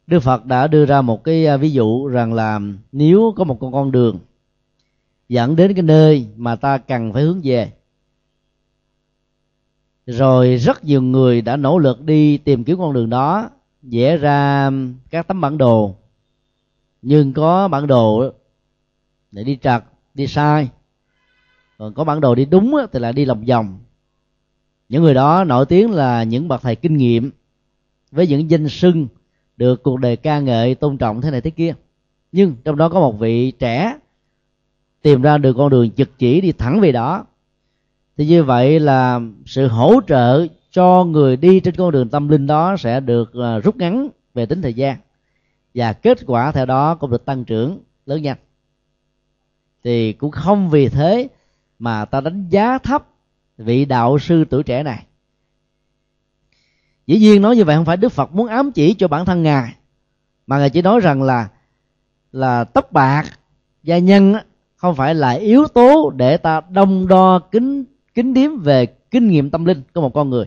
Đức 0.07 0.21
phật 0.21 0.45
đã 0.45 0.67
đưa 0.67 0.87
ra 0.87 1.03
một 1.03 1.25
cái 1.25 1.47
à, 1.47 1.57
ví 1.57 1.73
dụ 1.73 2.07
rằng 2.07 2.35
là 2.35 2.61
nếu 2.93 3.35
có 3.37 3.45
một 3.45 3.59
con 3.61 3.73
con 3.73 3.93
đường 3.93 4.19
dẫn 5.29 5.57
đến 5.57 5.75
cái 5.75 5.83
nơi 5.83 6.27
mà 6.37 6.57
ta 6.57 6.79
cần 6.79 7.13
phải 7.13 7.23
hướng 7.23 7.41
về 7.45 7.73
rồi 10.07 10.57
rất 10.57 10.85
nhiều 10.85 11.03
người 11.03 11.43
đã 11.43 11.57
nỗ 11.57 11.79
lực 11.79 12.05
đi 12.05 12.39
tìm 12.39 12.65
kiếm 12.65 12.79
con 12.79 12.93
đường 12.93 13.11
đó, 13.11 13.51
vẽ 13.83 14.17
ra 14.17 14.71
các 15.11 15.29
tấm 15.29 15.41
bản 15.41 15.59
đồ. 15.59 15.95
Nhưng 17.03 17.33
có 17.33 17.69
bản 17.69 17.87
đồ 17.87 18.33
để 19.33 19.45
đi 19.45 19.59
trật, 19.63 19.85
đi 20.15 20.27
sai. 20.27 20.69
Còn 21.79 21.95
có 21.95 22.05
bản 22.05 22.21
đồ 22.21 22.35
đi 22.35 22.45
đúng 22.45 22.77
thì 22.93 22.99
là 22.99 23.13
đi 23.13 23.25
lòng 23.25 23.45
vòng. 23.45 23.79
Những 24.89 25.03
người 25.03 25.15
đó 25.15 25.45
nổi 25.45 25.67
tiếng 25.67 25.91
là 25.91 26.23
những 26.23 26.49
bậc 26.49 26.63
thầy 26.63 26.77
kinh 26.77 26.97
nghiệm 26.97 27.31
với 28.11 28.27
những 28.27 28.51
danh 28.51 28.69
sưng 28.69 29.07
được 29.57 29.83
cuộc 29.83 29.97
đời 29.97 30.17
ca 30.17 30.41
ngợi, 30.41 30.75
tôn 30.75 30.99
trọng 30.99 31.21
thế 31.21 31.31
này 31.31 31.41
thế 31.41 31.51
kia. 31.51 31.75
Nhưng 32.33 32.57
trong 32.65 32.77
đó 32.77 32.89
có 32.89 33.01
một 33.01 33.19
vị 33.19 33.51
trẻ 33.51 33.99
tìm 35.03 35.23
ra 35.23 35.39
được 35.39 35.55
con 35.57 35.71
đường 35.71 35.91
trực 35.91 36.19
chỉ 36.19 36.41
đi 36.41 36.53
thẳng 36.53 36.81
về 36.81 36.93
đó 36.93 37.25
thì 38.17 38.27
như 38.27 38.45
vậy 38.45 38.81
là 38.81 39.21
sự 39.47 39.69
hỗ 39.69 40.01
trợ 40.09 40.47
cho 40.71 41.05
người 41.05 41.37
đi 41.37 41.61
trên 41.61 41.75
con 41.77 41.91
đường 41.91 42.09
tâm 42.09 42.29
linh 42.29 42.47
đó 42.47 42.77
sẽ 42.79 43.01
được 43.01 43.33
ờ, 43.35 43.61
rút 43.61 43.77
ngắn 43.77 44.09
về 44.35 44.47
tính 44.47 44.63
thời 44.63 44.75
gian. 44.75 44.97
Và 45.75 45.93
kết 45.93 46.19
quả 46.27 46.53
theo 46.53 46.67
đó 46.67 46.95
cũng 46.95 47.11
được 47.11 47.25
tăng 47.25 47.45
trưởng 47.45 47.81
lớn 48.07 48.23
nhanh. 48.23 48.37
Thì 49.85 50.13
cũng 50.13 50.31
không 50.31 50.71
vì 50.71 50.89
thế 50.89 51.29
mà 51.79 52.05
ta 52.05 52.21
đánh 52.21 52.47
giá 52.51 52.79
thấp 52.79 53.07
vị 53.59 53.85
đạo 53.85 54.19
sư 54.19 54.45
tuổi 54.51 54.63
trẻ 54.63 54.83
này. 54.83 55.05
Dĩ 57.07 57.19
nhiên 57.19 57.43
nói 57.43 57.57
như 57.57 57.65
vậy 57.65 57.77
không 57.77 57.85
phải 57.85 57.97
đức 57.97 58.13
phật 58.13 58.35
muốn 58.35 58.47
ám 58.47 58.73
chỉ 58.73 58.95
cho 58.95 59.09
bản 59.09 59.25
thân 59.25 59.43
ngài, 59.43 59.75
mà 60.47 60.59
ngài 60.59 60.71
chỉ 60.71 60.83
nói 60.83 61.01
rằng 61.01 61.23
là 61.23 61.49
là 62.33 62.65
tóc 62.65 62.93
bạc 62.93 63.25
gia 63.83 63.99
nhân 63.99 64.35
không 64.77 64.95
phải 64.95 65.15
là 65.15 65.31
yếu 65.31 65.67
tố 65.67 66.11
để 66.17 66.37
ta 66.37 66.61
đông 66.71 67.09
đo 67.09 67.39
kính 67.39 67.85
kính 68.15 68.35
điếm 68.35 68.59
về 68.59 68.87
kinh 68.87 69.29
nghiệm 69.29 69.51
tâm 69.51 69.65
linh 69.65 69.83
của 69.95 70.01
một 70.01 70.15
con 70.15 70.31
người. 70.31 70.47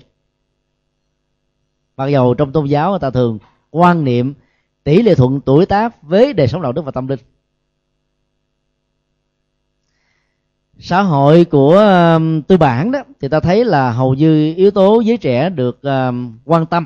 Mặc 1.97 2.07
dầu 2.07 2.33
trong 2.33 2.51
tôn 2.51 2.65
giáo 2.65 2.89
người 2.89 2.99
ta 2.99 3.09
thường 3.09 3.39
quan 3.71 4.03
niệm 4.03 4.33
tỷ 4.83 5.01
lệ 5.01 5.15
thuận 5.15 5.41
tuổi 5.41 5.65
tác 5.65 6.01
với 6.01 6.33
đời 6.33 6.47
sống 6.47 6.61
đạo 6.61 6.71
đức 6.71 6.85
và 6.85 6.91
tâm 6.91 7.07
linh. 7.07 7.19
Xã 10.79 11.01
hội 11.01 11.45
của 11.45 11.77
um, 11.77 12.41
tư 12.41 12.57
bản 12.57 12.91
đó 12.91 12.99
thì 13.19 13.27
ta 13.27 13.39
thấy 13.39 13.65
là 13.65 13.91
hầu 13.91 14.13
như 14.13 14.53
yếu 14.57 14.71
tố 14.71 14.99
giới 14.99 15.17
trẻ 15.17 15.49
được 15.49 15.81
um, 15.81 16.39
quan 16.45 16.65
tâm. 16.65 16.85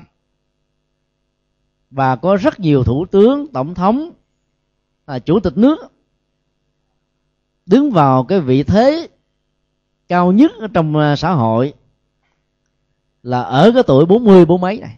Và 1.91 2.15
có 2.15 2.35
rất 2.35 2.59
nhiều 2.59 2.83
thủ 2.83 3.05
tướng 3.05 3.47
tổng 3.53 3.73
thống 3.73 4.11
à, 5.05 5.19
chủ 5.19 5.39
tịch 5.39 5.57
nước 5.57 5.77
đứng 7.65 7.91
vào 7.91 8.23
cái 8.23 8.39
vị 8.39 8.63
thế 8.63 9.07
cao 10.09 10.31
nhất 10.31 10.51
ở 10.59 10.67
trong 10.73 10.97
à, 10.97 11.15
xã 11.15 11.31
hội 11.31 11.73
là 13.23 13.41
ở 13.41 13.71
cái 13.73 13.83
tuổi 13.87 14.05
40 14.05 14.45
bốn 14.45 14.61
mấy 14.61 14.79
này. 14.79 14.97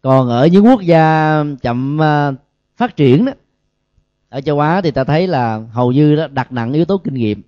Còn 0.00 0.28
ở 0.28 0.46
những 0.46 0.66
quốc 0.66 0.80
gia 0.80 1.34
chậm 1.62 2.02
à, 2.02 2.32
phát 2.76 2.96
triển 2.96 3.24
đó, 3.24 3.32
ở 4.28 4.40
châu 4.40 4.60
á 4.60 4.80
thì 4.80 4.90
ta 4.90 5.04
thấy 5.04 5.26
là 5.26 5.58
hầu 5.72 5.92
như 5.92 6.16
đó 6.16 6.26
đặt 6.26 6.52
nặng 6.52 6.72
yếu 6.72 6.84
tố 6.84 6.98
kinh 6.98 7.14
nghiệm. 7.14 7.42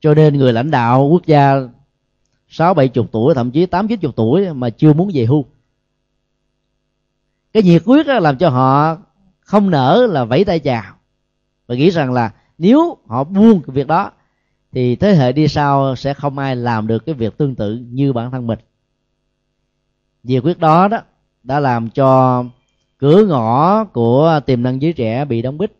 Cho 0.00 0.14
nên 0.14 0.36
người 0.36 0.52
lãnh 0.52 0.70
đạo 0.70 1.08
quốc 1.10 1.26
gia 1.26 1.54
sáu, 2.48 2.74
bảy 2.74 2.88
chục 2.88 3.08
tuổi, 3.12 3.34
thậm 3.34 3.50
chí 3.50 3.66
tám, 3.66 3.88
chín 3.88 4.00
chục 4.00 4.16
tuổi 4.16 4.52
mà 4.52 4.70
chưa 4.70 4.92
muốn 4.92 5.10
về 5.14 5.24
hưu. 5.24 5.44
Cái 7.52 7.62
nhiệt 7.62 7.82
quyết 7.84 8.06
đó 8.06 8.18
làm 8.18 8.38
cho 8.38 8.48
họ 8.48 8.98
không 9.40 9.70
nỡ 9.70 10.06
là 10.10 10.24
vẫy 10.24 10.44
tay 10.44 10.58
chào 10.58 10.94
và 11.66 11.74
nghĩ 11.74 11.90
rằng 11.90 12.12
là 12.12 12.30
nếu 12.60 12.96
họ 13.06 13.24
buông 13.24 13.62
cái 13.66 13.74
việc 13.74 13.86
đó, 13.86 14.10
thì 14.72 14.96
thế 14.96 15.14
hệ 15.14 15.32
đi 15.32 15.48
sau 15.48 15.96
sẽ 15.96 16.14
không 16.14 16.38
ai 16.38 16.56
làm 16.56 16.86
được 16.86 17.06
cái 17.06 17.14
việc 17.14 17.38
tương 17.38 17.54
tự 17.54 17.84
như 17.90 18.12
bản 18.12 18.30
thân 18.30 18.46
mình. 18.46 18.58
Nhiệt 20.22 20.42
quyết 20.42 20.58
đó 20.58 20.88
đó 20.88 21.00
đã 21.42 21.60
làm 21.60 21.90
cho 21.90 22.44
cửa 22.98 23.26
ngõ 23.26 23.84
của 23.84 24.40
tiềm 24.46 24.62
năng 24.62 24.82
giới 24.82 24.92
trẻ 24.92 25.24
bị 25.24 25.42
đóng 25.42 25.58
bít 25.58 25.72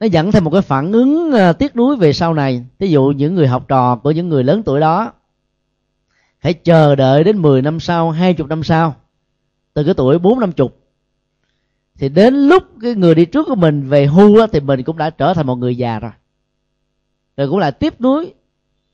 nó 0.00 0.06
dẫn 0.06 0.32
thêm 0.32 0.44
một 0.44 0.50
cái 0.50 0.62
phản 0.62 0.92
ứng 0.92 1.32
à, 1.32 1.52
tiếc 1.52 1.76
nuối 1.76 1.96
về 1.96 2.12
sau 2.12 2.34
này. 2.34 2.64
Ví 2.78 2.90
dụ 2.90 3.12
những 3.16 3.34
người 3.34 3.46
học 3.46 3.64
trò 3.68 3.96
của 3.96 4.10
những 4.10 4.28
người 4.28 4.44
lớn 4.44 4.62
tuổi 4.62 4.80
đó 4.80 5.12
phải 6.40 6.54
chờ 6.54 6.94
đợi 6.94 7.24
đến 7.24 7.38
10 7.38 7.62
năm 7.62 7.80
sau 7.80 8.10
20 8.10 8.46
năm 8.48 8.62
sau, 8.62 8.94
từ 9.74 9.84
cái 9.84 9.94
tuổi 9.94 10.18
bốn 10.18 10.40
năm 10.40 10.52
chục 10.52 10.87
thì 11.98 12.08
đến 12.08 12.34
lúc 12.34 12.64
cái 12.82 12.94
người 12.94 13.14
đi 13.14 13.24
trước 13.24 13.46
của 13.46 13.54
mình 13.54 13.88
về 13.88 14.06
hưu 14.06 14.46
thì 14.46 14.60
mình 14.60 14.82
cũng 14.82 14.98
đã 14.98 15.10
trở 15.10 15.34
thành 15.34 15.46
một 15.46 15.56
người 15.56 15.76
già 15.76 15.98
rồi. 15.98 16.10
Rồi 17.36 17.48
cũng 17.48 17.58
lại 17.58 17.72
tiếp 17.72 18.00
nối 18.00 18.32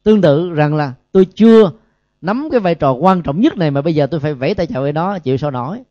tương 0.03 0.21
tự 0.21 0.53
rằng 0.53 0.75
là 0.75 0.95
tôi 1.13 1.25
chưa 1.25 1.73
nắm 2.21 2.49
cái 2.51 2.61
vai 2.61 2.75
trò 2.75 2.93
quan 2.93 3.23
trọng 3.23 3.41
nhất 3.41 3.57
này 3.57 3.71
mà 3.71 3.83
bây 3.83 3.95
giờ 3.95 4.07
tôi 4.07 4.21
phải 4.21 4.35
vẫy 4.35 4.55
tay 4.55 4.67
chào 4.67 4.83
với 4.83 4.93
nó 4.93 5.19
chịu 5.19 5.37
sao 5.37 5.51
nổi. 5.51 5.83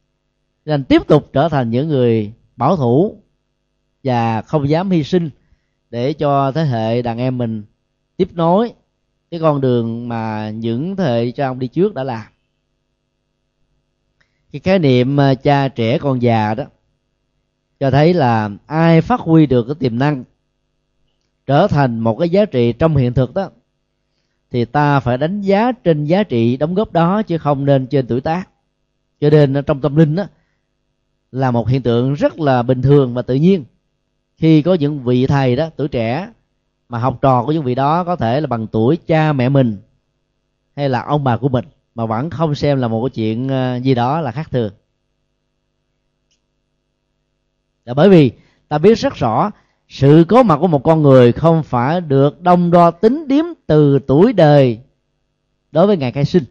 Nên 0.66 0.84
tiếp 0.84 1.08
tục 1.08 1.30
trở 1.34 1.50
thành 1.50 1.70
những 1.70 1.88
người 1.88 2.34
bảo 2.56 2.78
thủ 2.78 3.18
và 4.04 4.42
không 4.42 4.70
dám 4.70 4.92
hy 4.92 5.04
sinh 5.04 5.30
để 5.90 6.14
cho 6.14 6.52
thế 6.52 6.64
hệ 6.64 7.02
đàn 7.02 7.18
em 7.18 7.38
mình 7.38 7.64
tiếp 8.18 8.30
nối 8.34 8.74
cái 9.32 9.40
con 9.40 9.62
đường 9.62 10.10
mà 10.10 10.50
những 10.50 10.96
thế 10.96 11.04
hệ 11.04 11.32
cha 11.32 11.48
ông 11.48 11.60
đi 11.60 11.68
trước 11.68 11.94
đã 11.94 12.04
làm. 12.04 12.26
Cái 14.52 14.60
khái 14.60 14.80
niệm 14.80 15.20
à, 15.20 15.36
cha 15.36 15.68
trẻ 15.68 15.98
con 15.98 16.22
già 16.22 16.54
đó 16.54 16.64
cho 17.84 17.92
thấy 17.92 18.14
là 18.14 18.50
ai 18.66 19.02
phát 19.02 19.20
huy 19.20 19.46
được 19.46 19.64
cái 19.68 19.76
tiềm 19.80 20.00
năng 20.00 20.24
trở 21.46 21.68
thành 21.68 22.00
một 22.00 22.16
cái 22.20 22.30
giá 22.30 22.46
trị 22.46 22.74
trong 22.74 22.96
hiện 22.96 23.14
thực 23.14 23.34
đó, 23.34 23.50
thì 24.52 24.66
ta 24.66 25.00
phải 25.00 25.18
đánh 25.18 25.42
giá 25.42 25.72
trên 25.72 26.06
giá 26.06 26.24
trị 26.24 26.58
đóng 26.58 26.74
góp 26.74 26.94
đó, 26.94 27.22
chứ 27.22 27.38
không 27.38 27.66
nên 27.66 27.88
trên 27.88 28.08
tuổi 28.08 28.22
tác. 28.22 28.50
Cho 29.22 29.30
nên 29.30 29.56
trong 29.68 29.82
tâm 29.82 29.96
linh 29.96 30.16
đó, 30.16 30.24
là 31.32 31.52
một 31.52 31.68
hiện 31.68 31.82
tượng 31.82 32.14
rất 32.14 32.40
là 32.40 32.64
bình 32.64 32.82
thường 32.82 33.14
và 33.14 33.22
tự 33.22 33.36
nhiên. 33.36 33.64
Khi 34.38 34.62
có 34.62 34.74
những 34.74 35.04
vị 35.04 35.28
thầy 35.28 35.56
đó, 35.56 35.70
tuổi 35.76 35.88
trẻ, 35.88 36.30
mà 36.90 37.00
học 37.00 37.20
trò 37.22 37.44
của 37.46 37.52
những 37.52 37.64
vị 37.64 37.76
đó, 37.76 38.04
có 38.04 38.16
thể 38.16 38.42
là 38.42 38.48
bằng 38.48 38.68
tuổi 38.68 38.98
cha 39.08 39.34
mẹ 39.34 39.50
mình, 39.50 39.78
hay 40.76 40.90
là 40.90 41.04
ông 41.04 41.24
bà 41.24 41.38
của 41.38 41.50
mình, 41.50 41.66
mà 41.96 42.06
vẫn 42.06 42.30
không 42.30 42.56
xem 42.56 42.80
là 42.80 42.88
một 42.88 43.04
cái 43.04 43.10
chuyện 43.10 43.48
ờ, 43.48 43.76
gì 43.76 43.96
đó 43.96 44.22
là 44.22 44.32
khác 44.32 44.52
thường 44.52 44.74
là 47.86 47.94
bởi 47.94 48.10
vì 48.10 48.32
ta 48.68 48.78
biết 48.78 48.98
rất 48.98 49.16
rõ, 49.16 49.52
sự 49.90 50.26
có 50.28 50.44
mặt 50.44 50.58
của 50.62 50.68
một 50.68 50.84
con 50.84 51.02
người 51.02 51.32
không 51.32 51.64
phải 51.64 52.02
được 52.02 52.42
đông 52.42 52.72
đo 52.72 52.92
tính 52.92 53.28
điếm 53.28 53.46
từ 53.68 54.00
tuổi 54.08 54.34
đời 54.34 54.80
đối 55.72 55.88
với 55.88 55.98
ngày 55.98 56.12
khai 56.12 56.26
sinh. 56.26 56.44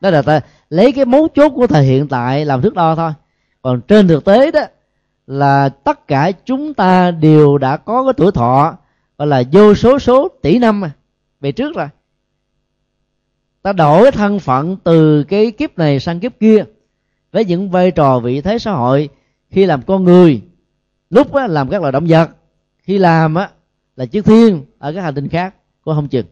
Đó 0.00 0.10
là 0.10 0.22
ta 0.22 0.40
lấy 0.70 0.92
cái 0.92 1.04
mấu 1.04 1.28
chốt 1.28 1.52
của 1.54 1.66
thời 1.66 1.84
hiện 1.84 2.08
tại 2.08 2.44
làm 2.44 2.62
thước 2.62 2.74
đo 2.74 2.94
thôi. 2.94 3.12
Còn 3.62 3.80
trên 3.80 4.08
thực 4.08 4.24
tế 4.24 4.50
đó, 4.50 4.60
là 5.26 5.68
tất 5.68 6.08
cả 6.08 6.32
chúng 6.44 6.74
ta 6.74 7.10
đều 7.10 7.58
đã 7.58 7.76
có 7.76 8.04
cái 8.04 8.12
tuổi 8.16 8.32
thọ, 8.32 8.76
gọi 9.18 9.28
là 9.28 9.42
vô 9.52 9.74
số 9.74 9.98
số 9.98 10.28
tỷ 10.42 10.58
năm 10.58 10.82
về 11.40 11.52
trước 11.52 11.76
rồi. 11.76 11.88
Ta 13.62 13.72
đổi 13.72 14.10
thân 14.10 14.38
phận 14.38 14.76
từ 14.84 15.24
cái 15.24 15.50
kiếp 15.50 15.78
này 15.78 16.00
sang 16.00 16.20
kiếp 16.20 16.32
kia 16.40 16.64
với 17.32 17.44
những 17.44 17.70
vai 17.70 17.90
trò 17.90 18.20
vị 18.20 18.40
thế 18.40 18.58
xã 18.58 18.72
hội 18.72 19.08
khi 19.50 19.66
làm 19.66 19.82
con 19.82 20.04
người 20.04 20.42
lúc 21.10 21.34
á, 21.34 21.46
làm 21.46 21.68
các 21.68 21.80
loài 21.80 21.92
động 21.92 22.06
vật 22.08 22.30
khi 22.78 22.98
làm 22.98 23.34
á 23.34 23.50
là 23.96 24.06
chư 24.06 24.22
thiên 24.22 24.64
ở 24.78 24.92
các 24.92 25.02
hành 25.02 25.14
tinh 25.14 25.28
khác 25.28 25.54
có 25.82 25.94
không 25.94 26.08
chừng. 26.08 26.26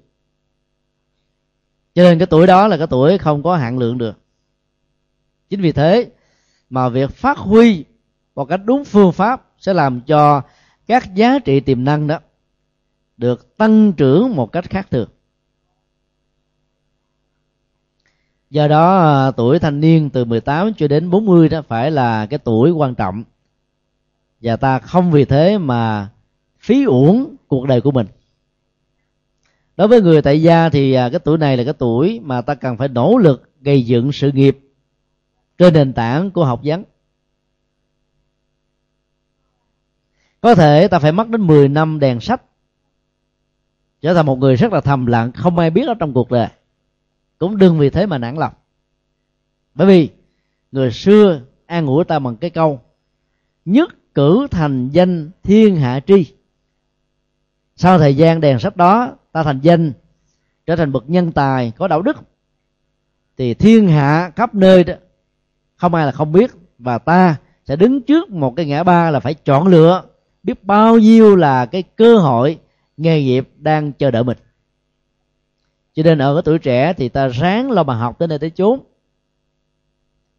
Cho 1.95 2.03
nên 2.03 2.19
cái 2.19 2.27
tuổi 2.27 2.47
đó 2.47 2.69
là 2.69 2.77
cái 2.77 2.87
tuổi 2.87 3.19
không 3.19 3.43
có 3.43 3.57
hạn 3.57 3.79
lượng 3.79 3.99
được. 3.99 4.19
Chính 5.49 5.61
vì 5.61 5.73
thế 5.73 6.11
mà 6.71 6.89
việc 6.89 7.11
phát 7.11 7.39
huy 7.39 7.85
một 8.35 8.45
cách 8.45 8.61
đúng 8.64 8.85
phương 8.85 9.12
pháp 9.12 9.47
sẽ 9.59 9.75
làm 9.75 10.01
cho 10.01 10.43
các 10.87 11.14
giá 11.14 11.39
trị 11.39 11.61
tiềm 11.61 11.85
năng 11.85 12.07
đó 12.07 12.19
được 13.17 13.57
tăng 13.57 13.93
trưởng 13.93 14.37
một 14.37 14.53
cách 14.53 14.71
khác 14.71 14.87
thường. 14.91 15.09
Do 18.51 18.68
đó 18.68 18.99
ờ, 18.99 19.32
tuổi 19.36 19.59
thanh 19.59 19.80
niên 19.80 20.11
từ 20.11 20.24
18 20.24 20.74
cho 20.74 20.88
đến 20.88 21.11
40 21.11 21.49
đó 21.49 21.62
phải 21.68 21.90
là 21.90 22.26
cái 22.26 22.38
tuổi 22.38 22.70
quan 22.70 22.94
trọng. 22.94 23.24
Và 24.40 24.57
ta 24.57 24.78
không 24.78 25.11
vì 25.11 25.24
thế 25.24 25.59
mà 25.59 26.09
phí 26.61 26.84
uổng 26.84 27.36
cuộc 27.49 27.66
đời 27.66 27.80
của 27.80 27.90
mình. 27.90 28.07
Đối 29.76 29.88
với 29.88 30.03
người 30.03 30.22
tại 30.22 30.42
gia 30.42 30.68
thì 30.68 30.92
ờ, 30.92 31.11
cái 31.11 31.18
tuổi 31.18 31.38
này 31.38 31.57
là 31.57 31.64
cái 31.64 31.72
tuổi 31.72 32.20
mà 32.24 32.40
ta 32.40 32.55
cần 32.55 32.76
phải 32.76 32.88
nỗ 32.88 33.18
lực 33.18 33.51
gây 33.61 33.82
dựng 33.86 34.12
sự 34.12 34.32
nghiệp 34.32 34.59
trên 35.59 35.74
nền 35.74 35.92
tảng 35.92 36.30
của 36.30 36.44
học 36.44 36.61
vấn. 36.64 36.84
Có 40.40 40.55
thể 40.55 40.88
ta 40.88 40.99
phải 40.99 41.12
mất 41.12 41.28
đến 41.28 41.47
10 41.47 41.68
năm 41.68 42.01
đèn 42.01 42.20
sách, 42.20 42.42
trở 44.01 44.14
thành 44.14 44.26
một 44.26 44.38
người 44.38 44.57
rất 44.57 44.72
là 44.72 44.80
thầm 44.80 45.07
lặng, 45.07 45.32
không 45.32 45.59
ai 45.59 45.70
biết 45.70 45.88
ở 45.88 45.94
trong 45.94 46.12
cuộc 46.12 46.30
đời 46.30 46.49
cũng 47.39 47.57
đừng 47.57 47.78
vì 47.78 47.91
thế 47.91 48.07
mà 48.07 48.18
nản 48.18 48.37
lòng. 48.37 48.53
Bởi 49.74 49.87
vì 49.87 50.11
người 50.72 50.91
xưa 50.91 51.41
an 51.66 51.87
ủi 51.87 52.05
ta 52.05 52.18
bằng 52.18 52.37
cái 52.37 52.51
câu, 52.51 52.80
nhất 53.64 54.14
cử 54.14 54.47
thành 54.51 54.89
danh 54.89 55.30
thiên 55.43 55.76
hạ 55.76 56.01
tri. 56.01 56.34
Sau 57.76 57.99
thời 57.99 58.16
gian 58.16 58.41
đèn 58.41 58.59
sách 58.59 58.76
đó, 58.76 59.12
ta 59.32 59.43
thành 59.43 59.61
danh, 59.62 59.93
trở 60.66 60.76
thành 60.76 60.93
bậc 60.93 61.11
nhân 61.11 61.32
tài 61.32 61.72
có 61.76 61.89
đạo 61.89 62.03
đức, 62.03 62.16
thì 63.37 63.55
thiên 63.55 63.89
hạ 63.89 64.30
khắp 64.37 64.55
nơi 64.55 64.84
đó, 64.84 64.95
không 65.76 65.95
ai 65.95 66.07
là 66.07 66.12
không 66.12 66.32
biết, 66.32 66.51
và 66.78 66.99
ta 66.99 67.37
sẽ 67.64 67.76
đứng 67.76 68.03
trước 68.03 68.30
một 68.30 68.57
cái 68.57 68.66
ngã 68.66 68.82
ba 68.82 69.11
là 69.11 69.20
phải 69.20 69.34
chọn 69.34 69.66
lựa 69.66 70.03
biết 70.43 70.64
bao 70.64 70.99
nhiêu 70.99 71.37
là 71.37 71.66
cái 71.66 71.82
cơ 71.82 72.18
hội, 72.18 72.59
nghề 72.97 73.22
nghiệp 73.22 73.49
đang 73.57 73.93
chờ 73.93 74.11
đợi 74.11 74.24
mình 74.24 74.39
cho 75.97 76.03
nên 76.03 76.18
ở 76.18 76.34
cái 76.34 76.42
tuổi 76.42 76.59
trẻ 76.59 76.92
thì 76.92 77.09
ta 77.09 77.28
ráng 77.28 77.70
lo 77.70 77.82
mà 77.82 77.94
học 77.94 78.18
tới 78.18 78.28
nơi 78.28 78.38
tới 78.38 78.51
chốn. 78.51 78.80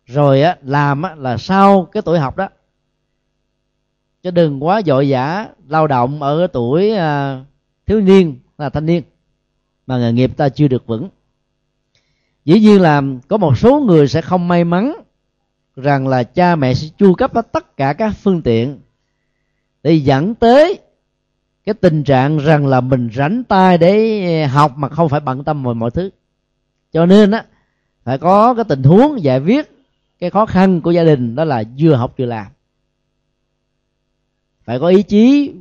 Rồi 0.05 0.41
á 0.41 0.57
làm 0.63 1.01
á 1.01 1.15
là 1.15 1.37
sau 1.37 1.85
cái 1.85 2.01
tuổi 2.01 2.19
học 2.19 2.37
đó 2.37 2.49
chứ 4.23 4.31
đừng 4.31 4.63
quá 4.63 4.81
dội 4.85 5.09
dã 5.09 5.47
lao 5.67 5.87
động 5.87 6.23
ở 6.23 6.37
cái 6.39 6.47
tuổi 6.47 6.91
à, 6.91 7.43
thiếu 7.85 8.01
niên 8.01 8.39
là 8.57 8.69
thanh 8.69 8.85
niên 8.85 9.03
mà 9.87 9.97
nghề 9.97 10.11
nghiệp 10.11 10.31
ta 10.37 10.49
chưa 10.49 10.67
được 10.67 10.87
vững. 10.87 11.09
Dĩ 12.45 12.59
nhiên 12.59 12.81
là 12.81 13.01
có 13.27 13.37
một 13.37 13.57
số 13.57 13.79
người 13.79 14.07
sẽ 14.07 14.21
không 14.21 14.47
may 14.47 14.63
mắn 14.63 14.93
rằng 15.75 16.07
là 16.07 16.23
cha 16.23 16.55
mẹ 16.55 16.73
sẽ 16.73 16.87
chu 16.97 17.13
cấp 17.13 17.31
tất 17.51 17.77
cả 17.77 17.93
các 17.93 18.13
phương 18.23 18.41
tiện 18.41 18.79
để 19.83 19.93
dẫn 19.93 20.35
tới 20.35 20.79
cái 21.67 21.73
tình 21.73 22.03
trạng 22.03 22.37
rằng 22.37 22.67
là 22.67 22.81
mình 22.81 23.09
rảnh 23.15 23.43
tay 23.43 23.77
để 23.77 24.45
học 24.45 24.73
mà 24.77 24.89
không 24.89 25.09
phải 25.09 25.19
bận 25.19 25.43
tâm 25.43 25.63
vào 25.63 25.73
mọi 25.73 25.91
thứ. 25.91 26.09
Cho 26.91 27.05
nên 27.05 27.31
á, 27.31 27.45
phải 28.03 28.17
có 28.17 28.53
cái 28.53 28.65
tình 28.67 28.83
huống 28.83 29.23
giải 29.23 29.39
quyết 29.39 29.71
cái 30.19 30.29
khó 30.29 30.45
khăn 30.45 30.81
của 30.81 30.91
gia 30.91 31.03
đình, 31.03 31.35
đó 31.35 31.43
là 31.43 31.63
vừa 31.79 31.95
học 31.95 32.13
vừa 32.17 32.25
làm. 32.25 32.47
Phải 34.65 34.79
có 34.79 34.87
ý 34.87 35.03
chí, 35.03 35.53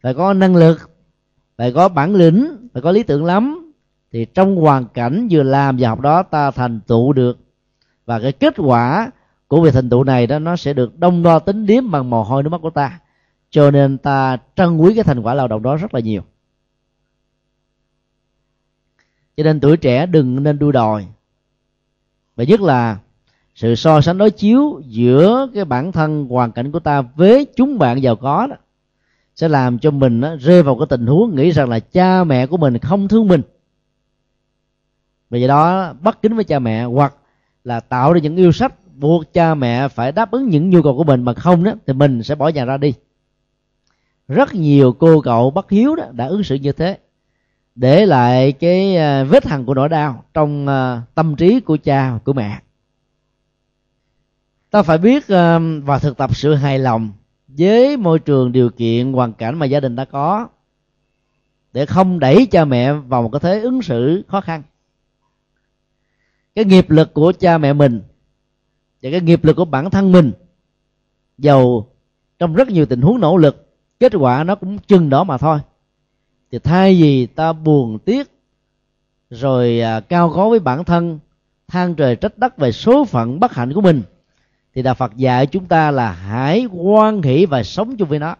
phải 0.00 0.14
có 0.14 0.32
năng 0.32 0.56
lực, 0.56 0.90
phải 1.56 1.72
có 1.72 1.88
bản 1.88 2.14
lĩnh, 2.14 2.68
phải 2.72 2.82
có 2.82 2.92
lý 2.92 3.02
tưởng 3.02 3.24
lắm, 3.24 3.72
thì 4.12 4.26
trong 4.34 4.56
hoàn 4.56 4.86
cảnh 4.94 5.28
vừa 5.30 5.42
làm 5.42 5.76
và 5.80 5.88
học 5.88 6.00
đó 6.00 6.22
ta 6.22 6.50
thành 6.50 6.80
tựu 6.86 7.12
được. 7.12 7.38
Và 8.06 8.20
cái 8.20 8.32
kết 8.32 8.54
quả 8.56 9.10
của 9.48 9.60
việc 9.60 9.74
thành 9.74 9.90
tựu 9.90 10.04
này 10.04 10.26
đó, 10.26 10.38
nó 10.38 10.56
sẽ 10.56 10.72
được 10.72 10.98
đông 10.98 11.22
đo 11.22 11.38
tính 11.38 11.66
điếm 11.66 11.90
bằng 11.90 12.10
mồ 12.10 12.22
hôi 12.22 12.42
nước 12.42 12.50
mắt 12.50 12.60
của 12.62 12.70
ta 12.70 13.00
cho 13.54 13.70
nên 13.70 13.98
ta 13.98 14.38
trân 14.56 14.76
quý 14.76 14.94
cái 14.94 15.04
thành 15.04 15.20
quả 15.20 15.34
lao 15.34 15.48
động 15.48 15.62
đó 15.62 15.76
rất 15.76 15.94
là 15.94 16.00
nhiều. 16.00 16.22
Cho 19.36 19.44
nên 19.44 19.60
tuổi 19.60 19.76
trẻ 19.76 20.06
đừng 20.06 20.42
nên 20.42 20.58
đua 20.58 20.72
đòi. 20.72 21.06
Và 22.36 22.44
nhất 22.44 22.60
là 22.60 22.98
sự 23.54 23.74
so 23.74 24.00
sánh 24.00 24.18
đối 24.18 24.30
chiếu 24.30 24.80
giữa 24.86 25.48
cái 25.54 25.64
bản 25.64 25.92
thân 25.92 26.26
hoàn 26.26 26.52
cảnh 26.52 26.72
của 26.72 26.80
ta 26.80 27.00
với 27.00 27.46
chúng 27.56 27.78
bạn 27.78 28.02
giàu 28.02 28.16
có 28.16 28.46
đó 28.46 28.56
sẽ 29.34 29.48
làm 29.48 29.78
cho 29.78 29.90
mình 29.90 30.20
đó, 30.20 30.36
rơi 30.36 30.62
vào 30.62 30.78
cái 30.78 30.86
tình 30.90 31.06
huống 31.06 31.34
nghĩ 31.34 31.50
rằng 31.50 31.68
là 31.68 31.80
cha 31.80 32.24
mẹ 32.24 32.46
của 32.46 32.56
mình 32.56 32.78
không 32.78 33.08
thương 33.08 33.28
mình. 33.28 33.42
Vì 35.30 35.40
vậy 35.40 35.48
đó 35.48 35.92
bất 36.00 36.22
kính 36.22 36.34
với 36.34 36.44
cha 36.44 36.58
mẹ 36.58 36.84
hoặc 36.84 37.14
là 37.64 37.80
tạo 37.80 38.12
ra 38.12 38.20
những 38.20 38.36
yêu 38.36 38.52
sách 38.52 38.74
buộc 38.96 39.32
cha 39.32 39.54
mẹ 39.54 39.88
phải 39.88 40.12
đáp 40.12 40.30
ứng 40.30 40.48
những 40.48 40.70
nhu 40.70 40.82
cầu 40.82 40.96
của 40.96 41.04
mình 41.04 41.22
mà 41.22 41.34
không 41.34 41.64
đó 41.64 41.72
thì 41.86 41.92
mình 41.92 42.22
sẽ 42.22 42.34
bỏ 42.34 42.48
nhà 42.48 42.64
ra 42.64 42.76
đi 42.76 42.94
rất 44.28 44.54
nhiều 44.54 44.92
cô 44.92 45.20
cậu 45.20 45.50
bất 45.50 45.70
hiếu 45.70 45.96
đó 45.96 46.04
đã 46.12 46.26
ứng 46.26 46.42
xử 46.42 46.54
như 46.54 46.72
thế. 46.72 46.98
Để 47.74 48.06
lại 48.06 48.52
cái 48.52 48.96
à, 48.96 49.24
vết 49.24 49.46
hằn 49.46 49.64
của 49.64 49.74
nỗi 49.74 49.88
đau 49.88 50.24
trong 50.34 50.66
à, 50.66 51.02
tâm 51.14 51.36
trí 51.36 51.60
của 51.60 51.76
cha, 51.76 52.18
của 52.24 52.32
mẹ. 52.32 52.62
Ta 54.70 54.82
phải 54.82 54.98
biết 54.98 55.28
à, 55.28 55.58
và 55.84 55.98
thực 55.98 56.16
tập 56.16 56.36
sự 56.36 56.54
hài 56.54 56.78
lòng 56.78 57.12
với 57.46 57.96
môi 57.96 58.18
trường 58.18 58.52
điều 58.52 58.70
kiện, 58.70 59.12
hoàn 59.12 59.32
cảnh 59.32 59.58
mà 59.58 59.66
gia 59.66 59.80
đình 59.80 59.96
đã 59.96 60.04
có, 60.04 60.48
để 61.72 61.86
không 61.86 62.18
đẩy 62.18 62.46
cha 62.46 62.64
mẹ 62.64 62.92
vào 62.92 63.22
một 63.22 63.28
cái 63.32 63.40
thế 63.40 63.60
ứng 63.60 63.82
xử 63.82 64.22
khó 64.28 64.40
khăn. 64.40 64.62
Cái 66.54 66.64
nghiệp 66.64 66.90
lực 66.90 67.14
của 67.14 67.32
cha 67.38 67.58
mẹ 67.58 67.72
mình 67.72 68.02
và 69.02 69.10
cái 69.10 69.20
nghiệp 69.20 69.44
lực 69.44 69.56
của 69.56 69.64
bản 69.64 69.90
thân 69.90 70.12
mình 70.12 70.32
giàu 71.38 71.86
trong 72.38 72.54
rất 72.54 72.68
nhiều 72.68 72.86
tình 72.86 73.00
huống 73.00 73.20
nỗ 73.20 73.36
lực 73.36 73.63
kết 74.04 74.16
quả 74.18 74.44
nó 74.44 74.54
cũng 74.54 74.78
chừng 74.78 75.10
đó 75.10 75.24
mà 75.24 75.38
thôi. 75.38 75.58
Thì 76.52 76.58
thay 76.58 76.94
vì 77.00 77.26
ta 77.26 77.52
buồn 77.52 77.98
tiếc 77.98 78.30
rồi 79.30 79.80
à, 79.80 80.00
cao 80.00 80.30
khó 80.30 80.48
với 80.48 80.58
bản 80.58 80.84
thân 80.84 81.18
than 81.68 81.94
trời 81.94 82.16
trách 82.16 82.38
đất 82.38 82.58
về 82.58 82.72
số 82.72 83.04
phận 83.04 83.40
bất 83.40 83.54
hạnh 83.54 83.72
của 83.72 83.80
mình 83.80 84.02
thì 84.74 84.82
đạo 84.82 84.94
Phật 84.94 85.16
dạy 85.16 85.46
chúng 85.46 85.64
ta 85.64 85.90
là 85.90 86.12
hãy 86.12 86.66
quan 86.72 87.22
hỷ 87.22 87.46
và 87.46 87.62
sống 87.62 87.96
chung 87.96 88.08
với 88.08 88.18
nó 88.18 88.36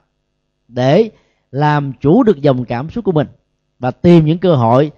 để 0.68 1.10
làm 1.50 1.92
chủ 2.00 2.22
được 2.22 2.40
dòng 2.40 2.64
cảm 2.64 2.90
xúc 2.90 3.04
của 3.04 3.12
mình 3.12 3.26
và 3.78 3.90
tìm 3.90 4.24
những 4.24 4.38
cơ 4.38 4.54
hội 4.54 4.90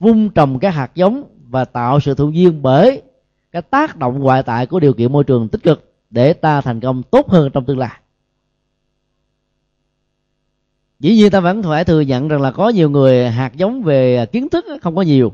vun 0.00 0.28
trồng 0.34 0.58
các 0.58 0.70
hạt 0.70 0.90
giống 0.94 1.24
và 1.48 1.64
tạo 1.64 2.00
sự 2.00 2.14
thụ 2.14 2.30
duyên 2.30 2.62
bởi 2.62 3.02
cái 3.52 3.62
tác 3.62 3.96
động 3.96 4.18
ngoại 4.18 4.42
tại 4.42 4.66
của 4.66 4.80
điều 4.80 4.92
kiện 4.92 5.12
môi 5.12 5.24
trường 5.24 5.48
tích 5.48 5.62
cực 5.62 5.92
để 6.10 6.32
ta 6.32 6.60
thành 6.60 6.80
công 6.80 7.02
tốt 7.02 7.30
hơn 7.30 7.50
trong 7.50 7.64
tương 7.64 7.78
lai 7.78 8.00
dĩ 11.00 11.16
nhiên 11.16 11.30
ta 11.30 11.40
vẫn 11.40 11.62
phải 11.62 11.84
thừa 11.84 12.00
nhận 12.00 12.28
rằng 12.28 12.40
là 12.40 12.52
có 12.52 12.68
nhiều 12.68 12.90
người 12.90 13.30
hạt 13.30 13.54
giống 13.54 13.82
về 13.82 14.26
kiến 14.26 14.48
thức 14.48 14.64
không 14.82 14.96
có 14.96 15.02
nhiều. 15.02 15.32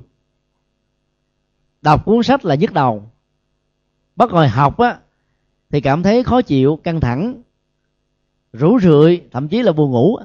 Đọc 1.83 2.05
cuốn 2.05 2.23
sách 2.23 2.45
là 2.45 2.55
nhức 2.55 2.73
đầu. 2.73 3.11
Bắt 4.17 4.31
ngồi 4.31 4.49
học 4.49 4.79
á 4.79 4.99
thì 5.71 5.81
cảm 5.81 6.03
thấy 6.03 6.25
khó 6.25 6.43
chịu 6.43 6.81
căng 6.83 7.01
thẳng 7.01 7.43
rủ 8.53 8.79
rượi 8.81 9.21
thậm 9.33 9.49
chí 9.49 9.62
là 9.62 9.73
buồn 9.73 9.91
ngủ. 9.91 10.19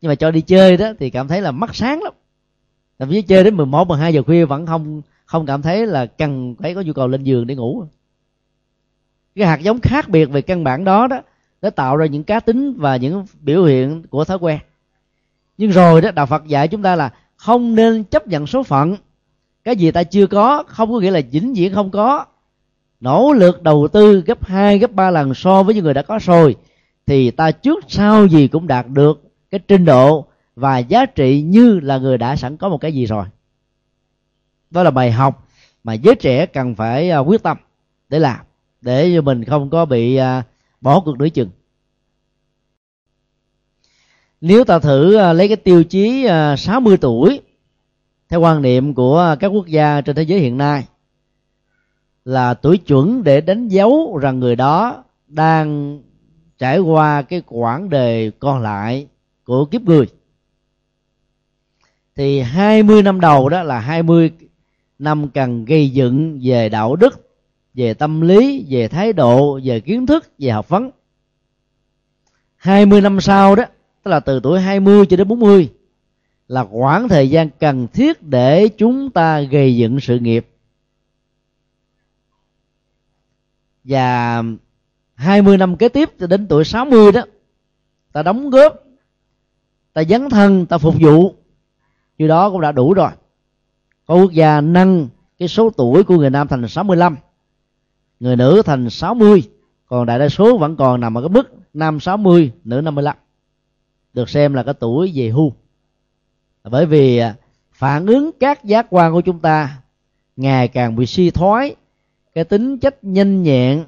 Nhưng 0.00 0.08
mà 0.08 0.14
cho 0.14 0.30
đi 0.30 0.40
chơi 0.40 0.76
đó 0.76 0.92
thì 0.98 1.10
cảm 1.10 1.28
thấy 1.28 1.40
là 1.42 1.50
mắt 1.50 1.74
sáng 1.74 2.02
lắm. 2.02 2.12
Thậm 2.98 3.10
chí 3.10 3.22
chơi 3.22 3.44
đến 3.44 3.56
11, 3.56 3.88
12 3.88 4.14
giờ 4.14 4.22
khuya 4.22 4.44
vẫn 4.44 4.66
không 4.66 5.02
không 5.24 5.46
cảm 5.46 5.62
thấy 5.62 5.86
là 5.86 6.06
cần 6.06 6.54
phải 6.58 6.74
có 6.74 6.80
nhu 6.80 6.92
cầu 6.92 7.08
lên 7.08 7.24
giường 7.24 7.46
để 7.46 7.54
ngủ. 7.54 7.84
Cái 9.34 9.46
hạt 9.46 9.60
giống 9.60 9.80
khác 9.80 10.08
biệt 10.08 10.24
về 10.24 10.42
căn 10.42 10.64
bản 10.64 10.84
đó 10.84 11.06
đó 11.06 11.22
nó 11.62 11.70
tạo 11.70 11.96
ra 11.96 12.06
những 12.06 12.24
cá 12.24 12.40
tính 12.40 12.74
và 12.78 12.96
những 12.96 13.26
biểu 13.40 13.64
hiện 13.64 14.02
của 14.10 14.24
thói 14.24 14.38
quen 14.40 14.58
nhưng 15.60 15.70
rồi 15.70 16.00
đó 16.00 16.10
đạo 16.10 16.26
phật 16.26 16.46
dạy 16.46 16.68
chúng 16.68 16.82
ta 16.82 16.96
là 16.96 17.10
không 17.36 17.74
nên 17.74 18.04
chấp 18.04 18.26
nhận 18.26 18.46
số 18.46 18.62
phận. 18.62 18.96
Cái 19.64 19.76
gì 19.76 19.90
ta 19.90 20.02
chưa 20.02 20.26
có 20.26 20.64
không 20.66 20.92
có 20.92 21.00
nghĩa 21.00 21.10
là 21.10 21.20
vĩnh 21.30 21.54
viễn 21.54 21.74
không 21.74 21.90
có. 21.90 22.24
Nỗ 23.00 23.32
lực 23.32 23.62
đầu 23.62 23.88
tư 23.92 24.20
gấp 24.20 24.44
2, 24.44 24.78
gấp 24.78 24.92
3 24.92 25.10
lần 25.10 25.34
so 25.34 25.62
với 25.62 25.74
những 25.74 25.84
người 25.84 25.94
đã 25.94 26.02
có 26.02 26.18
rồi 26.22 26.56
thì 27.06 27.30
ta 27.30 27.50
trước 27.50 27.84
sau 27.88 28.26
gì 28.26 28.48
cũng 28.48 28.66
đạt 28.66 28.86
được 28.88 29.22
cái 29.50 29.60
trình 29.68 29.84
độ 29.84 30.26
và 30.56 30.78
giá 30.78 31.06
trị 31.06 31.42
như 31.42 31.80
là 31.80 31.98
người 31.98 32.18
đã 32.18 32.36
sẵn 32.36 32.56
có 32.56 32.68
một 32.68 32.78
cái 32.78 32.92
gì 32.92 33.06
rồi. 33.06 33.24
Đó 34.70 34.82
là 34.82 34.90
bài 34.90 35.12
học 35.12 35.48
mà 35.84 35.92
giới 35.92 36.14
trẻ 36.14 36.46
cần 36.46 36.74
phải 36.74 37.10
à, 37.10 37.18
quyết 37.18 37.42
tâm 37.42 37.56
để 38.08 38.18
làm 38.18 38.40
để 38.80 39.12
cho 39.14 39.22
mình 39.22 39.44
không 39.44 39.70
có 39.70 39.84
bị 39.84 40.16
à, 40.16 40.42
bỏ 40.80 41.00
cuộc 41.00 41.18
nửa 41.18 41.28
chừng 41.28 41.48
nếu 44.40 44.64
ta 44.64 44.78
thử 44.78 45.16
à, 45.16 45.32
lấy 45.32 45.48
cái 45.48 45.56
tiêu 45.56 45.84
chí 45.84 46.24
à, 46.24 46.56
60 46.56 46.96
tuổi 46.96 47.40
theo 48.28 48.40
quan 48.40 48.62
niệm 48.62 48.94
của 48.94 49.36
các 49.40 49.48
quốc 49.48 49.66
gia 49.66 50.00
trên 50.00 50.16
thế 50.16 50.22
giới 50.22 50.38
hiện 50.40 50.58
nay, 50.58 50.84
là 52.24 52.54
tuổi 52.54 52.78
chuẩn 52.78 53.22
để 53.24 53.40
đánh 53.40 53.68
dấu 53.68 54.18
rằng 54.22 54.40
người 54.40 54.56
đó 54.56 55.04
đang 55.26 56.00
trải 56.58 56.78
qua 56.78 57.22
cái 57.22 57.42
quãng 57.46 57.90
đời 57.90 58.30
còn 58.38 58.62
lại 58.62 59.06
của 59.44 59.64
kiếp 59.64 59.82
người, 59.82 60.06
thì 62.16 62.40
20 62.40 63.02
năm 63.02 63.20
đầu 63.20 63.48
đó 63.48 63.62
là 63.62 63.80
20 63.80 64.30
năm 64.98 65.28
cần 65.28 65.64
gây 65.64 65.90
dựng 65.90 66.40
về 66.42 66.68
đạo 66.68 66.96
đức, 66.96 67.28
về 67.74 67.94
tâm 67.94 68.20
lý, 68.20 68.66
về 68.68 68.88
thái 68.88 69.12
độ, 69.12 69.60
về 69.64 69.80
kiến 69.80 70.06
thức, 70.06 70.32
về 70.38 70.50
học 70.50 70.68
vấn. 70.68 70.90
20 72.56 73.00
năm 73.00 73.20
sau 73.20 73.56
đó 73.56 73.64
tức 74.02 74.10
là 74.10 74.20
từ 74.20 74.40
tuổi 74.42 74.60
20 74.60 75.06
cho 75.06 75.16
đến 75.16 75.28
40 75.28 75.70
là 76.48 76.64
khoảng 76.64 77.08
thời 77.08 77.30
gian 77.30 77.50
cần 77.60 77.88
thiết 77.92 78.22
để 78.22 78.68
chúng 78.68 79.10
ta 79.10 79.40
gây 79.40 79.76
dựng 79.76 80.00
sự 80.00 80.18
nghiệp. 80.18 80.46
Và 83.84 84.42
20 85.14 85.58
năm 85.58 85.76
kế 85.76 85.88
tiếp 85.88 86.10
cho 86.18 86.26
đến 86.26 86.46
tuổi 86.48 86.64
60 86.64 87.12
đó, 87.12 87.22
ta 88.12 88.22
đóng 88.22 88.50
góp, 88.50 88.74
ta 89.92 90.04
dấn 90.04 90.30
thân, 90.30 90.66
ta 90.66 90.78
phục 90.78 90.94
vụ. 91.00 91.34
Như 92.18 92.26
đó 92.26 92.50
cũng 92.50 92.60
đã 92.60 92.72
đủ 92.72 92.94
rồi. 92.94 93.10
Có 94.06 94.14
quốc 94.14 94.32
gia 94.32 94.60
nâng 94.60 95.08
cái 95.38 95.48
số 95.48 95.70
tuổi 95.70 96.04
của 96.04 96.16
người 96.16 96.30
nam 96.30 96.48
thành 96.48 96.68
65 96.68 97.16
người 98.20 98.36
nữ 98.36 98.62
thành 98.64 98.90
60 98.90 99.42
còn 99.86 100.06
đại 100.06 100.18
đa 100.18 100.28
số 100.28 100.58
vẫn 100.58 100.76
còn 100.76 101.00
nằm 101.00 101.18
ở 101.18 101.20
cái 101.20 101.28
mức 101.28 101.54
nam 101.74 102.00
60 102.00 102.52
nữ 102.64 102.80
55 102.80 103.06
được 104.14 104.28
xem 104.28 104.54
là 104.54 104.62
cái 104.62 104.74
tuổi 104.74 105.12
về 105.14 105.28
hưu. 105.28 105.52
Bởi 106.64 106.86
vì 106.86 107.18
à, 107.18 107.34
phản 107.72 108.06
ứng 108.06 108.30
các 108.40 108.64
giác 108.64 108.86
quan 108.90 109.12
của 109.12 109.20
chúng 109.20 109.38
ta 109.38 109.78
ngày 110.36 110.68
càng 110.68 110.96
bị 110.96 111.06
suy 111.06 111.30
thoái 111.30 111.74
cái 112.34 112.44
tính 112.44 112.78
chất 112.78 113.04
nhanh 113.04 113.42
nhẹn 113.42 113.84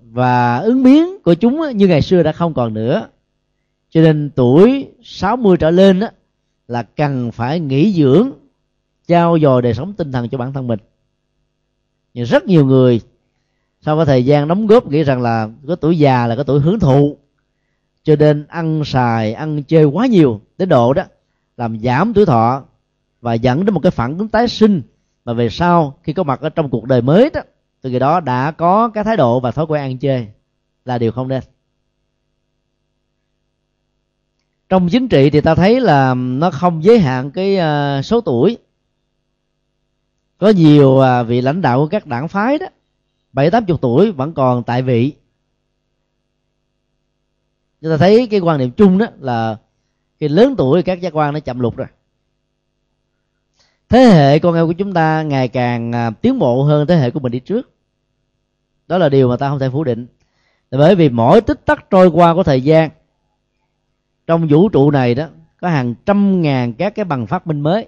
và 0.00 0.58
ứng 0.58 0.82
biến 0.82 1.22
của 1.22 1.34
chúng 1.34 1.62
như 1.74 1.88
ngày 1.88 2.02
xưa 2.02 2.22
đã 2.22 2.32
không 2.32 2.54
còn 2.54 2.74
nữa. 2.74 3.08
Cho 3.90 4.00
nên 4.00 4.30
tuổi 4.34 4.88
60 5.02 5.56
trở 5.56 5.70
lên 5.70 6.00
đó, 6.00 6.08
là 6.68 6.82
cần 6.82 7.32
phải 7.32 7.60
nghỉ 7.60 7.92
dưỡng 7.92 8.30
trao 9.06 9.38
dồi 9.38 9.62
đời 9.62 9.74
sống 9.74 9.92
tinh 9.92 10.12
thần 10.12 10.28
cho 10.28 10.38
bản 10.38 10.52
thân 10.52 10.66
mình. 10.66 10.78
Nhưng 12.14 12.24
rất 12.24 12.46
nhiều 12.46 12.66
người 12.66 13.00
sau 13.80 13.96
cái 13.96 14.06
thời 14.06 14.24
gian 14.24 14.48
đóng 14.48 14.66
góp 14.66 14.90
nghĩ 14.90 15.02
rằng 15.02 15.22
là 15.22 15.48
cái 15.66 15.76
tuổi 15.80 15.98
già 15.98 16.26
là 16.26 16.36
cái 16.36 16.44
tuổi 16.44 16.60
hưởng 16.60 16.80
thụ 16.80 17.16
cho 18.08 18.16
nên 18.16 18.46
ăn 18.48 18.84
xài, 18.84 19.32
ăn 19.32 19.62
chơi 19.62 19.84
quá 19.84 20.06
nhiều 20.06 20.40
đến 20.58 20.68
độ 20.68 20.92
đó, 20.92 21.02
làm 21.56 21.80
giảm 21.80 22.14
tuổi 22.14 22.26
thọ 22.26 22.62
và 23.20 23.34
dẫn 23.34 23.64
đến 23.64 23.74
một 23.74 23.80
cái 23.80 23.90
phản 23.90 24.18
ứng 24.18 24.28
tái 24.28 24.48
sinh. 24.48 24.82
Mà 25.24 25.32
về 25.32 25.48
sau, 25.48 25.98
khi 26.02 26.12
có 26.12 26.22
mặt 26.22 26.40
ở 26.40 26.48
trong 26.48 26.70
cuộc 26.70 26.84
đời 26.84 27.02
mới 27.02 27.30
đó 27.30 27.40
từ 27.82 27.90
khi 27.90 27.98
đó 27.98 28.20
đã 28.20 28.50
có 28.50 28.88
cái 28.88 29.04
thái 29.04 29.16
độ 29.16 29.40
và 29.40 29.50
thói 29.50 29.66
quen 29.68 29.82
ăn 29.82 29.98
chơi 29.98 30.28
là 30.84 30.98
điều 30.98 31.12
không 31.12 31.28
nên. 31.28 31.42
Trong 34.68 34.88
chính 34.88 35.08
trị 35.08 35.30
thì 35.30 35.40
ta 35.40 35.54
thấy 35.54 35.80
là 35.80 36.14
nó 36.14 36.50
không 36.50 36.84
giới 36.84 36.98
hạn 36.98 37.30
cái 37.30 37.56
ờ, 37.56 38.02
số 38.02 38.20
tuổi. 38.20 38.58
Có 40.38 40.48
nhiều 40.48 41.00
à, 41.00 41.22
vị 41.22 41.40
lãnh 41.40 41.60
đạo 41.60 41.78
của 41.78 41.86
các 41.86 42.06
đảng 42.06 42.28
phái 42.28 42.58
đó, 42.58 42.66
bảy 43.32 43.50
tám 43.50 43.64
chục 43.64 43.80
tuổi 43.80 44.12
vẫn 44.12 44.32
còn 44.32 44.62
tại 44.62 44.82
vị 44.82 45.12
chúng 47.80 47.90
ta 47.90 47.96
thấy 47.96 48.26
cái 48.30 48.40
quan 48.40 48.58
niệm 48.58 48.70
chung 48.70 48.98
đó 48.98 49.06
là 49.20 49.56
khi 50.20 50.28
lớn 50.28 50.54
tuổi 50.58 50.82
các 50.82 51.00
giác 51.00 51.12
quan 51.12 51.34
nó 51.34 51.40
chậm 51.40 51.60
lụt 51.60 51.76
rồi. 51.76 51.86
Thế 53.88 54.04
hệ 54.04 54.38
con 54.38 54.54
em 54.54 54.66
của 54.66 54.72
chúng 54.72 54.94
ta 54.94 55.22
ngày 55.22 55.48
càng 55.48 55.92
à, 55.92 56.10
tiến 56.10 56.38
bộ 56.38 56.62
hơn 56.62 56.86
thế 56.86 56.96
hệ 56.96 57.10
của 57.10 57.20
mình 57.20 57.32
đi 57.32 57.40
trước. 57.40 57.70
Đó 58.86 58.98
là 58.98 59.08
điều 59.08 59.28
mà 59.28 59.36
ta 59.36 59.48
không 59.48 59.58
thể 59.58 59.70
phủ 59.70 59.84
định. 59.84 60.06
Là 60.70 60.78
bởi 60.78 60.94
vì 60.94 61.08
mỗi 61.08 61.40
tích 61.40 61.66
tắc 61.66 61.90
trôi 61.90 62.08
qua 62.08 62.34
của 62.34 62.42
thời 62.42 62.60
gian, 62.60 62.90
trong 64.26 64.48
vũ 64.50 64.68
trụ 64.68 64.90
này 64.90 65.14
đó, 65.14 65.28
có 65.60 65.68
hàng 65.68 65.94
trăm 66.06 66.42
ngàn 66.42 66.72
các 66.72 66.94
cái 66.94 67.04
bằng 67.04 67.26
phát 67.26 67.46
minh 67.46 67.60
mới 67.60 67.86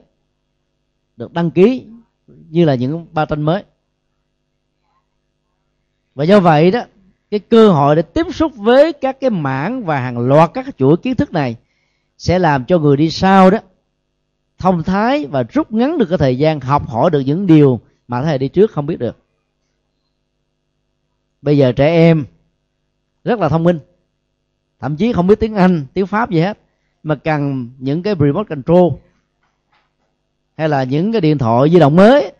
được 1.16 1.32
đăng 1.32 1.50
ký 1.50 1.86
như 2.26 2.64
là 2.64 2.74
những 2.74 3.06
ba 3.12 3.24
tranh 3.24 3.42
mới. 3.42 3.64
Và 6.14 6.24
do 6.24 6.40
vậy 6.40 6.70
đó 6.70 6.80
cái 7.30 7.40
cơ 7.40 7.72
hội 7.72 7.96
để 7.96 8.02
tiếp 8.02 8.26
xúc 8.32 8.52
với 8.56 8.92
các 8.92 9.20
cái 9.20 9.30
mảng 9.30 9.84
và 9.84 10.00
hàng 10.00 10.18
loạt 10.18 10.50
các 10.54 10.66
chuỗi 10.78 10.96
kiến 10.96 11.14
thức 11.14 11.32
này 11.32 11.56
sẽ 12.18 12.38
làm 12.38 12.64
cho 12.64 12.78
người 12.78 12.96
đi 12.96 13.10
sau 13.10 13.50
đó 13.50 13.58
thông 14.58 14.82
thái 14.82 15.26
và 15.26 15.42
rút 15.42 15.72
ngắn 15.72 15.98
được 15.98 16.06
cái 16.08 16.18
thời 16.18 16.38
gian 16.38 16.60
học 16.60 16.88
hỏi 16.88 17.10
được 17.10 17.20
những 17.20 17.46
điều 17.46 17.80
mà 18.08 18.22
thế 18.22 18.28
hệ 18.28 18.38
đi 18.38 18.48
trước 18.48 18.70
không 18.70 18.86
biết 18.86 18.98
được. 18.98 19.16
Bây 21.42 21.58
giờ 21.58 21.72
trẻ 21.72 21.86
em 21.86 22.24
rất 23.24 23.38
là 23.38 23.48
thông 23.48 23.64
minh, 23.64 23.78
thậm 24.80 24.96
chí 24.96 25.12
không 25.12 25.26
biết 25.26 25.40
tiếng 25.40 25.54
anh, 25.54 25.86
tiếng 25.94 26.06
pháp 26.06 26.30
gì 26.30 26.40
hết, 26.40 26.58
mà 27.02 27.14
cần 27.14 27.70
những 27.78 28.02
cái 28.02 28.14
remote 28.20 28.48
control 28.48 28.92
hay 30.56 30.68
là 30.68 30.84
những 30.84 31.12
cái 31.12 31.20
điện 31.20 31.38
thoại 31.38 31.70
di 31.70 31.78
động 31.78 31.96
mới, 31.96 32.32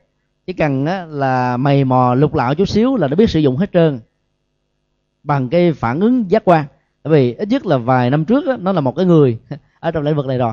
chỉ 0.47 0.53
cần 0.53 0.85
là 1.09 1.57
mày 1.57 1.85
mò 1.85 2.15
lục 2.15 2.35
lạo 2.35 2.55
chút 2.55 2.69
xíu 2.69 2.97
là 2.97 3.09
nó 3.09 3.17
biết 3.17 3.31
sử 3.31 3.41
dụng 3.41 3.57
hết 3.57 3.73
trơn 3.73 4.01
bằng 5.23 5.49
cái 5.49 5.73
phản 5.73 6.01
ứng 6.01 6.31
giác 6.31 6.43
quan. 6.45 6.65
Bởi 7.05 7.13
vì 7.13 7.35
ít 7.35 7.49
nhất 7.49 7.67
là 7.67 7.79
vài 7.79 8.11
năm 8.11 8.25
trước 8.25 8.47
đó, 8.47 8.57
nó 8.57 8.73
là 8.73 8.81
một 8.81 8.97
cái 8.97 9.07
người 9.07 9.39
ở 9.81 9.91
trong 9.91 10.03
lĩnh 10.03 10.17
vực 10.17 10.27
này 10.27 10.39
rồi. 10.39 10.53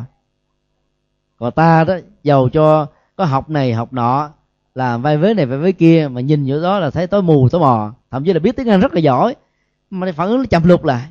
Còn 1.38 1.52
ta 1.52 1.84
đó 1.84 1.98
giàu 2.24 2.50
cho 2.50 2.88
có 3.16 3.26
học 3.26 3.50
này 3.50 3.74
học 3.74 3.94
nọ 3.94 4.30
làm 4.76 5.02
vai 5.02 5.18
vế 5.18 5.34
này 5.34 5.46
vai 5.46 5.58
vế 5.58 5.72
kia 5.72 6.08
mà 6.12 6.22
nhìn 6.22 6.48
chỗ 6.48 6.62
đó 6.62 6.80
là 6.80 6.90
thấy 6.90 7.08
tối 7.08 7.22
mù 7.22 7.50
tối 7.50 7.62
mò. 7.62 7.94
Thậm 8.12 8.26
chí 8.26 8.34
là 8.34 8.40
biết 8.40 8.56
tiếng 8.56 8.70
anh 8.70 8.80
rất 8.80 8.94
là 8.94 9.00
giỏi 9.00 9.36
mà 9.90 10.12
phản 10.12 10.28
ứng 10.28 10.38
nó 10.38 10.46
chậm 10.50 10.64
lục 10.68 10.84
lại. 10.84 11.08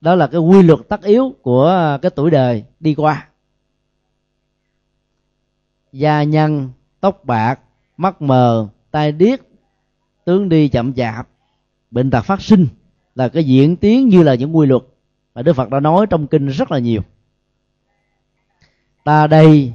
Đó 0.00 0.14
là 0.14 0.26
cái 0.26 0.40
quy 0.40 0.62
luật 0.62 0.80
tất 0.88 1.02
yếu 1.02 1.34
của 1.42 1.98
cái 2.02 2.10
tuổi 2.10 2.30
đời 2.30 2.64
đi 2.80 2.94
qua. 2.94 3.28
Da 5.92 6.22
nhăn 6.22 6.70
tóc 7.00 7.24
bạc 7.24 7.60
mắt 7.96 8.22
mờ 8.22 8.68
tai 8.90 9.12
điếc 9.12 9.40
tướng 10.24 10.48
đi 10.48 10.68
chậm 10.68 10.94
chạp 10.94 11.28
bệnh 11.92 12.10
tật 12.10 12.22
phát 12.22 12.42
sinh 12.42 12.66
là 13.14 13.28
cái 13.28 13.44
diễn 13.44 13.76
tiến 13.76 14.08
như 14.08 14.22
là 14.22 14.34
những 14.34 14.56
quy 14.56 14.66
luật 14.66 14.82
mà 15.34 15.42
đức 15.42 15.52
phật 15.52 15.70
đã 15.70 15.80
nói 15.80 16.06
trong 16.10 16.26
kinh 16.26 16.46
rất 16.46 16.70
là 16.70 16.78
nhiều. 16.78 17.02
Ta 19.04 19.26
đây 19.26 19.72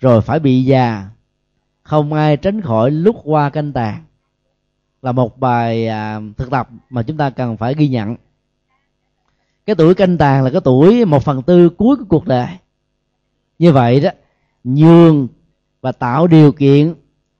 rồi 0.00 0.20
phải 0.20 0.40
bị 0.40 0.64
già 0.64 1.08
không 1.82 2.12
ai 2.12 2.36
tránh 2.36 2.60
khỏi 2.60 2.90
lúc 2.90 3.16
qua 3.24 3.50
canh 3.50 3.72
tàn 3.72 4.02
là 5.02 5.12
một 5.12 5.38
bài 5.38 5.88
à, 5.88 6.20
thực 6.36 6.50
tập 6.50 6.68
mà 6.90 7.02
chúng 7.02 7.16
ta 7.16 7.30
cần 7.30 7.56
phải 7.56 7.74
ghi 7.74 7.88
nhận. 7.88 8.16
Cái 9.66 9.76
tuổi 9.76 9.94
canh 9.94 10.18
tàn 10.18 10.44
là 10.44 10.50
cái 10.50 10.60
tuổi 10.64 11.04
một 11.04 11.24
phần 11.24 11.42
tư 11.42 11.68
cuối 11.68 11.96
của 11.96 12.04
cuộc 12.08 12.26
đời. 12.26 12.48
Như 13.58 13.72
vậy 13.72 14.00
đó 14.00 14.10
nhường 14.64 15.28
và 15.80 15.92
tạo 15.92 16.26
điều 16.26 16.52
kiện 16.52 16.94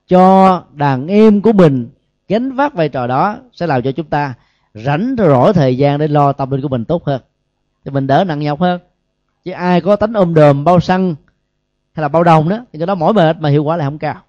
cho 0.08 0.62
đàn 0.72 1.06
em 1.06 1.42
của 1.42 1.52
mình 1.52 1.88
gánh 2.28 2.52
vác 2.52 2.74
vai 2.74 2.88
trò 2.88 3.06
đó 3.06 3.38
sẽ 3.52 3.66
làm 3.66 3.82
cho 3.82 3.92
chúng 3.92 4.06
ta 4.06 4.34
rảnh 4.74 5.14
rỗi 5.18 5.52
thời 5.52 5.76
gian 5.76 5.98
để 5.98 6.08
lo 6.08 6.32
tâm 6.32 6.50
linh 6.50 6.62
của 6.62 6.68
mình 6.68 6.84
tốt 6.84 7.04
hơn. 7.04 7.20
Thì 7.84 7.90
mình 7.90 8.06
đỡ 8.06 8.24
nặng 8.24 8.40
nhọc 8.40 8.60
hơn. 8.60 8.80
Chứ 9.44 9.52
ai 9.52 9.80
có 9.80 9.96
tánh 9.96 10.12
ôm 10.12 10.34
đờm 10.34 10.64
bao 10.64 10.80
xăng 10.80 11.14
hay 11.92 12.02
là 12.02 12.08
bao 12.08 12.24
đồng 12.24 12.48
đó, 12.48 12.64
thì 12.72 12.78
cái 12.78 12.86
đó 12.86 12.94
mỏi 12.94 13.12
mệt 13.12 13.36
mà 13.40 13.48
hiệu 13.48 13.64
quả 13.64 13.76
lại 13.76 13.86
không 13.86 13.98
cao. 13.98 14.22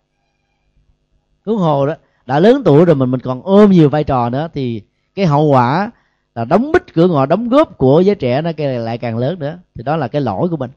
Huống 1.45 1.57
hồ 1.57 1.85
đó, 1.85 1.95
đã 2.25 2.39
lớn 2.39 2.61
tuổi 2.65 2.85
rồi 2.85 2.95
mình 2.95 3.11
mình 3.11 3.19
còn 3.19 3.41
ôm 3.41 3.71
nhiều 3.71 3.89
vai 3.89 4.03
trò 4.03 4.29
nữa, 4.29 4.47
thì 4.53 4.81
cái 5.15 5.25
hậu 5.25 5.45
quả 5.45 5.91
là 6.35 6.45
đóng 6.45 6.71
bít 6.71 6.93
cửa 6.93 7.07
ngõ, 7.07 7.25
đóng 7.25 7.49
góp 7.49 7.77
của 7.77 8.01
giới 8.01 8.15
trẻ 8.15 8.41
nó 8.41 8.51
lại 8.57 8.97
càng 8.97 9.17
lớn 9.17 9.39
nữa. 9.39 9.59
Thì 9.75 9.83
đó 9.83 9.95
là 9.95 10.07
cái 10.07 10.21
lỗi 10.21 10.49
của 10.49 10.57
mình. 10.57 10.71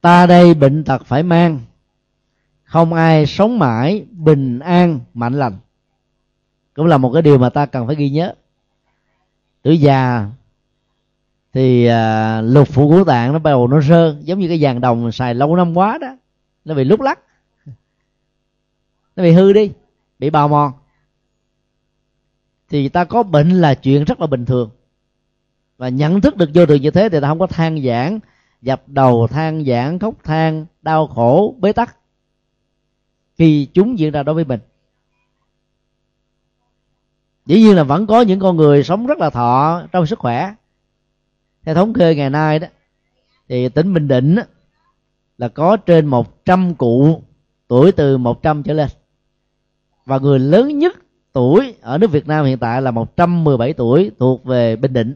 Ta 0.00 0.26
đây 0.26 0.54
bệnh 0.54 0.84
tật 0.84 1.04
phải 1.04 1.22
mang 1.22 1.60
không 2.68 2.92
ai 2.92 3.26
sống 3.26 3.58
mãi 3.58 4.06
bình 4.10 4.58
an 4.58 5.00
mạnh 5.14 5.34
lành. 5.34 5.58
Cũng 6.74 6.86
là 6.86 6.98
một 6.98 7.10
cái 7.12 7.22
điều 7.22 7.38
mà 7.38 7.50
ta 7.50 7.66
cần 7.66 7.86
phải 7.86 7.96
ghi 7.96 8.10
nhớ. 8.10 8.34
Tuổi 9.62 9.80
già 9.80 10.26
thì 11.52 11.86
à, 11.86 12.40
lục 12.40 12.68
phủ 12.68 12.90
ngũ 12.90 13.04
tạng 13.04 13.32
nó 13.32 13.38
bắt 13.38 13.50
đầu 13.50 13.68
nó 13.68 13.80
rơ 13.80 14.16
giống 14.20 14.38
như 14.38 14.48
cái 14.48 14.58
vàng 14.60 14.80
đồng 14.80 15.12
xài 15.12 15.34
lâu 15.34 15.56
năm 15.56 15.76
quá 15.76 15.98
đó. 16.00 16.16
Nó 16.64 16.74
bị 16.74 16.84
lúc 16.84 17.00
lắc. 17.00 17.18
Nó 19.16 19.22
bị 19.22 19.32
hư 19.32 19.52
đi 19.52 19.72
bị 20.18 20.30
bào 20.30 20.48
mòn. 20.48 20.72
Thì 22.68 22.88
ta 22.88 23.04
có 23.04 23.22
bệnh 23.22 23.50
là 23.50 23.74
chuyện 23.74 24.04
rất 24.04 24.20
là 24.20 24.26
bình 24.26 24.46
thường. 24.46 24.70
Và 25.78 25.88
nhận 25.88 26.20
thức 26.20 26.36
được 26.36 26.50
vô 26.54 26.66
thường 26.66 26.82
như 26.82 26.90
thế 26.90 27.08
thì 27.08 27.20
ta 27.20 27.28
không 27.28 27.38
có 27.38 27.46
than 27.46 27.82
giảng 27.82 28.18
dập 28.62 28.82
đầu 28.86 29.26
than 29.26 29.64
giảng 29.64 29.98
khóc 29.98 30.14
than 30.24 30.66
đau 30.82 31.06
khổ 31.06 31.54
bế 31.58 31.72
tắc 31.72 31.97
khi 33.38 33.68
chúng 33.74 33.98
diễn 33.98 34.12
ra 34.12 34.22
đối 34.22 34.34
với 34.34 34.44
mình. 34.44 34.60
Dĩ 37.46 37.60
nhiên 37.60 37.76
là 37.76 37.82
vẫn 37.82 38.06
có 38.06 38.20
những 38.20 38.40
con 38.40 38.56
người 38.56 38.84
sống 38.84 39.06
rất 39.06 39.18
là 39.18 39.30
thọ 39.30 39.82
trong 39.92 40.06
sức 40.06 40.18
khỏe. 40.18 40.54
Theo 41.64 41.74
thống 41.74 41.92
kê 41.92 42.14
ngày 42.14 42.30
nay 42.30 42.58
đó 42.58 42.68
thì 43.48 43.68
tỉnh 43.68 43.94
bình 43.94 44.08
định 44.08 44.34
đó, 44.34 44.42
là 45.38 45.48
có 45.48 45.76
trên 45.76 46.06
100 46.06 46.74
cụ 46.74 47.22
tuổi 47.68 47.92
từ 47.92 48.18
100 48.18 48.62
trở 48.62 48.72
lên. 48.72 48.88
Và 50.04 50.18
người 50.18 50.38
lớn 50.38 50.78
nhất 50.78 50.96
tuổi 51.32 51.74
ở 51.80 51.98
nước 51.98 52.10
Việt 52.10 52.26
Nam 52.26 52.44
hiện 52.44 52.58
tại 52.58 52.82
là 52.82 52.90
117 52.90 53.72
tuổi 53.72 54.10
thuộc 54.18 54.44
về 54.44 54.76
Bình 54.76 54.92
Định. 54.92 55.14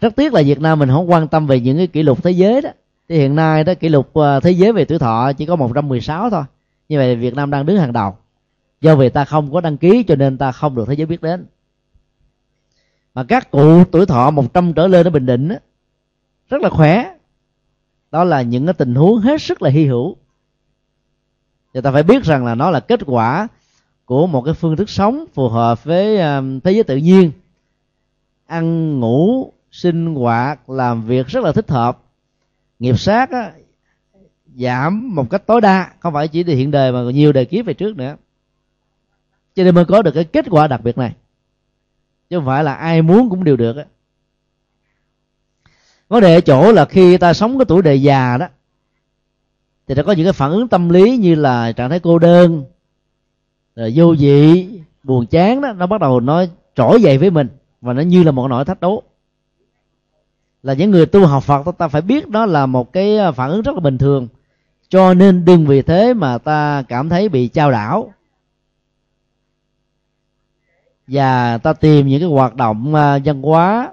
Rất 0.00 0.16
tiếc 0.16 0.32
là 0.32 0.42
Việt 0.42 0.60
Nam 0.60 0.78
mình 0.78 0.88
không 0.88 1.10
quan 1.10 1.28
tâm 1.28 1.46
về 1.46 1.60
những 1.60 1.76
cái 1.76 1.86
kỷ 1.86 2.02
lục 2.02 2.22
thế 2.22 2.30
giới 2.30 2.60
đó 2.60 2.70
thì 3.08 3.18
hiện 3.18 3.36
nay 3.36 3.64
đó 3.64 3.74
kỷ 3.74 3.88
lục 3.88 4.14
ờ, 4.14 4.40
thế 4.40 4.50
giới 4.50 4.72
về 4.72 4.84
tuổi 4.84 4.98
thọ 4.98 5.32
chỉ 5.32 5.46
có 5.46 5.56
116 5.56 6.30
thôi. 6.30 6.42
Như 6.88 6.98
vậy 6.98 7.16
Việt 7.16 7.34
Nam 7.34 7.50
đang 7.50 7.66
đứng 7.66 7.78
hàng 7.78 7.92
đầu. 7.92 8.16
Do 8.80 8.96
vì 8.96 9.08
ta 9.08 9.24
không 9.24 9.52
có 9.52 9.60
đăng 9.60 9.76
ký 9.76 10.02
cho 10.02 10.14
nên 10.14 10.38
ta 10.38 10.52
không 10.52 10.74
được 10.74 10.84
thế 10.88 10.94
giới 10.94 11.06
biết 11.06 11.22
đến. 11.22 11.46
Mà 13.14 13.24
các 13.24 13.50
cụ 13.50 13.84
tuổi 13.84 14.06
thọ 14.06 14.30
100 14.30 14.72
trở 14.72 14.86
lên 14.86 15.06
ở 15.06 15.10
Bình 15.10 15.26
Định 15.26 15.48
đó, 15.48 15.56
rất 16.48 16.62
là 16.62 16.70
khỏe. 16.70 17.14
Đó 18.10 18.24
là 18.24 18.42
những 18.42 18.66
cái 18.66 18.74
tình 18.74 18.94
huống 18.94 19.18
hết 19.18 19.42
sức 19.42 19.62
là 19.62 19.70
hy 19.70 19.86
hữu. 19.86 20.16
Thì 21.74 21.80
ta 21.80 21.92
phải 21.92 22.02
biết 22.02 22.24
rằng 22.24 22.44
là 22.44 22.54
nó 22.54 22.70
là 22.70 22.80
kết 22.80 23.00
quả 23.06 23.48
của 24.04 24.26
một 24.26 24.42
cái 24.42 24.54
phương 24.54 24.76
thức 24.76 24.90
sống 24.90 25.24
phù 25.34 25.48
hợp 25.48 25.84
với 25.84 26.18
ờ, 26.18 26.42
thế 26.64 26.72
giới 26.72 26.84
tự 26.84 26.96
nhiên. 26.96 27.32
Ăn 28.46 29.00
ngủ 29.00 29.52
sinh 29.70 30.14
hoạt 30.14 30.70
làm 30.70 31.02
việc 31.02 31.26
rất 31.26 31.44
là 31.44 31.52
thích 31.52 31.70
hợp 31.70 31.98
nghiệp 32.78 32.98
sát 32.98 33.30
á, 33.30 33.52
giảm 34.56 35.14
một 35.14 35.30
cách 35.30 35.46
tối 35.46 35.60
đa 35.60 35.92
không 36.00 36.14
phải 36.14 36.28
chỉ 36.28 36.42
từ 36.42 36.54
hiện 36.54 36.70
đời 36.70 36.92
mà 36.92 36.98
còn 37.04 37.14
nhiều 37.14 37.32
đời 37.32 37.44
kiếp 37.44 37.66
về 37.66 37.74
trước 37.74 37.96
nữa. 37.96 38.16
Cho 39.54 39.64
nên 39.64 39.74
mới 39.74 39.84
có 39.84 40.02
được 40.02 40.12
cái 40.14 40.24
kết 40.24 40.46
quả 40.50 40.66
đặc 40.66 40.80
biệt 40.84 40.98
này. 40.98 41.14
Chứ 42.30 42.36
không 42.36 42.46
phải 42.46 42.64
là 42.64 42.74
ai 42.74 43.02
muốn 43.02 43.30
cũng 43.30 43.44
đều 43.44 43.56
được 43.56 43.76
á. 43.76 43.84
Vấn 46.08 46.22
đề 46.22 46.34
ở 46.34 46.40
chỗ 46.40 46.72
là 46.72 46.84
khi 46.84 47.16
ta 47.16 47.32
sống 47.32 47.58
cái 47.58 47.64
tuổi 47.68 47.82
đời 47.82 48.02
già 48.02 48.36
đó 48.36 48.48
thì 49.88 49.94
nó 49.94 50.02
có 50.02 50.12
những 50.12 50.26
cái 50.26 50.32
phản 50.32 50.50
ứng 50.50 50.68
tâm 50.68 50.88
lý 50.88 51.16
như 51.16 51.34
là 51.34 51.72
trạng 51.72 51.90
thái 51.90 52.00
cô 52.00 52.18
đơn 52.18 52.64
rồi 53.76 53.92
vô 53.94 54.14
vị 54.18 54.68
buồn 55.02 55.26
chán 55.26 55.60
đó 55.60 55.72
nó 55.72 55.86
bắt 55.86 56.00
đầu 56.00 56.20
nó 56.20 56.44
trỗi 56.74 57.02
dậy 57.02 57.18
với 57.18 57.30
mình 57.30 57.48
và 57.80 57.92
nó 57.92 58.02
như 58.02 58.22
là 58.22 58.30
một 58.30 58.48
nỗi 58.48 58.64
thách 58.64 58.80
đố 58.80 59.02
là 60.68 60.74
những 60.74 60.90
người 60.90 61.06
tu 61.06 61.26
học 61.26 61.44
Phật, 61.44 61.78
ta 61.78 61.88
phải 61.88 62.02
biết 62.02 62.28
đó 62.28 62.46
là 62.46 62.66
một 62.66 62.92
cái 62.92 63.18
à, 63.18 63.32
phản 63.32 63.50
ứng 63.50 63.62
rất 63.62 63.74
là 63.74 63.80
bình 63.80 63.98
thường. 63.98 64.28
Cho 64.88 65.14
nên 65.14 65.44
đừng 65.44 65.66
vì 65.66 65.82
thế 65.82 66.14
mà 66.14 66.38
ta 66.38 66.82
cảm 66.88 67.08
thấy 67.08 67.28
bị 67.28 67.48
trao 67.48 67.70
đảo. 67.70 68.14
Và 71.06 71.58
ta 71.58 71.72
tìm 71.72 72.06
những 72.06 72.20
cái 72.20 72.28
hoạt 72.28 72.56
động 72.56 72.94
à, 72.94 73.18
văn 73.24 73.42
hóa, 73.42 73.92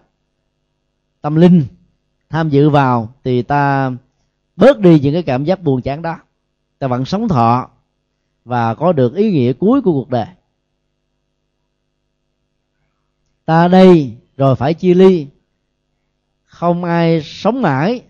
tâm 1.22 1.36
linh 1.36 1.66
tham 2.30 2.50
dự 2.50 2.70
vào 2.70 3.10
thì 3.24 3.42
ta 3.42 3.92
bớt 4.56 4.80
đi 4.80 5.00
những 5.00 5.14
cái 5.14 5.24
cảm 5.24 5.44
giác 5.44 5.64
buồn 5.64 5.82
chán 5.82 6.02
đó. 6.02 6.18
Ta 6.80 6.88
vẫn 6.88 7.06
sống 7.06 7.28
thọ 7.28 7.70
và 8.46 8.76
có 8.76 8.92
được 8.92 9.16
ý 9.16 9.32
nghĩa 9.32 9.54
cuối 9.54 9.82
của 9.82 9.92
cuộc 9.92 10.10
đời. 10.10 10.28
Ta 13.46 13.68
đây 13.68 14.14
rồi 14.38 14.56
phải 14.56 14.74
chia 14.74 14.94
ly 14.94 15.28
không 16.56 16.84
ai 16.84 17.22
sống 17.22 17.62
mãi 17.62 18.02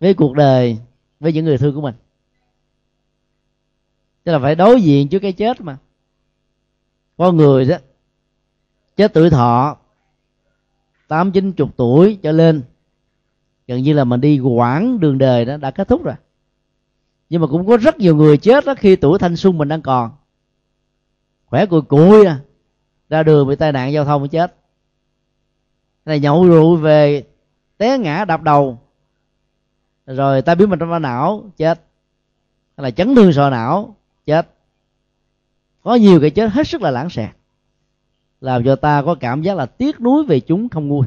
với 0.00 0.14
cuộc 0.14 0.34
đời, 0.34 0.78
với 1.20 1.32
những 1.32 1.44
người 1.44 1.58
thương 1.58 1.74
của 1.74 1.80
mình. 1.80 1.94
Tức 4.24 4.32
là 4.32 4.38
phải 4.38 4.54
đối 4.54 4.82
diện 4.82 5.08
trước 5.08 5.18
cái 5.18 5.32
chết 5.32 5.60
mà. 5.60 5.76
Con 7.16 7.36
người 7.36 7.64
đó, 7.64 7.76
chết 8.96 9.14
tuổi 9.14 9.30
thọ, 9.30 9.76
tám, 11.08 11.32
chín, 11.32 11.52
chục 11.52 11.70
tuổi 11.76 12.18
trở 12.22 12.32
lên, 12.32 12.62
gần 13.66 13.82
như 13.82 13.92
là 13.92 14.04
mình 14.04 14.20
đi 14.20 14.38
quãng 14.40 15.00
đường 15.00 15.18
đời 15.18 15.44
đó 15.44 15.56
đã 15.56 15.70
kết 15.70 15.88
thúc 15.88 16.04
rồi. 16.04 16.14
Nhưng 17.30 17.40
mà 17.40 17.46
cũng 17.46 17.66
có 17.66 17.76
rất 17.76 17.98
nhiều 17.98 18.16
người 18.16 18.36
chết 18.36 18.64
đó 18.64 18.74
khi 18.78 18.96
tuổi 18.96 19.18
thanh 19.18 19.36
xuân 19.36 19.58
mình 19.58 19.68
đang 19.68 19.82
còn. 19.82 20.10
Khỏe 21.46 21.66
cùi 21.66 21.82
cùi 21.82 22.26
à 22.26 22.40
ra 23.08 23.22
đường 23.22 23.48
bị 23.48 23.56
tai 23.56 23.72
nạn 23.72 23.92
giao 23.92 24.04
thông 24.04 24.28
chết 24.28 24.59
là 26.10 26.16
nhậu 26.16 26.46
rượu 26.46 26.76
về 26.76 27.24
té 27.78 27.98
ngã 27.98 28.24
đập 28.24 28.42
đầu. 28.42 28.78
Rồi 30.06 30.42
ta 30.42 30.54
biết 30.54 30.68
mình 30.68 30.78
trong 30.78 31.02
não 31.02 31.44
chết. 31.56 31.80
Hay 32.76 32.82
là 32.84 32.90
chấn 32.90 33.14
thương 33.14 33.32
sọ 33.32 33.50
não 33.50 33.96
chết. 34.26 34.48
Có 35.82 35.94
nhiều 35.94 36.20
cái 36.20 36.30
chết 36.30 36.50
hết 36.52 36.68
sức 36.68 36.82
là 36.82 36.90
lãng 36.90 37.10
xẹt. 37.10 37.30
Làm 38.40 38.64
cho 38.64 38.76
ta 38.76 39.02
có 39.02 39.14
cảm 39.14 39.42
giác 39.42 39.56
là 39.56 39.66
tiếc 39.66 40.00
nuối 40.00 40.24
về 40.24 40.40
chúng 40.40 40.68
không 40.68 40.88
nguôi. 40.88 41.06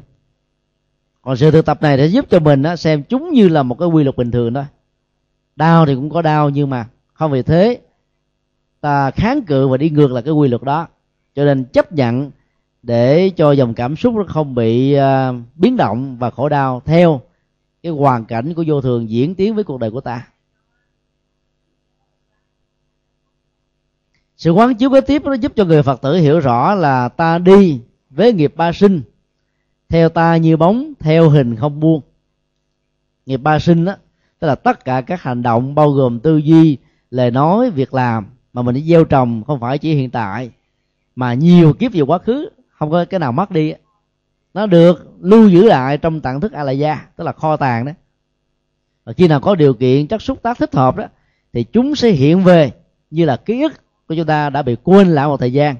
Còn 1.22 1.38
sự 1.38 1.52
thực 1.52 1.66
tập 1.66 1.82
này 1.82 1.98
để 1.98 2.06
giúp 2.06 2.26
cho 2.30 2.40
mình 2.40 2.64
á, 2.64 2.76
xem 2.76 3.04
chúng 3.04 3.30
như 3.30 3.48
là 3.48 3.64
một 3.64 3.80
cái 3.80 3.88
quy 3.88 4.04
luật 4.04 4.16
bình 4.16 4.32
thường 4.32 4.54
thôi. 4.54 4.66
Đau 5.56 5.86
thì 5.86 5.96
cũng 5.96 6.10
có 6.10 6.22
đau 6.22 6.50
nhưng 6.50 6.70
mà 6.70 6.88
không 7.14 7.32
vì 7.32 7.42
thế 7.42 7.82
ta 8.82 9.12
kháng 9.12 9.42
cự 9.42 9.68
và 9.68 9.78
đi 9.78 9.90
ngược 9.90 10.12
lại 10.12 10.24
cái 10.24 10.34
quy 10.34 10.48
luật 10.48 10.64
đó. 10.64 10.88
Cho 11.36 11.46
nên 11.46 11.66
chấp 11.66 11.92
nhận 11.92 12.32
để 12.84 13.30
cho 13.30 13.52
dòng 13.52 13.74
cảm 13.74 13.96
xúc 13.96 14.16
nó 14.16 14.24
không 14.28 14.56
bị 14.56 14.96
uh, 14.98 15.36
biến 15.56 15.78
động 15.78 16.18
và 16.18 16.30
khổ 16.30 16.50
đau 16.50 16.82
theo 16.86 17.22
cái 17.84 17.92
hoàn 17.92 18.26
cảnh 18.26 18.54
của 18.54 18.64
vô 18.68 18.82
thường 18.82 19.10
diễn 19.10 19.36
tiến 19.36 19.56
với 19.56 19.64
cuộc 19.64 19.80
đời 19.80 19.92
của 19.92 20.02
ta. 20.02 20.28
Sự 24.38 24.52
quán 24.52 24.76
chiếu 24.76 24.90
kế 24.90 25.02
tiếp 25.02 25.22
nó 25.26 25.34
giúp 25.34 25.52
cho 25.56 25.66
người 25.66 25.84
phật 25.84 26.02
tử 26.02 26.16
hiểu 26.16 26.40
rõ 26.40 26.76
là 26.76 27.10
ta 27.10 27.38
đi 27.38 27.82
với 28.10 28.34
nghiệp 28.34 28.54
ba 28.56 28.72
sinh 28.72 29.02
theo 29.90 30.10
ta 30.10 30.38
như 30.38 30.58
bóng 30.58 30.94
theo 31.00 31.30
hình 31.30 31.56
không 31.56 31.80
buông. 31.80 32.02
Nghiệp 33.26 33.38
ba 33.38 33.60
sinh 33.60 33.86
đó 33.86 33.96
tức 34.40 34.48
là 34.48 34.56
tất 34.56 34.86
cả 34.86 35.02
các 35.02 35.22
hành 35.22 35.44
động 35.44 35.76
bao 35.76 35.92
gồm 35.92 36.20
tư 36.20 36.38
duy 36.38 36.78
lời 37.12 37.32
nói 37.32 37.70
việc 37.70 37.94
làm 37.94 38.26
mà 38.54 38.62
mình 38.62 38.76
đi 38.76 38.82
gieo 38.82 39.04
trồng 39.04 39.44
không 39.44 39.60
phải 39.60 39.78
chỉ 39.78 39.94
hiện 39.94 40.10
tại 40.10 40.52
mà 41.16 41.34
nhiều 41.34 41.74
kiếp 41.74 41.94
về 41.94 42.02
quá 42.02 42.18
khứ 42.18 42.50
không 42.74 42.92
có 42.92 43.06
cái 43.06 43.20
nào 43.20 43.32
mất 43.32 43.52
đi 43.52 43.74
nó 44.54 44.66
được 44.66 45.12
lưu 45.22 45.50
giữ 45.50 45.64
lại 45.64 45.98
trong 45.98 46.22
tạng 46.22 46.42
thức 46.42 46.52
a 46.52 46.64
la 46.64 46.72
gia 46.72 47.08
tức 47.16 47.24
là 47.24 47.32
kho 47.32 47.58
tàng 47.58 47.86
đó. 47.86 47.92
Và 49.04 49.14
khi 49.14 49.28
nào 49.28 49.40
có 49.40 49.56
điều 49.56 49.74
kiện, 49.74 50.08
chất 50.08 50.22
xúc 50.22 50.42
tác 50.42 50.58
thích 50.58 50.76
hợp 50.76 50.96
đó, 50.96 51.06
thì 51.54 51.64
chúng 51.64 51.96
sẽ 51.96 52.10
hiện 52.10 52.44
về 52.44 52.72
như 53.12 53.26
là 53.26 53.38
ký 53.38 53.62
ức 53.62 53.74
của 54.08 54.16
chúng 54.16 54.26
ta 54.26 54.50
đã 54.50 54.62
bị 54.62 54.76
quên 54.84 55.08
lại 55.08 55.28
một 55.28 55.38
thời 55.40 55.54
gian, 55.54 55.76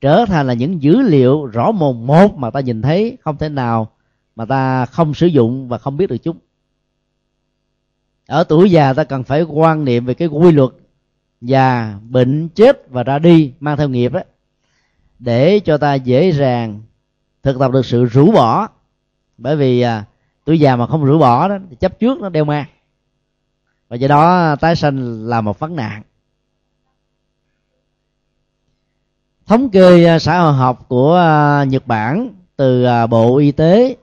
trở 0.00 0.24
thành 0.24 0.46
là 0.46 0.54
những 0.54 0.82
dữ 0.82 1.00
liệu 1.00 1.46
rõ 1.46 1.72
mồn 1.72 2.06
một 2.06 2.34
mà 2.36 2.50
ta 2.50 2.60
nhìn 2.60 2.82
thấy, 2.82 3.18
không 3.20 3.36
thể 3.36 3.48
nào 3.48 3.90
mà 4.36 4.44
ta 4.44 4.86
không 4.86 5.14
sử 5.14 5.26
dụng 5.26 5.68
và 5.68 5.78
không 5.78 5.96
biết 5.96 6.06
được 6.06 6.16
chúng. 6.16 6.36
Ở 8.26 8.44
tuổi 8.44 8.70
già, 8.70 8.92
ta 8.92 9.04
cần 9.04 9.24
phải 9.24 9.42
quan 9.42 9.84
niệm 9.84 10.04
về 10.04 10.14
cái 10.14 10.28
quy 10.28 10.52
luật 10.52 10.70
già, 11.40 11.98
bệnh, 12.08 12.48
chết 12.48 12.90
và 12.90 13.02
ra 13.02 13.18
đi, 13.18 13.52
mang 13.60 13.76
theo 13.76 13.88
nghiệp 13.88 14.12
đó 14.12 14.20
để 15.18 15.60
cho 15.60 15.78
ta 15.78 15.94
dễ 15.94 16.32
dàng 16.32 16.82
thực 17.42 17.58
tập 17.58 17.72
được 17.72 17.86
sự 17.86 18.04
rũ 18.04 18.32
bỏ. 18.32 18.68
Bởi 19.38 19.56
vì 19.56 19.80
à, 19.80 20.04
tuổi 20.44 20.60
già 20.60 20.76
mà 20.76 20.86
không 20.86 21.04
rũ 21.04 21.18
bỏ 21.18 21.48
đó 21.48 21.58
thì 21.70 21.76
chấp 21.76 21.98
trước 21.98 22.20
nó 22.20 22.28
đeo 22.28 22.44
mang. 22.44 22.66
Và 23.88 23.96
do 23.96 24.08
đó 24.08 24.56
tái 24.56 24.76
sanh 24.76 25.26
là 25.26 25.40
một 25.40 25.58
vấn 25.58 25.76
nạn. 25.76 26.02
Thống 29.46 29.70
kê 29.70 30.04
à, 30.04 30.18
xã 30.18 30.40
hội 30.40 30.52
học 30.52 30.88
của 30.88 31.16
à, 31.16 31.64
Nhật 31.64 31.86
Bản 31.86 32.28
từ 32.56 32.84
à, 32.84 33.06
Bộ 33.06 33.36
Y 33.36 33.52
tế 33.52 33.96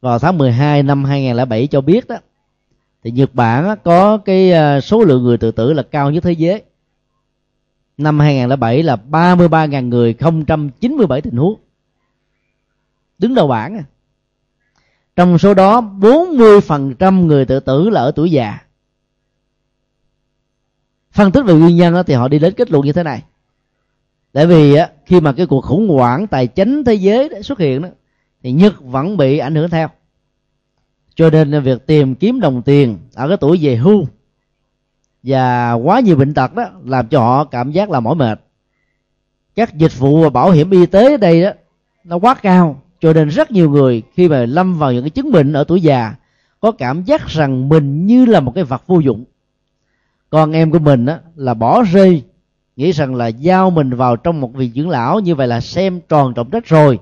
vào 0.00 0.18
tháng 0.18 0.38
12 0.38 0.82
năm 0.82 1.04
2007 1.04 1.66
cho 1.66 1.80
biết 1.80 2.08
đó 2.08 2.16
thì 3.04 3.10
Nhật 3.10 3.34
Bản 3.34 3.76
có 3.84 4.18
cái 4.18 4.52
số 4.82 5.04
lượng 5.04 5.22
người 5.22 5.38
tự 5.38 5.50
tử 5.50 5.72
là 5.72 5.82
cao 5.82 6.10
nhất 6.10 6.22
thế 6.24 6.32
giới 6.32 6.62
năm 8.02 8.18
2007 8.18 8.82
là 8.82 8.96
33.000 9.10 9.88
người 9.88 10.14
097 10.80 11.20
tình 11.20 11.36
huống. 11.36 11.60
Đứng 13.18 13.34
đầu 13.34 13.48
bảng 13.48 13.76
à. 13.76 13.84
trong 15.16 15.38
số 15.38 15.54
đó 15.54 15.80
40% 15.80 17.26
người 17.26 17.44
tự 17.44 17.60
tử 17.60 17.90
là 17.90 18.00
ở 18.00 18.12
tuổi 18.16 18.30
già. 18.30 18.58
Phân 21.12 21.32
tích 21.32 21.42
về 21.42 21.54
nguyên 21.54 21.76
nhân 21.76 21.94
thì 22.06 22.14
họ 22.14 22.28
đi 22.28 22.38
đến 22.38 22.54
kết 22.56 22.70
luận 22.70 22.86
như 22.86 22.92
thế 22.92 23.02
này. 23.02 23.22
Tại 24.32 24.46
vì 24.46 24.76
khi 25.06 25.20
mà 25.20 25.32
cái 25.32 25.46
cuộc 25.46 25.60
khủng 25.60 25.88
hoảng 25.88 26.26
tài 26.26 26.46
chính 26.46 26.84
thế 26.84 26.94
giới 26.94 27.42
xuất 27.42 27.58
hiện 27.58 27.82
đó, 27.82 27.88
thì 28.42 28.52
nhật 28.52 28.74
vẫn 28.80 29.16
bị 29.16 29.38
ảnh 29.38 29.54
hưởng 29.54 29.70
theo. 29.70 29.88
Cho 31.14 31.30
nên 31.30 31.62
việc 31.62 31.86
tìm 31.86 32.14
kiếm 32.14 32.40
đồng 32.40 32.62
tiền 32.62 32.98
ở 33.14 33.28
cái 33.28 33.36
tuổi 33.36 33.58
về 33.62 33.76
hưu 33.76 34.06
và 35.22 35.72
quá 35.72 36.00
nhiều 36.00 36.16
bệnh 36.16 36.34
tật 36.34 36.54
đó 36.54 36.64
làm 36.84 37.08
cho 37.08 37.20
họ 37.20 37.44
cảm 37.44 37.72
giác 37.72 37.90
là 37.90 38.00
mỏi 38.00 38.14
mệt. 38.14 38.40
Các 39.54 39.74
dịch 39.74 39.98
vụ 39.98 40.22
và 40.22 40.28
bảo 40.28 40.50
hiểm 40.50 40.70
y 40.70 40.86
tế 40.86 41.10
ở 41.10 41.16
đây 41.16 41.42
đó 41.42 41.50
nó 42.04 42.18
quá 42.18 42.34
cao 42.34 42.82
cho 43.00 43.12
nên 43.12 43.28
rất 43.28 43.50
nhiều 43.50 43.70
người 43.70 44.02
khi 44.14 44.28
mà 44.28 44.46
lâm 44.46 44.78
vào 44.78 44.92
những 44.92 45.02
cái 45.02 45.10
chứng 45.10 45.32
bệnh 45.32 45.52
ở 45.52 45.64
tuổi 45.64 45.80
già 45.80 46.14
có 46.60 46.72
cảm 46.72 47.04
giác 47.04 47.28
rằng 47.28 47.68
mình 47.68 48.06
như 48.06 48.26
là 48.26 48.40
một 48.40 48.52
cái 48.54 48.64
vật 48.64 48.82
vô 48.86 48.98
dụng. 48.98 49.24
Con 50.30 50.52
em 50.52 50.70
của 50.70 50.78
mình 50.78 51.06
á, 51.06 51.18
là 51.36 51.54
bỏ 51.54 51.82
rơi 51.82 52.22
nghĩ 52.76 52.92
rằng 52.92 53.14
là 53.14 53.26
giao 53.26 53.70
mình 53.70 53.90
vào 53.90 54.16
trong 54.16 54.40
một 54.40 54.54
vị 54.54 54.70
dưỡng 54.74 54.88
lão 54.88 55.20
như 55.20 55.34
vậy 55.34 55.48
là 55.48 55.60
xem 55.60 56.00
tròn 56.08 56.34
trọng 56.34 56.50
trách 56.50 56.66
rồi. 56.66 56.98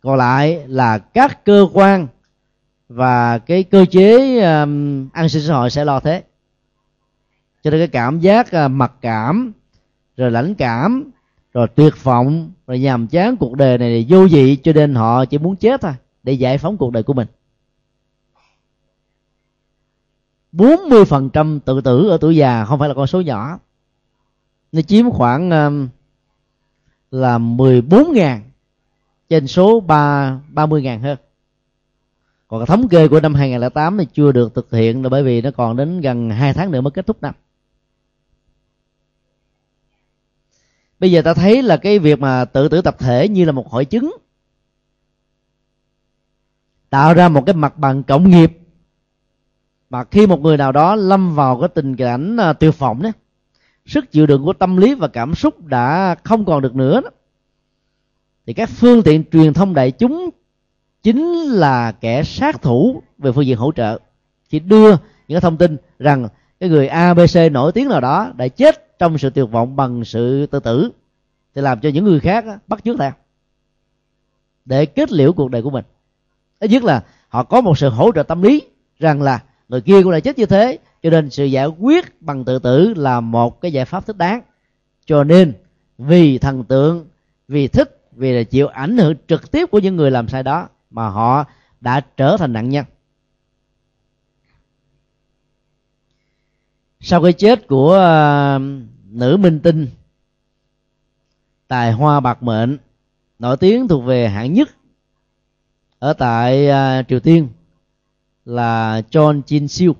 Còn 0.00 0.16
lại 0.16 0.64
là 0.66 0.98
các 0.98 1.44
cơ 1.44 1.68
quan 1.72 2.06
và 2.88 3.38
cái 3.38 3.62
cơ 3.62 3.84
chế 3.90 4.40
um, 4.40 5.08
an 5.12 5.28
sinh 5.28 5.42
xã 5.42 5.54
hội 5.54 5.70
sẽ 5.70 5.84
lo 5.84 6.00
thế 6.00 6.22
cho 7.66 7.70
nên 7.70 7.80
cái 7.80 7.88
cảm 7.88 8.20
giác 8.20 8.50
à, 8.50 8.68
mặc 8.68 8.92
cảm 9.00 9.52
rồi 10.16 10.30
lãnh 10.30 10.54
cảm 10.54 11.10
rồi 11.52 11.66
tuyệt 11.74 12.04
vọng 12.04 12.50
rồi 12.66 12.78
nhàm 12.78 13.06
chán 13.06 13.36
cuộc 13.36 13.56
đời 13.56 13.78
này 13.78 14.06
vô 14.08 14.26
vị 14.30 14.56
cho 14.56 14.72
nên 14.72 14.94
họ 14.94 15.24
chỉ 15.24 15.38
muốn 15.38 15.56
chết 15.56 15.80
thôi 15.80 15.92
để 16.22 16.32
giải 16.32 16.58
phóng 16.58 16.76
cuộc 16.76 16.92
đời 16.92 17.02
của 17.02 17.12
mình. 17.12 17.28
40% 20.52 21.60
tự 21.60 21.80
tử 21.80 22.08
ở 22.08 22.18
tuổi 22.20 22.36
già 22.36 22.64
không 22.64 22.78
phải 22.78 22.88
là 22.88 22.94
con 22.94 23.06
số 23.06 23.20
nhỏ. 23.20 23.58
Nó 24.72 24.82
chiếm 24.82 25.10
khoảng 25.10 25.50
à, 25.50 25.70
là 27.10 27.38
14.000 27.38 28.38
trên 29.28 29.46
số 29.46 29.80
3, 29.80 30.40
30.000 30.54 31.00
hơn. 31.00 31.18
Còn 32.48 32.66
thống 32.66 32.88
kê 32.88 33.08
của 33.08 33.20
năm 33.20 33.34
2008 33.34 33.98
thì 33.98 34.06
chưa 34.12 34.32
được 34.32 34.54
thực 34.54 34.70
hiện 34.70 35.02
là 35.02 35.08
bởi 35.08 35.22
vì 35.22 35.42
nó 35.42 35.50
còn 35.50 35.76
đến 35.76 36.00
gần 36.00 36.30
2 36.30 36.54
tháng 36.54 36.70
nữa 36.70 36.80
mới 36.80 36.90
kết 36.90 37.06
thúc 37.06 37.22
năm. 37.22 37.34
Bây 41.00 41.10
giờ 41.10 41.22
ta 41.22 41.34
thấy 41.34 41.62
là 41.62 41.76
cái 41.76 41.98
việc 41.98 42.18
mà 42.18 42.44
tự 42.44 42.68
tử 42.68 42.82
tập 42.82 42.96
thể 42.98 43.28
như 43.28 43.44
là 43.44 43.52
một 43.52 43.70
hội 43.70 43.84
chứng 43.84 44.16
tạo 46.90 47.14
ra 47.14 47.28
một 47.28 47.42
cái 47.46 47.54
mặt 47.54 47.78
bằng 47.78 48.02
cộng 48.02 48.30
nghiệp 48.30 48.58
mà 49.90 50.04
khi 50.04 50.26
một 50.26 50.40
người 50.40 50.56
nào 50.56 50.72
đó 50.72 50.94
lâm 50.94 51.34
vào 51.34 51.60
cái 51.60 51.68
tình 51.74 51.96
cảnh 51.96 52.36
à, 52.36 52.52
tuyệt 52.52 52.78
vọng 52.78 53.02
đó, 53.02 53.10
sức 53.86 54.12
chịu 54.12 54.26
đựng 54.26 54.44
của 54.44 54.52
tâm 54.52 54.76
lý 54.76 54.94
và 54.94 55.08
cảm 55.08 55.34
xúc 55.34 55.66
đã 55.66 56.14
không 56.24 56.44
còn 56.44 56.62
được 56.62 56.74
nữa 56.74 57.00
đó. 57.00 57.10
thì 58.46 58.52
các 58.52 58.68
phương 58.68 59.02
tiện 59.02 59.24
truyền 59.32 59.52
thông 59.52 59.74
đại 59.74 59.90
chúng 59.90 60.30
chính 61.02 61.32
là 61.42 61.92
kẻ 61.92 62.22
sát 62.22 62.62
thủ 62.62 63.02
về 63.18 63.32
phương 63.32 63.46
diện 63.46 63.58
hỗ 63.58 63.72
trợ 63.72 63.98
chỉ 64.48 64.58
đưa 64.58 64.96
những 65.28 65.40
thông 65.40 65.56
tin 65.56 65.76
rằng 65.98 66.28
cái 66.60 66.68
người 66.68 66.88
abc 66.88 67.52
nổi 67.52 67.72
tiếng 67.72 67.88
nào 67.88 68.00
đó 68.00 68.32
đã 68.36 68.48
chết 68.48 68.85
trong 68.98 69.18
sự 69.18 69.30
tuyệt 69.30 69.50
vọng 69.50 69.76
bằng 69.76 70.04
sự 70.04 70.46
tự 70.46 70.60
tử, 70.60 70.90
thì 71.54 71.62
làm 71.62 71.80
cho 71.80 71.88
những 71.88 72.04
người 72.04 72.20
khác 72.20 72.44
bắt 72.66 72.84
chước 72.84 72.98
theo 72.98 73.12
để 74.66 74.86
kết 74.86 75.12
liễu 75.12 75.32
cuộc 75.32 75.50
đời 75.50 75.62
của 75.62 75.70
mình. 75.70 75.84
Ít 76.58 76.70
nhất 76.70 76.84
là 76.84 77.02
họ 77.28 77.42
có 77.42 77.60
một 77.60 77.78
sự 77.78 77.88
hỗ 77.88 78.12
trợ 78.12 78.22
tâm 78.22 78.42
lý 78.42 78.62
rằng 78.98 79.22
là 79.22 79.42
người 79.68 79.80
kia 79.80 80.02
cũng 80.02 80.12
đã 80.12 80.20
chết 80.20 80.38
như 80.38 80.46
thế, 80.46 80.78
cho 81.02 81.10
nên 81.10 81.30
sự 81.30 81.44
giải 81.44 81.66
quyết 81.66 82.22
bằng 82.22 82.44
tự 82.44 82.58
tử 82.58 82.94
là 82.96 83.20
một 83.20 83.60
cái 83.60 83.72
giải 83.72 83.84
pháp 83.84 84.06
thích 84.06 84.16
đáng. 84.16 84.40
Cho 85.06 85.24
nên, 85.24 85.52
vì 85.98 86.38
thần 86.38 86.64
tượng, 86.64 87.06
vì 87.48 87.68
thích 87.68 88.08
vì 88.12 88.32
là 88.32 88.42
chịu 88.42 88.66
ảnh 88.66 88.98
hưởng 88.98 89.14
trực 89.28 89.50
tiếp 89.50 89.70
của 89.70 89.78
những 89.78 89.96
người 89.96 90.10
làm 90.10 90.28
sai 90.28 90.42
đó, 90.42 90.68
mà 90.90 91.08
họ 91.08 91.44
đã 91.80 92.00
trở 92.16 92.36
thành 92.36 92.52
nạn 92.52 92.68
nhân. 92.68 92.84
Sau 97.08 97.22
cái 97.22 97.32
chết 97.32 97.68
của 97.68 97.92
ờ, 97.92 98.60
nữ 99.10 99.36
minh 99.36 99.60
tinh, 99.60 99.88
tài 101.68 101.92
hoa 101.92 102.20
bạc 102.20 102.42
mệnh, 102.42 102.78
nổi 103.38 103.56
tiếng 103.56 103.88
thuộc 103.88 104.04
về 104.04 104.28
hạng 104.28 104.52
nhất 104.52 104.68
ở 105.98 106.12
tại 106.12 106.68
ờ, 106.68 107.02
triều 107.08 107.20
tiên 107.20 107.48
là 108.44 109.02
John 109.10 109.42
Jin 109.42 109.66
Siêu. 109.66 109.96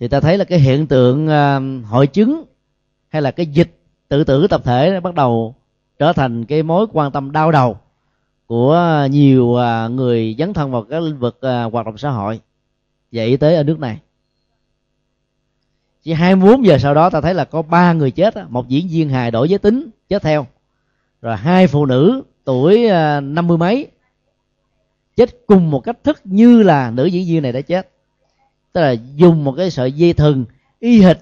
Thì 0.00 0.08
ta 0.08 0.20
thấy 0.20 0.38
là 0.38 0.44
cái 0.44 0.58
hiện 0.58 0.86
tượng 0.86 1.26
ờ, 1.26 1.60
hội 1.84 2.06
chứng 2.06 2.44
hay 3.08 3.22
là 3.22 3.30
cái 3.30 3.46
dịch 3.46 3.78
tự 4.08 4.24
tử 4.24 4.46
tập 4.46 4.60
thể 4.64 5.00
bắt 5.00 5.14
đầu 5.14 5.54
trở 5.98 6.12
thành 6.12 6.44
cái 6.44 6.62
mối 6.62 6.86
quan 6.92 7.12
tâm 7.12 7.32
đau 7.32 7.52
đầu 7.52 7.78
của 8.46 9.06
nhiều 9.10 9.56
người 9.90 10.36
dấn 10.38 10.52
thân 10.52 10.70
vào 10.70 10.82
các 10.82 11.02
lĩnh 11.02 11.18
vực 11.18 11.38
hoạt 11.72 11.86
động 11.86 11.98
xã 11.98 12.10
hội 12.10 12.40
và 13.12 13.22
y 13.22 13.36
tế 13.36 13.54
ở 13.54 13.62
nước 13.62 13.78
này 13.78 13.98
chỉ 16.02 16.12
24 16.12 16.66
giờ 16.66 16.78
sau 16.78 16.94
đó 16.94 17.10
ta 17.10 17.20
thấy 17.20 17.34
là 17.34 17.44
có 17.44 17.62
ba 17.62 17.92
người 17.92 18.10
chết 18.10 18.34
một 18.48 18.68
diễn 18.68 18.88
viên 18.88 19.08
hài 19.08 19.30
đổi 19.30 19.48
giới 19.48 19.58
tính, 19.58 19.90
chết 20.08 20.22
theo. 20.22 20.46
Rồi 21.22 21.36
hai 21.36 21.66
phụ 21.66 21.86
nữ 21.86 22.22
tuổi 22.44 22.86
à, 22.86 23.20
năm 23.20 23.46
mươi 23.46 23.58
mấy, 23.58 23.86
chết 25.16 25.46
cùng 25.46 25.70
một 25.70 25.80
cách 25.80 25.98
thức 26.04 26.20
như 26.24 26.62
là 26.62 26.90
nữ 26.90 27.06
diễn 27.06 27.26
viên 27.26 27.42
này 27.42 27.52
đã 27.52 27.60
chết. 27.60 27.90
Tức 28.72 28.80
là 28.80 28.94
dùng 29.14 29.44
một 29.44 29.54
cái 29.56 29.70
sợi 29.70 29.92
dây 29.92 30.12
thừng 30.12 30.44
y 30.78 31.02
hệt 31.02 31.18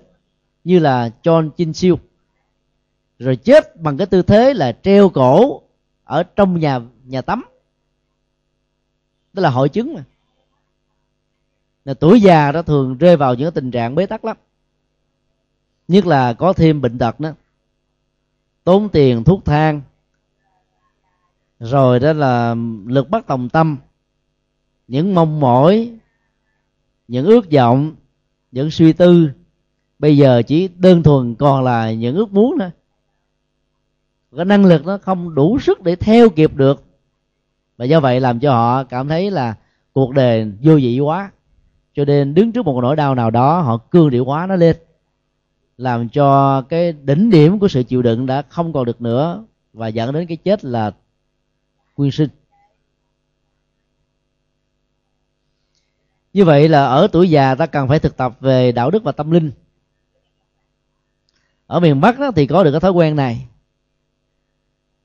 như 0.64 0.78
là 0.78 1.10
John 1.22 1.50
Chin 1.56 1.72
Siêu 1.72 1.98
rồi 3.18 3.36
chết 3.36 3.80
bằng 3.80 3.96
cái 3.96 4.06
tư 4.06 4.22
thế 4.22 4.54
là 4.54 4.72
treo 4.82 5.08
cổ 5.08 5.62
ở 6.04 6.22
trong 6.22 6.60
nhà 6.60 6.80
nhà 7.04 7.22
tắm. 7.22 7.44
Tức 9.34 9.42
là 9.42 9.50
hội 9.50 9.68
chứng 9.68 9.94
mà. 9.94 10.04
Là 11.84 11.94
tuổi 11.94 12.20
già 12.20 12.52
đó 12.52 12.62
thường 12.62 12.98
rơi 12.98 13.16
vào 13.16 13.34
những 13.34 13.52
tình 13.52 13.70
trạng 13.70 13.94
bế 13.94 14.06
tắc 14.06 14.24
lắm 14.24 14.36
nhất 15.88 16.06
là 16.06 16.32
có 16.32 16.52
thêm 16.52 16.80
bệnh 16.80 16.98
tật 16.98 17.20
đó. 17.20 17.30
Tốn 18.64 18.88
tiền 18.88 19.24
thuốc 19.24 19.44
thang. 19.44 19.82
Rồi 21.60 22.00
đó 22.00 22.12
là 22.12 22.56
lực 22.86 23.10
bất 23.10 23.26
tòng 23.26 23.48
tâm. 23.48 23.76
Những 24.88 25.14
mong 25.14 25.40
mỏi, 25.40 25.92
những 27.08 27.26
ước 27.26 27.50
vọng, 27.52 27.94
những 28.52 28.70
suy 28.70 28.92
tư. 28.92 29.30
Bây 29.98 30.16
giờ 30.16 30.42
chỉ 30.46 30.68
đơn 30.68 31.02
thuần 31.02 31.34
còn 31.34 31.64
là 31.64 31.92
những 31.92 32.16
ước 32.16 32.32
muốn 32.32 32.56
thôi. 32.58 32.70
Cái 34.36 34.44
năng 34.44 34.64
lực 34.64 34.86
nó 34.86 34.98
không 34.98 35.34
đủ 35.34 35.58
sức 35.58 35.82
để 35.82 35.96
theo 35.96 36.28
kịp 36.28 36.54
được. 36.54 36.84
Và 37.76 37.84
do 37.84 38.00
vậy 38.00 38.20
làm 38.20 38.40
cho 38.40 38.52
họ 38.52 38.84
cảm 38.84 39.08
thấy 39.08 39.30
là 39.30 39.54
cuộc 39.92 40.12
đời 40.12 40.52
vô 40.62 40.74
vị 40.74 41.00
quá. 41.00 41.30
Cho 41.94 42.04
nên 42.04 42.34
đứng 42.34 42.52
trước 42.52 42.66
một 42.66 42.80
nỗi 42.82 42.96
đau 42.96 43.14
nào 43.14 43.30
đó, 43.30 43.60
họ 43.60 43.76
cương 43.76 44.10
điệu 44.10 44.24
hóa 44.24 44.46
nó 44.46 44.56
lên 44.56 44.76
làm 45.78 46.08
cho 46.08 46.62
cái 46.62 46.92
đỉnh 46.92 47.30
điểm 47.30 47.58
của 47.58 47.68
sự 47.68 47.82
chịu 47.82 48.02
đựng 48.02 48.26
đã 48.26 48.42
không 48.48 48.72
còn 48.72 48.84
được 48.84 49.00
nữa 49.00 49.44
và 49.72 49.88
dẫn 49.88 50.12
đến 50.12 50.26
cái 50.26 50.36
chết 50.36 50.64
là 50.64 50.90
quyên 51.94 52.10
sinh. 52.10 52.28
Như 56.32 56.44
vậy 56.44 56.68
là 56.68 56.86
ở 56.86 57.08
tuổi 57.12 57.30
già 57.30 57.54
ta 57.54 57.66
cần 57.66 57.88
phải 57.88 57.98
thực 57.98 58.16
tập 58.16 58.36
về 58.40 58.72
đạo 58.72 58.90
đức 58.90 59.02
và 59.02 59.12
tâm 59.12 59.30
linh. 59.30 59.50
Ở 61.66 61.80
miền 61.80 62.00
bắc 62.00 62.18
đó, 62.18 62.30
thì 62.36 62.46
có 62.46 62.64
được 62.64 62.70
cái 62.70 62.80
thói 62.80 62.90
quen 62.90 63.16
này. 63.16 63.46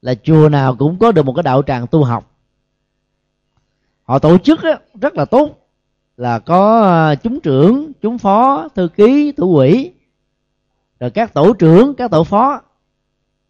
Là 0.02 0.16
chùa 0.24 0.50
nào 0.50 0.76
cũng 0.76 1.00
có 1.00 1.12
được 1.12 1.26
một 1.26 1.34
cái 1.34 1.44
đạo 1.44 1.64
tràng 1.68 1.88
tu 1.88 2.04
học. 2.04 2.32
Họ 4.04 4.20
tổ 4.20 4.38
chức 4.38 4.64
đó, 4.64 4.76
rất 5.02 5.16
là 5.16 5.26
tốt. 5.26 5.70
Là 6.18 6.40
có 6.40 6.82
à, 6.82 7.16
chúng 7.16 7.40
trưởng 7.40 7.92
chúng 8.02 8.18
phó 8.18 8.68
thư 8.76 8.88
ký 8.88 9.32
thủ 9.32 9.56
quỹ 9.56 9.92
rồi 11.02 11.10
các 11.10 11.34
tổ 11.34 11.54
trưởng 11.54 11.96
các 11.96 12.12
tổ 12.12 12.24
phó 12.24 12.62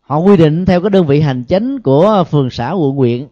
họ 0.01 0.17
quy 0.17 0.37
định 0.37 0.65
theo 0.65 0.81
cái 0.81 0.89
đơn 0.89 1.07
vị 1.07 1.21
hành 1.21 1.43
chính 1.43 1.79
của 1.79 2.23
phường 2.31 2.49
xã 2.49 2.71
quận 2.71 2.95
huyện. 2.95 3.27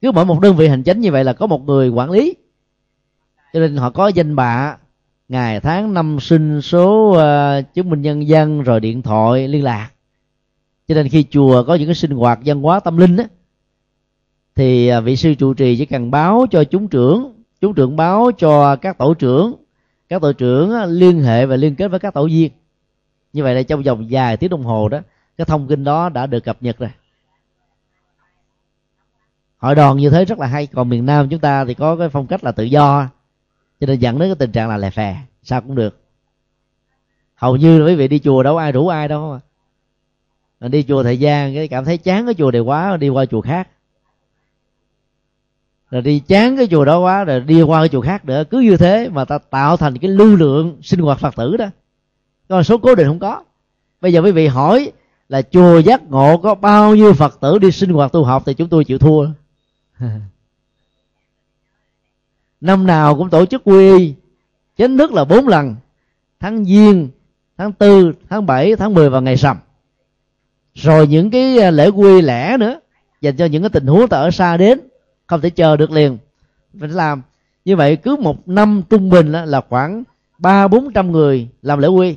Cứ 0.00 0.12
mỗi 0.12 0.24
một 0.24 0.40
đơn 0.40 0.56
vị 0.56 0.68
hành 0.68 0.82
chính 0.82 1.00
như 1.00 1.12
vậy 1.12 1.24
là 1.24 1.32
có 1.32 1.46
một 1.46 1.64
người 1.64 1.88
quản 1.88 2.10
lý. 2.10 2.34
Cho 3.52 3.60
nên 3.60 3.76
họ 3.76 3.90
có 3.90 4.08
danh 4.08 4.36
bạ 4.36 4.76
ngày 5.28 5.60
tháng 5.60 5.94
năm 5.94 6.20
sinh 6.20 6.62
số 6.62 7.10
uh, 7.10 7.74
chứng 7.74 7.90
minh 7.90 8.02
nhân 8.02 8.28
dân 8.28 8.62
rồi 8.62 8.80
điện 8.80 9.02
thoại 9.02 9.48
liên 9.48 9.64
lạc. 9.64 9.90
Cho 10.88 10.94
nên 10.94 11.08
khi 11.08 11.24
chùa 11.30 11.64
có 11.64 11.74
những 11.74 11.88
cái 11.88 11.94
sinh 11.94 12.10
hoạt 12.10 12.38
văn 12.44 12.62
hóa 12.62 12.80
tâm 12.80 12.96
linh 12.96 13.16
á 13.16 13.24
thì 14.54 14.88
à, 14.88 15.00
vị 15.00 15.16
sư 15.16 15.34
trụ 15.34 15.54
trì 15.54 15.76
chỉ 15.76 15.86
cần 15.86 16.10
báo 16.10 16.46
cho 16.50 16.64
chúng 16.64 16.88
trưởng 16.88 17.42
chúng 17.60 17.74
trưởng 17.74 17.96
báo 17.96 18.30
cho 18.38 18.76
các 18.76 18.98
tổ 18.98 19.14
trưởng. 19.14 19.54
Các 20.08 20.22
tổ 20.22 20.32
trưởng 20.32 20.82
liên 20.84 21.22
hệ 21.22 21.46
và 21.46 21.56
liên 21.56 21.74
kết 21.74 21.88
với 21.88 22.00
các 22.00 22.14
tổ 22.14 22.26
viên 22.26 22.50
như 23.32 23.42
vậy 23.42 23.54
là 23.54 23.62
trong 23.62 23.82
vòng 23.82 24.06
vài 24.10 24.36
tiếng 24.36 24.50
đồng 24.50 24.64
hồ 24.64 24.88
đó, 24.88 25.00
cái 25.38 25.44
thông 25.44 25.68
tin 25.68 25.84
đó 25.84 26.08
đã 26.08 26.26
được 26.26 26.44
cập 26.44 26.56
nhật 26.60 26.78
rồi. 26.78 26.90
Hội 29.58 29.74
đoàn 29.74 29.96
như 29.96 30.10
thế 30.10 30.24
rất 30.24 30.38
là 30.38 30.46
hay, 30.46 30.66
còn 30.66 30.88
miền 30.88 31.06
nam 31.06 31.28
chúng 31.28 31.40
ta 31.40 31.64
thì 31.64 31.74
có 31.74 31.96
cái 31.96 32.08
phong 32.08 32.26
cách 32.26 32.44
là 32.44 32.52
tự 32.52 32.64
do, 32.64 33.08
cho 33.80 33.86
nên 33.86 33.98
dẫn 33.98 34.18
đến 34.18 34.28
cái 34.28 34.34
tình 34.34 34.52
trạng 34.52 34.68
là 34.68 34.76
lè 34.76 34.90
phè, 34.90 35.16
sao 35.42 35.60
cũng 35.60 35.74
được. 35.74 36.00
Hầu 37.34 37.56
như 37.56 37.86
quý 37.86 37.94
vị 37.94 38.08
đi 38.08 38.18
chùa 38.18 38.42
đâu 38.42 38.56
ai 38.56 38.72
rủ 38.72 38.88
ai 38.88 39.08
đâu. 39.08 39.38
Mà 40.60 40.68
đi 40.68 40.84
chùa 40.88 41.02
thời 41.02 41.18
gian, 41.18 41.54
cái 41.54 41.68
cảm 41.68 41.84
thấy 41.84 41.98
chán 41.98 42.24
cái 42.24 42.34
chùa 42.34 42.50
này 42.50 42.60
quá, 42.60 42.96
đi 42.96 43.08
qua 43.08 43.26
chùa 43.26 43.40
khác. 43.40 43.68
Rồi 45.90 46.02
đi 46.02 46.20
chán 46.20 46.56
cái 46.56 46.68
chùa 46.70 46.84
đó 46.84 46.98
quá, 46.98 47.24
rồi 47.24 47.40
đi 47.40 47.62
qua 47.62 47.80
cái 47.80 47.88
chùa 47.88 48.00
khác 48.00 48.24
nữa. 48.24 48.44
Cứ 48.50 48.58
như 48.58 48.76
thế 48.76 49.08
mà 49.08 49.24
ta 49.24 49.38
tạo 49.38 49.76
thành 49.76 49.98
cái 49.98 50.10
lưu 50.10 50.36
lượng 50.36 50.78
sinh 50.82 51.00
hoạt 51.00 51.18
phật 51.18 51.36
tử 51.36 51.56
đó 51.56 51.66
con 52.50 52.64
số 52.64 52.78
cố 52.78 52.94
định 52.94 53.06
không 53.06 53.18
có. 53.18 53.42
Bây 54.00 54.12
giờ 54.12 54.20
quý 54.20 54.30
vị 54.30 54.46
hỏi 54.46 54.92
là 55.28 55.42
chùa 55.42 55.78
giác 55.78 56.02
ngộ 56.10 56.36
có 56.36 56.54
bao 56.54 56.94
nhiêu 56.94 57.12
phật 57.12 57.40
tử 57.40 57.58
đi 57.58 57.70
sinh 57.70 57.90
hoạt 57.90 58.12
tu 58.12 58.24
học 58.24 58.42
thì 58.46 58.54
chúng 58.54 58.68
tôi 58.68 58.84
chịu 58.84 58.98
thua. 58.98 59.26
Năm 62.60 62.86
nào 62.86 63.16
cũng 63.16 63.30
tổ 63.30 63.46
chức 63.46 63.62
quy 63.64 64.14
chính 64.76 64.98
thức 64.98 65.12
là 65.12 65.24
bốn 65.24 65.48
lần. 65.48 65.76
Tháng 66.40 66.64
giêng, 66.64 67.08
tháng 67.58 67.72
tư, 67.72 68.12
tháng 68.28 68.46
bảy, 68.46 68.76
tháng 68.76 68.94
10 68.94 69.10
và 69.10 69.20
ngày 69.20 69.36
sầm. 69.36 69.56
Rồi 70.74 71.06
những 71.06 71.30
cái 71.30 71.58
à, 71.58 71.70
lễ 71.70 71.88
quy 71.88 72.20
lẻ 72.20 72.56
nữa, 72.56 72.80
dành 73.20 73.36
cho 73.36 73.44
những 73.44 73.62
cái 73.62 73.70
tình 73.70 73.86
huống 73.86 74.08
ta 74.08 74.16
ở 74.16 74.30
xa 74.30 74.56
đến, 74.56 74.80
không 75.26 75.40
thể 75.40 75.50
chờ 75.50 75.76
được 75.76 75.90
liền. 75.90 76.18
Phải 76.80 76.88
làm. 76.88 77.22
Như 77.64 77.76
vậy 77.76 77.96
cứ 77.96 78.16
một 78.16 78.48
năm 78.48 78.82
trung 78.90 79.10
bình 79.10 79.32
là 79.32 79.60
khoảng 79.68 80.02
ba 80.38 80.68
bốn 80.68 80.92
trăm 80.92 81.12
người 81.12 81.48
làm 81.62 81.78
lễ 81.78 81.88
quy 81.88 82.16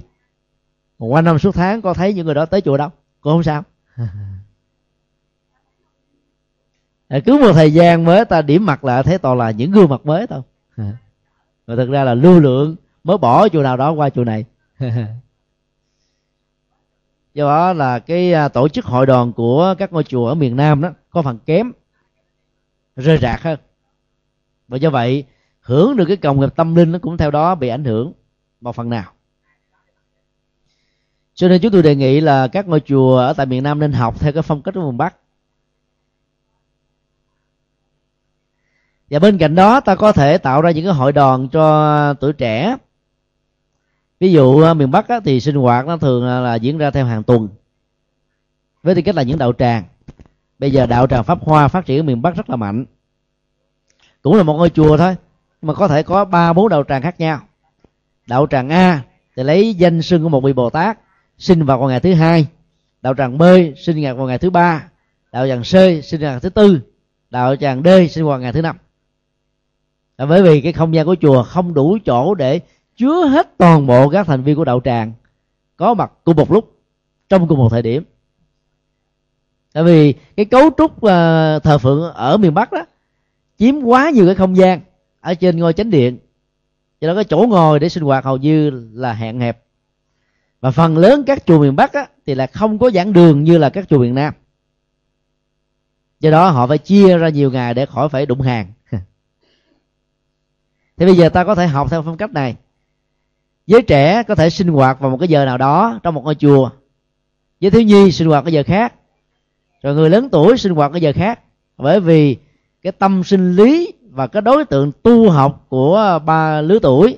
qua 1.05 1.21
năm 1.21 1.39
suốt 1.39 1.55
tháng 1.55 1.81
có 1.81 1.93
thấy 1.93 2.13
những 2.13 2.25
người 2.25 2.35
đó 2.35 2.45
tới 2.45 2.61
chùa 2.61 2.77
đâu? 2.77 2.89
Cũng 3.21 3.33
không 3.33 3.43
sao. 3.43 3.63
Cứ 7.25 7.37
một 7.37 7.53
thời 7.53 7.73
gian 7.73 8.05
mới 8.05 8.25
ta 8.25 8.41
điểm 8.41 8.65
mặt 8.65 8.83
lại 8.83 9.03
thấy 9.03 9.17
toàn 9.17 9.37
là 9.37 9.51
những 9.51 9.71
gương 9.71 9.89
mặt 9.89 10.05
mới 10.05 10.27
thôi. 10.27 10.41
Mà 11.67 11.75
thực 11.75 11.89
ra 11.89 12.03
là 12.03 12.13
lưu 12.13 12.39
lượng 12.39 12.75
mới 13.03 13.17
bỏ 13.17 13.49
chùa 13.49 13.63
nào 13.63 13.77
đó 13.77 13.91
qua 13.91 14.09
chùa 14.09 14.23
này. 14.23 14.45
Do 17.33 17.47
đó 17.47 17.73
là 17.73 17.99
cái 17.99 18.33
à, 18.33 18.47
tổ 18.47 18.67
chức 18.67 18.85
hội 18.85 19.05
đoàn 19.05 19.33
của 19.33 19.75
các 19.77 19.93
ngôi 19.93 20.03
chùa 20.03 20.27
ở 20.27 20.35
miền 20.35 20.55
nam 20.55 20.81
đó 20.81 20.89
có 21.09 21.21
phần 21.21 21.39
kém 21.45 21.71
rơi 22.95 23.17
rạc 23.17 23.41
hơn. 23.41 23.59
Và 24.67 24.77
do 24.77 24.89
vậy 24.89 25.25
hưởng 25.61 25.97
được 25.97 26.05
cái 26.07 26.17
cộng 26.17 26.39
nghiệp 26.39 26.55
tâm 26.55 26.75
linh 26.75 26.91
nó 26.91 26.99
cũng 26.99 27.17
theo 27.17 27.31
đó 27.31 27.55
bị 27.55 27.67
ảnh 27.67 27.83
hưởng 27.83 28.13
một 28.61 28.75
phần 28.75 28.89
nào 28.89 29.12
cho 31.35 31.47
nên 31.47 31.61
chúng 31.61 31.71
tôi 31.71 31.83
đề 31.83 31.95
nghị 31.95 32.21
là 32.21 32.47
các 32.47 32.67
ngôi 32.67 32.79
chùa 32.79 33.17
ở 33.17 33.33
tại 33.33 33.45
miền 33.45 33.63
nam 33.63 33.79
nên 33.79 33.93
học 33.93 34.19
theo 34.19 34.31
cái 34.31 34.43
phong 34.43 34.61
cách 34.61 34.73
của 34.73 34.81
miền 34.81 34.97
bắc. 34.97 35.15
Và 39.09 39.19
bên 39.19 39.37
cạnh 39.37 39.55
đó 39.55 39.79
ta 39.79 39.95
có 39.95 40.11
thể 40.11 40.37
tạo 40.37 40.61
ra 40.61 40.71
những 40.71 40.85
cái 40.85 40.93
hội 40.93 41.11
đoàn 41.11 41.47
cho 41.49 42.13
tuổi 42.13 42.33
trẻ. 42.33 42.77
Ví 44.19 44.31
dụ 44.31 44.61
ờ, 44.61 44.73
miền 44.73 44.91
bắc 44.91 45.07
á, 45.07 45.19
thì 45.25 45.39
sinh 45.39 45.55
hoạt 45.55 45.87
nó 45.87 45.97
thường 45.97 46.25
là 46.25 46.55
diễn 46.55 46.77
ra 46.77 46.91
theo 46.91 47.05
hàng 47.05 47.23
tuần 47.23 47.49
với 48.83 48.95
tư 48.95 49.01
cách 49.01 49.15
là 49.15 49.23
những 49.23 49.37
đạo 49.37 49.53
tràng. 49.53 49.83
Bây 50.59 50.71
giờ 50.71 50.85
đạo 50.85 51.07
tràng 51.07 51.23
pháp 51.23 51.41
hoa 51.41 51.67
phát 51.67 51.85
triển 51.85 51.99
ở 51.99 52.03
miền 52.03 52.21
bắc 52.21 52.35
rất 52.35 52.49
là 52.49 52.55
mạnh. 52.55 52.85
Cũng 54.21 54.35
là 54.35 54.43
một 54.43 54.53
ngôi 54.53 54.69
chùa 54.69 54.97
thôi 54.97 55.15
mà 55.61 55.73
có 55.73 55.87
thể 55.87 56.03
có 56.03 56.25
ba 56.25 56.53
bốn 56.53 56.69
đạo 56.69 56.83
tràng 56.83 57.01
khác 57.01 57.19
nhau. 57.19 57.39
Đạo 58.27 58.47
tràng 58.49 58.69
a 58.69 59.01
thì 59.35 59.43
lấy 59.43 59.73
danh 59.73 60.01
sưng 60.01 60.23
của 60.23 60.29
một 60.29 60.43
vị 60.43 60.53
bồ 60.53 60.69
tát 60.69 60.99
sinh 61.37 61.65
vào 61.65 61.87
ngày 61.87 61.99
thứ 61.99 62.13
hai. 62.13 62.47
Đạo 63.01 63.13
tràng 63.17 63.37
b 63.37 63.43
sinh 63.77 64.15
vào 64.17 64.27
ngày 64.27 64.37
thứ 64.37 64.49
ba. 64.49 64.89
Đạo 65.31 65.47
tràng 65.47 65.61
c 65.61 66.03
sinh 66.03 66.21
vào 66.21 66.31
ngày 66.31 66.39
thứ 66.39 66.49
tư. 66.49 66.79
Đạo 67.29 67.55
tràng 67.55 67.83
d 67.83 67.87
sinh 68.09 68.25
vào 68.25 68.39
ngày 68.39 68.53
thứ 68.53 68.61
năm. 68.61 68.77
À, 70.15 70.25
bởi 70.25 70.43
vì 70.43 70.61
cái 70.61 70.73
không 70.73 70.95
gian 70.95 71.05
của 71.05 71.15
chùa 71.21 71.43
không 71.43 71.73
đủ 71.73 71.97
chỗ 72.05 72.33
để 72.33 72.59
chứa 72.97 73.25
hết 73.25 73.57
toàn 73.57 73.87
bộ 73.87 74.09
các 74.09 74.27
thành 74.27 74.43
viên 74.43 74.55
của 74.55 74.65
đạo 74.65 74.81
tràng 74.83 75.13
có 75.77 75.93
mặt 75.93 76.11
cùng 76.23 76.35
một 76.35 76.51
lúc 76.51 76.77
trong 77.29 77.47
cùng 77.47 77.57
một 77.57 77.69
thời 77.69 77.81
điểm. 77.81 78.03
Tại 79.73 79.83
vì 79.83 80.13
cái 80.35 80.45
cấu 80.45 80.69
trúc 80.77 80.91
uh, 80.91 81.63
thờ 81.63 81.77
phượng 81.81 82.13
ở 82.13 82.37
miền 82.37 82.53
bắc 82.53 82.71
đó 82.71 82.85
chiếm 83.57 83.81
quá 83.81 84.09
nhiều 84.09 84.25
cái 84.25 84.35
không 84.35 84.57
gian 84.57 84.81
ở 85.19 85.33
trên 85.33 85.57
ngôi 85.57 85.73
chánh 85.73 85.89
điện. 85.89 86.17
Cho 87.01 87.07
nên 87.07 87.15
cái 87.15 87.23
chỗ 87.23 87.45
ngồi 87.49 87.79
để 87.79 87.89
sinh 87.89 88.03
hoạt 88.03 88.25
hầu 88.25 88.37
như 88.37 88.69
là 88.93 89.13
hạn 89.13 89.39
hẹp 89.39 89.63
và 90.63 90.71
phần 90.71 90.97
lớn 90.97 91.23
các 91.27 91.45
chùa 91.45 91.59
miền 91.59 91.75
bắc 91.75 91.93
á, 91.93 92.07
thì 92.25 92.35
là 92.35 92.47
không 92.47 92.79
có 92.79 92.91
giảng 92.91 93.13
đường 93.13 93.43
như 93.43 93.57
là 93.57 93.69
các 93.69 93.89
chùa 93.89 93.99
miền 93.99 94.15
nam. 94.15 94.33
Do 96.19 96.31
đó 96.31 96.49
họ 96.49 96.67
phải 96.67 96.77
chia 96.77 97.17
ra 97.17 97.29
nhiều 97.29 97.51
ngày 97.51 97.73
để 97.73 97.85
khỏi 97.85 98.09
phải 98.09 98.25
đụng 98.25 98.41
hàng. 98.41 98.71
Thì 100.97 101.05
bây 101.05 101.15
giờ 101.15 101.29
ta 101.29 101.43
có 101.43 101.55
thể 101.55 101.67
học 101.67 101.87
theo 101.91 102.01
phong 102.01 102.17
cách 102.17 102.33
này. 102.33 102.55
Giới 103.67 103.81
trẻ 103.81 104.23
có 104.23 104.35
thể 104.35 104.49
sinh 104.49 104.67
hoạt 104.67 104.99
vào 104.99 105.11
một 105.11 105.17
cái 105.17 105.27
giờ 105.27 105.45
nào 105.45 105.57
đó 105.57 105.99
trong 106.03 106.15
một 106.15 106.23
ngôi 106.23 106.35
chùa. 106.35 106.69
Giới 107.59 107.71
thiếu 107.71 107.81
nhi 107.81 108.11
sinh 108.11 108.27
hoạt 108.27 108.43
cái 108.43 108.53
giờ 108.53 108.63
khác. 108.63 108.93
Rồi 109.81 109.95
người 109.95 110.09
lớn 110.09 110.29
tuổi 110.31 110.57
sinh 110.57 110.73
hoạt 110.73 110.91
cái 110.91 111.01
giờ 111.01 111.13
khác. 111.15 111.39
Bởi 111.77 111.99
vì 111.99 112.37
cái 112.81 112.91
tâm 112.91 113.23
sinh 113.23 113.55
lý 113.55 113.93
và 114.09 114.27
cái 114.27 114.41
đối 114.41 114.65
tượng 114.65 114.91
tu 115.03 115.29
học 115.29 115.65
của 115.69 116.19
ba 116.25 116.61
lứa 116.61 116.79
tuổi 116.81 117.17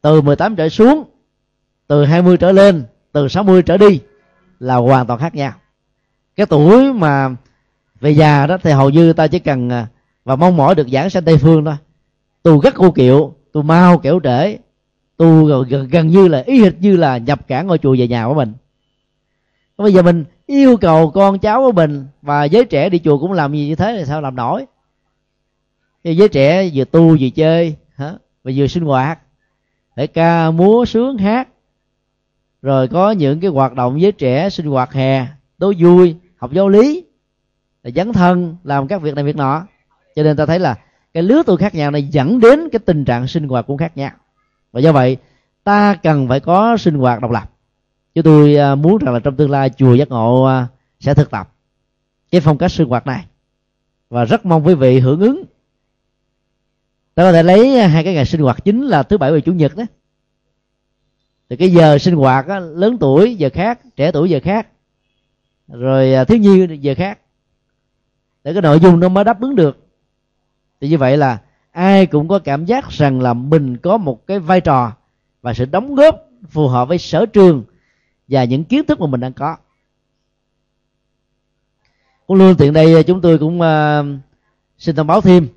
từ 0.00 0.20
18 0.20 0.56
trở 0.56 0.68
xuống 0.68 1.04
từ 1.86 2.04
20 2.04 2.36
trở 2.36 2.52
lên 2.52 2.84
từ 3.12 3.28
60 3.28 3.62
trở 3.62 3.76
đi 3.76 4.00
là 4.58 4.76
hoàn 4.76 5.06
toàn 5.06 5.20
khác 5.20 5.34
nhau. 5.34 5.52
Cái 6.36 6.46
tuổi 6.46 6.92
mà 6.92 7.36
về 8.00 8.10
già 8.10 8.46
đó 8.46 8.56
thì 8.62 8.70
hầu 8.70 8.90
như 8.90 9.12
ta 9.12 9.26
chỉ 9.26 9.38
cần 9.38 9.70
à, 9.70 9.86
và 10.24 10.36
mong 10.36 10.56
mỏi 10.56 10.74
được 10.74 10.88
giảng 10.88 11.10
sang 11.10 11.24
tây 11.24 11.38
phương 11.38 11.64
thôi. 11.64 11.74
Tu 12.42 12.60
rất 12.60 12.74
cô 12.76 12.90
kiệu 12.90 13.34
tu 13.52 13.62
mau 13.62 13.98
kiểu 13.98 14.20
trễ 14.24 14.58
tu 15.16 15.44
gần, 15.44 15.88
gần 15.90 16.08
như 16.08 16.28
là 16.28 16.42
ý 16.46 16.62
hệt 16.64 16.80
như 16.80 16.96
là 16.96 17.18
nhập 17.18 17.48
cả 17.48 17.62
ngôi 17.62 17.78
chùa 17.78 17.96
về 17.98 18.08
nhà 18.08 18.26
của 18.26 18.34
mình. 18.34 18.52
Bây 19.76 19.92
giờ 19.92 20.02
mình 20.02 20.24
yêu 20.46 20.76
cầu 20.76 21.10
con 21.10 21.38
cháu 21.38 21.60
của 21.60 21.72
mình 21.72 22.06
và 22.22 22.44
giới 22.44 22.64
trẻ 22.64 22.88
đi 22.88 22.98
chùa 22.98 23.18
cũng 23.18 23.32
làm 23.32 23.52
gì 23.52 23.68
như 23.68 23.74
thế 23.74 23.96
thì 23.98 24.04
sao 24.04 24.20
làm 24.20 24.36
nổi? 24.36 24.66
Thì 26.04 26.16
giới 26.16 26.28
trẻ 26.28 26.70
vừa 26.74 26.84
tu 26.84 27.16
vừa 27.20 27.28
chơi 27.34 27.76
hả? 27.96 28.14
Và 28.44 28.52
vừa 28.56 28.66
sinh 28.66 28.84
hoạt 28.84 29.18
phải 29.96 30.06
ca 30.06 30.50
múa 30.50 30.84
sướng 30.84 31.18
hát 31.18 31.48
rồi 32.64 32.88
có 32.88 33.10
những 33.10 33.40
cái 33.40 33.50
hoạt 33.50 33.74
động 33.74 33.98
với 34.00 34.12
trẻ 34.12 34.50
sinh 34.50 34.66
hoạt 34.66 34.92
hè 34.92 35.26
tố 35.58 35.72
vui, 35.78 36.16
học 36.36 36.52
giáo 36.52 36.68
lý, 36.68 37.04
là 37.82 37.90
dấn 37.90 38.12
thân 38.12 38.56
làm 38.64 38.88
các 38.88 39.02
việc 39.02 39.14
này 39.14 39.24
việc 39.24 39.36
nọ. 39.36 39.66
Cho 40.16 40.22
nên 40.22 40.36
ta 40.36 40.46
thấy 40.46 40.58
là 40.58 40.78
cái 41.14 41.22
lứa 41.22 41.42
tuổi 41.46 41.56
khác 41.56 41.74
nhau 41.74 41.90
này 41.90 42.02
dẫn 42.02 42.40
đến 42.40 42.68
cái 42.72 42.78
tình 42.78 43.04
trạng 43.04 43.26
sinh 43.26 43.48
hoạt 43.48 43.66
cũng 43.66 43.78
khác 43.78 43.96
nhau. 43.96 44.10
Và 44.72 44.80
do 44.80 44.92
vậy, 44.92 45.16
ta 45.64 45.94
cần 46.02 46.28
phải 46.28 46.40
có 46.40 46.76
sinh 46.76 46.94
hoạt 46.94 47.20
độc 47.20 47.30
lập. 47.30 47.50
Chứ 48.14 48.22
tôi 48.22 48.56
à, 48.56 48.74
muốn 48.74 48.98
rằng 48.98 49.14
là 49.14 49.20
trong 49.20 49.36
tương 49.36 49.50
lai 49.50 49.70
chùa 49.70 49.94
giác 49.94 50.08
ngộ 50.08 50.44
à, 50.44 50.66
sẽ 51.00 51.14
thực 51.14 51.30
tập 51.30 51.52
cái 52.30 52.40
phong 52.40 52.58
cách 52.58 52.72
sinh 52.72 52.88
hoạt 52.88 53.06
này. 53.06 53.24
Và 54.10 54.24
rất 54.24 54.46
mong 54.46 54.66
quý 54.66 54.74
vị 54.74 55.00
hưởng 55.00 55.20
ứng. 55.20 55.44
Ta 57.14 57.22
có 57.22 57.32
thể 57.32 57.42
lấy 57.42 57.78
à, 57.78 57.86
hai 57.86 58.04
cái 58.04 58.14
ngày 58.14 58.24
sinh 58.24 58.40
hoạt 58.40 58.64
chính 58.64 58.82
là 58.82 59.02
thứ 59.02 59.18
bảy 59.18 59.32
và 59.32 59.40
chủ 59.40 59.52
nhật 59.52 59.76
đó 59.76 59.84
thì 61.50 61.56
cái 61.56 61.72
giờ 61.72 61.98
sinh 61.98 62.14
hoạt 62.14 62.46
á, 62.46 62.58
lớn 62.58 62.96
tuổi 63.00 63.34
giờ 63.36 63.48
khác 63.54 63.80
trẻ 63.96 64.12
tuổi 64.12 64.30
giờ 64.30 64.40
khác. 64.42 64.68
Rồi 65.68 66.14
à, 66.14 66.24
thiếu 66.24 66.38
nhi 66.38 66.78
giờ 66.80 66.94
khác. 66.96 67.18
Để 68.44 68.52
cái 68.52 68.62
nội 68.62 68.80
dung 68.80 69.00
nó 69.00 69.08
mới 69.08 69.24
đáp 69.24 69.40
ứng 69.40 69.56
được. 69.56 69.78
Thì 70.80 70.88
như 70.88 70.98
vậy 70.98 71.16
là 71.16 71.38
ai 71.70 72.06
cũng 72.06 72.28
có 72.28 72.38
cảm 72.38 72.64
giác 72.64 72.90
rằng 72.90 73.20
là 73.20 73.34
mình 73.34 73.76
có 73.76 73.96
một 73.96 74.26
cái 74.26 74.38
vai 74.38 74.60
trò 74.60 74.92
và 75.42 75.54
sự 75.54 75.64
đóng 75.64 75.94
góp 75.94 76.28
phù 76.48 76.68
hợp 76.68 76.88
với 76.88 76.98
sở 76.98 77.26
trường 77.26 77.64
và 78.28 78.44
những 78.44 78.64
kiến 78.64 78.86
thức 78.86 79.00
mà 79.00 79.06
mình 79.06 79.20
đang 79.20 79.32
có. 79.32 79.56
Cũng 82.26 82.36
luôn 82.36 82.54
tiện 82.58 82.72
đây 82.72 82.94
à, 82.94 83.02
chúng 83.02 83.20
tôi 83.20 83.38
cũng 83.38 83.60
uh, 83.60 84.20
xin 84.78 84.96
thông 84.96 85.06
báo 85.06 85.20
thêm 85.20 85.48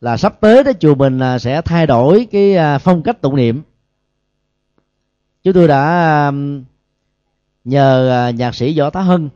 là 0.00 0.16
sắp 0.16 0.40
tới 0.40 0.64
đó 0.64 0.72
chùa 0.80 0.94
mình 0.94 1.20
uh, 1.34 1.40
sẽ 1.40 1.62
thay 1.62 1.86
đổi 1.86 2.28
cái 2.30 2.56
uh, 2.76 2.80
phong 2.82 3.02
cách 3.02 3.20
tụng 3.20 3.36
niệm 3.36 3.62
chúng 5.44 5.54
tôi 5.54 5.68
đã 5.68 6.26
um, 6.26 6.64
nhờ 7.64 8.10
à, 8.10 8.30
nhạc 8.30 8.54
sĩ 8.54 8.78
võ 8.78 8.90
tá 8.90 9.00
hưng 9.00 9.28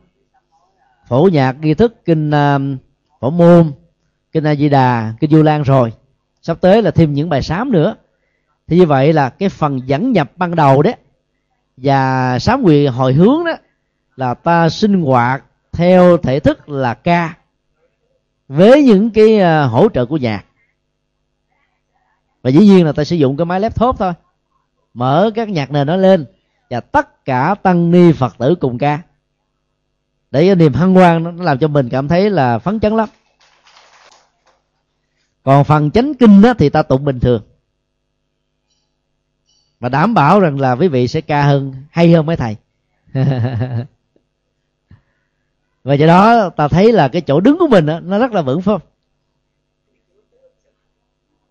phổ 1.07 1.29
nhạc 1.31 1.51
nghi 1.61 1.73
thức 1.73 2.05
kinh 2.05 2.31
um, 2.31 2.77
phổ 3.19 3.29
môn, 3.29 3.71
kinh 4.31 4.47
a 4.47 4.55
di 4.55 4.69
đà, 4.69 5.13
kinh 5.19 5.31
du 5.31 5.43
lan 5.43 5.63
rồi. 5.63 5.93
Sắp 6.41 6.57
tới 6.61 6.81
là 6.81 6.91
thêm 6.91 7.13
những 7.13 7.29
bài 7.29 7.41
sám 7.41 7.71
nữa. 7.71 7.95
Thì 8.67 8.77
như 8.77 8.85
vậy 8.85 9.13
là 9.13 9.29
cái 9.29 9.49
phần 9.49 9.79
dẫn 9.85 10.11
nhập 10.11 10.31
ban 10.35 10.55
đầu 10.55 10.81
đấy 10.81 10.95
và 11.77 12.39
sám 12.39 12.61
nguyện 12.61 12.91
hồi 12.91 13.13
hướng 13.13 13.45
đó 13.45 13.51
là 14.15 14.33
ta 14.33 14.69
sinh 14.69 15.01
hoạt 15.01 15.43
theo 15.71 16.17
thể 16.17 16.39
thức 16.39 16.69
là 16.69 16.93
ca 16.93 17.37
với 18.47 18.83
những 18.83 19.09
cái 19.09 19.39
à, 19.39 19.63
hỗ 19.63 19.89
trợ 19.89 20.05
của 20.05 20.17
nhạc. 20.17 20.45
Và 22.41 22.49
dĩ 22.49 22.59
nhiên 22.59 22.85
là 22.85 22.91
ta 22.91 23.03
sử 23.03 23.15
dụng 23.15 23.37
cái 23.37 23.45
máy 23.45 23.59
laptop 23.59 23.95
thôi 23.99 24.13
mở 24.97 25.31
các 25.35 25.49
nhạc 25.49 25.71
nền 25.71 25.87
nó 25.87 25.95
lên 25.95 26.25
và 26.69 26.79
tất 26.79 27.25
cả 27.25 27.55
tăng 27.63 27.91
ni 27.91 28.11
phật 28.11 28.37
tử 28.37 28.55
cùng 28.55 28.77
ca. 28.77 29.01
Để 30.31 30.45
cái 30.45 30.55
niềm 30.55 30.73
hân 30.73 30.93
hoan 30.93 31.23
nó 31.23 31.31
làm 31.43 31.59
cho 31.59 31.67
mình 31.67 31.89
cảm 31.89 32.07
thấy 32.07 32.29
là 32.29 32.59
phấn 32.59 32.79
chấn 32.79 32.95
lắm. 32.95 33.09
Còn 35.43 35.63
phần 35.63 35.91
chánh 35.91 36.13
kinh 36.13 36.41
đó 36.41 36.53
thì 36.53 36.69
ta 36.69 36.83
tụng 36.83 37.05
bình 37.05 37.19
thường. 37.19 37.41
Và 39.79 39.89
đảm 39.89 40.13
bảo 40.13 40.39
rằng 40.39 40.59
là 40.59 40.75
quý 40.75 40.87
vị 40.87 41.07
sẽ 41.07 41.21
ca 41.21 41.43
hơn 41.43 41.73
hay 41.91 42.11
hơn 42.11 42.25
mấy 42.25 42.35
thầy. 42.35 42.55
Và 45.83 45.93
do 45.93 46.07
đó 46.07 46.49
ta 46.49 46.67
thấy 46.67 46.91
là 46.91 47.07
cái 47.07 47.21
chỗ 47.21 47.39
đứng 47.39 47.57
của 47.57 47.67
mình 47.67 47.85
đó, 47.85 47.99
nó 47.99 48.19
rất 48.19 48.31
là 48.31 48.41
vững 48.41 48.61
phong 48.61 48.81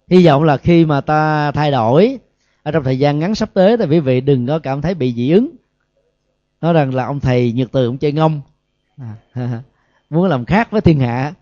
hy 0.09 0.27
vọng 0.27 0.43
là 0.43 0.57
khi 0.57 0.85
mà 0.85 1.01
ta 1.01 1.53
thay 1.53 1.71
đổi 1.71 2.19
ở 2.67 2.73
trong 2.73 2.85
thời 2.85 2.99
gian 2.99 3.19
ngắn 3.19 3.35
sắp 3.35 3.51
tới 3.55 3.77
thì 3.77 3.85
quý 3.87 4.01
vị 4.01 4.21
đừng 4.21 4.47
có 4.47 4.59
cảm 4.59 4.83
thấy 4.83 4.95
bị 4.95 5.15
dị 5.15 5.31
ứng. 5.31 5.51
Nói 6.61 6.73
rằng 6.73 6.95
là 6.95 7.07
ông 7.07 7.21
thầy 7.21 7.53
nhật 7.53 7.69
từ 7.73 7.87
ông 7.87 7.99
chơi 7.99 8.13
ngông. 8.13 8.41
À, 9.33 9.63
muốn 10.11 10.29
làm 10.29 10.45
khác 10.45 10.71
với 10.71 10.81
thiên 10.81 11.01
hạ. 11.01 11.33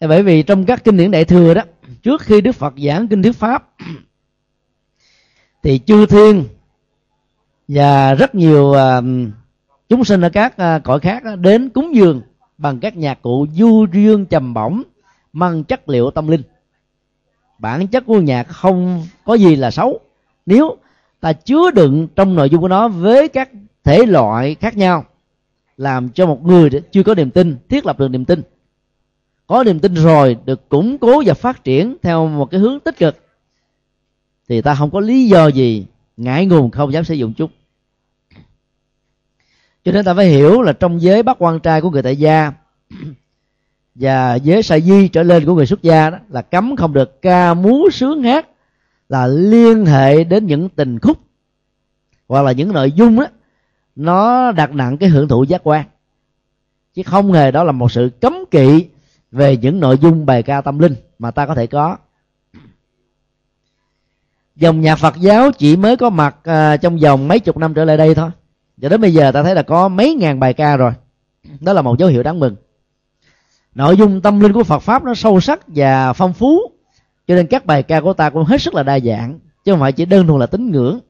Bởi 0.00 0.22
vì 0.22 0.42
trong 0.42 0.66
các 0.66 0.84
kinh 0.84 0.96
điển 0.96 1.10
đại 1.10 1.24
thừa 1.24 1.54
đó 1.54 1.62
trước 2.02 2.20
khi 2.20 2.40
đức 2.40 2.52
phật 2.52 2.74
giảng 2.86 3.08
kinh 3.08 3.22
thuyết 3.22 3.36
pháp 3.36 3.68
thì 5.62 5.80
chư 5.86 6.06
thiên 6.06 6.44
và 7.68 8.14
rất 8.14 8.34
nhiều 8.34 8.64
uh, 8.64 9.04
chúng 9.88 10.04
sinh 10.04 10.20
ở 10.20 10.30
các 10.30 10.54
uh, 10.76 10.84
cõi 10.84 11.00
khác 11.00 11.22
đến 11.38 11.68
cúng 11.68 11.94
dường 11.94 12.22
bằng 12.58 12.80
các 12.80 12.96
nhạc 12.96 13.22
cụ 13.22 13.46
du 13.52 13.86
dương 13.92 14.26
trầm 14.26 14.54
bổng 14.54 14.82
mang 15.32 15.64
chất 15.64 15.88
liệu 15.88 16.10
tâm 16.10 16.28
linh 16.28 16.42
bản 17.58 17.86
chất 17.86 18.06
của 18.06 18.20
nhạc 18.20 18.42
không 18.42 19.06
có 19.24 19.34
gì 19.34 19.56
là 19.56 19.70
xấu. 19.70 20.00
Nếu 20.46 20.76
ta 21.20 21.32
chứa 21.32 21.70
đựng 21.70 22.08
trong 22.16 22.34
nội 22.34 22.50
dung 22.50 22.60
của 22.60 22.68
nó 22.68 22.88
với 22.88 23.28
các 23.28 23.50
thể 23.84 24.06
loại 24.06 24.54
khác 24.54 24.76
nhau, 24.76 25.04
làm 25.76 26.08
cho 26.08 26.26
một 26.26 26.44
người 26.44 26.70
chưa 26.92 27.02
có 27.02 27.14
niềm 27.14 27.30
tin, 27.30 27.56
thiết 27.68 27.86
lập 27.86 27.98
được 27.98 28.08
niềm 28.08 28.24
tin, 28.24 28.42
có 29.46 29.64
niềm 29.64 29.78
tin 29.78 29.94
rồi 29.94 30.36
được 30.44 30.68
củng 30.68 30.98
cố 30.98 31.22
và 31.26 31.34
phát 31.34 31.64
triển 31.64 31.96
theo 32.02 32.28
một 32.28 32.50
cái 32.50 32.60
hướng 32.60 32.80
tích 32.80 32.98
cực, 32.98 33.16
thì 34.48 34.62
ta 34.62 34.74
không 34.74 34.90
có 34.90 35.00
lý 35.00 35.28
do 35.28 35.46
gì 35.46 35.86
ngại 36.16 36.46
ngùng 36.46 36.70
không 36.70 36.92
dám 36.92 37.04
sử 37.04 37.14
dụng 37.14 37.32
chúng. 37.36 37.50
Cho 39.84 39.92
nên 39.92 40.04
ta 40.04 40.14
phải 40.14 40.26
hiểu 40.26 40.62
là 40.62 40.72
trong 40.72 41.02
giới 41.02 41.22
bắt 41.22 41.36
quan 41.40 41.60
trai 41.60 41.80
của 41.80 41.90
người 41.90 42.02
tại 42.02 42.16
gia 42.16 42.52
và 44.00 44.34
giới 44.34 44.62
sa 44.62 44.78
di 44.78 45.08
trở 45.08 45.22
lên 45.22 45.46
của 45.46 45.54
người 45.54 45.66
xuất 45.66 45.82
gia 45.82 46.10
đó 46.10 46.18
là 46.28 46.42
cấm 46.42 46.76
không 46.76 46.92
được. 46.92 47.22
Ca 47.22 47.54
múa 47.54 47.88
sướng 47.92 48.22
hát 48.22 48.48
là 49.08 49.26
liên 49.26 49.86
hệ 49.86 50.24
đến 50.24 50.46
những 50.46 50.68
tình 50.68 50.98
khúc 50.98 51.18
hoặc 52.28 52.42
là 52.42 52.52
những 52.52 52.72
nội 52.72 52.92
dung 52.92 53.20
đó 53.20 53.26
nó 53.96 54.52
đặt 54.52 54.74
nặng 54.74 54.98
cái 54.98 55.08
hưởng 55.08 55.28
thụ 55.28 55.44
giác 55.44 55.60
quan. 55.64 55.84
Chứ 56.94 57.02
không 57.06 57.32
hề 57.32 57.50
đó 57.50 57.64
là 57.64 57.72
một 57.72 57.92
sự 57.92 58.10
cấm 58.20 58.34
kỵ 58.50 58.86
về 59.32 59.56
những 59.56 59.80
nội 59.80 59.98
dung 59.98 60.26
bài 60.26 60.42
ca 60.42 60.60
tâm 60.60 60.78
linh 60.78 60.94
mà 61.18 61.30
ta 61.30 61.46
có 61.46 61.54
thể 61.54 61.66
có. 61.66 61.96
Dòng 64.56 64.80
nhạc 64.80 64.96
Phật 64.96 65.16
giáo 65.16 65.50
chỉ 65.52 65.76
mới 65.76 65.96
có 65.96 66.10
mặt 66.10 66.36
à, 66.44 66.76
trong 66.76 66.98
vòng 66.98 67.28
mấy 67.28 67.40
chục 67.40 67.56
năm 67.56 67.74
trở 67.74 67.84
lại 67.84 67.96
đây 67.96 68.14
thôi. 68.14 68.30
Cho 68.82 68.88
đến 68.88 69.00
bây 69.00 69.14
giờ 69.14 69.32
ta 69.32 69.42
thấy 69.42 69.54
là 69.54 69.62
có 69.62 69.88
mấy 69.88 70.14
ngàn 70.14 70.40
bài 70.40 70.54
ca 70.54 70.76
rồi. 70.76 70.92
Đó 71.60 71.72
là 71.72 71.82
một 71.82 71.98
dấu 71.98 72.08
hiệu 72.08 72.22
đáng 72.22 72.40
mừng 72.40 72.56
nội 73.76 73.96
dung 73.96 74.20
tâm 74.20 74.40
linh 74.40 74.52
của 74.52 74.64
Phật 74.64 74.78
pháp 74.78 75.04
nó 75.04 75.14
sâu 75.14 75.40
sắc 75.40 75.60
và 75.66 76.12
phong 76.12 76.32
phú. 76.32 76.60
Cho 77.26 77.34
nên 77.34 77.46
các 77.46 77.66
bài 77.66 77.82
ca 77.82 78.00
của 78.00 78.12
ta 78.12 78.30
cũng 78.30 78.44
hết 78.44 78.62
sức 78.62 78.74
là 78.74 78.82
đa 78.82 79.00
dạng 79.00 79.38
chứ 79.64 79.72
không 79.72 79.80
phải 79.80 79.92
chỉ 79.92 80.04
đơn 80.04 80.26
thuần 80.26 80.40
là 80.40 80.46
tín 80.46 80.70
ngưỡng. 80.70 81.00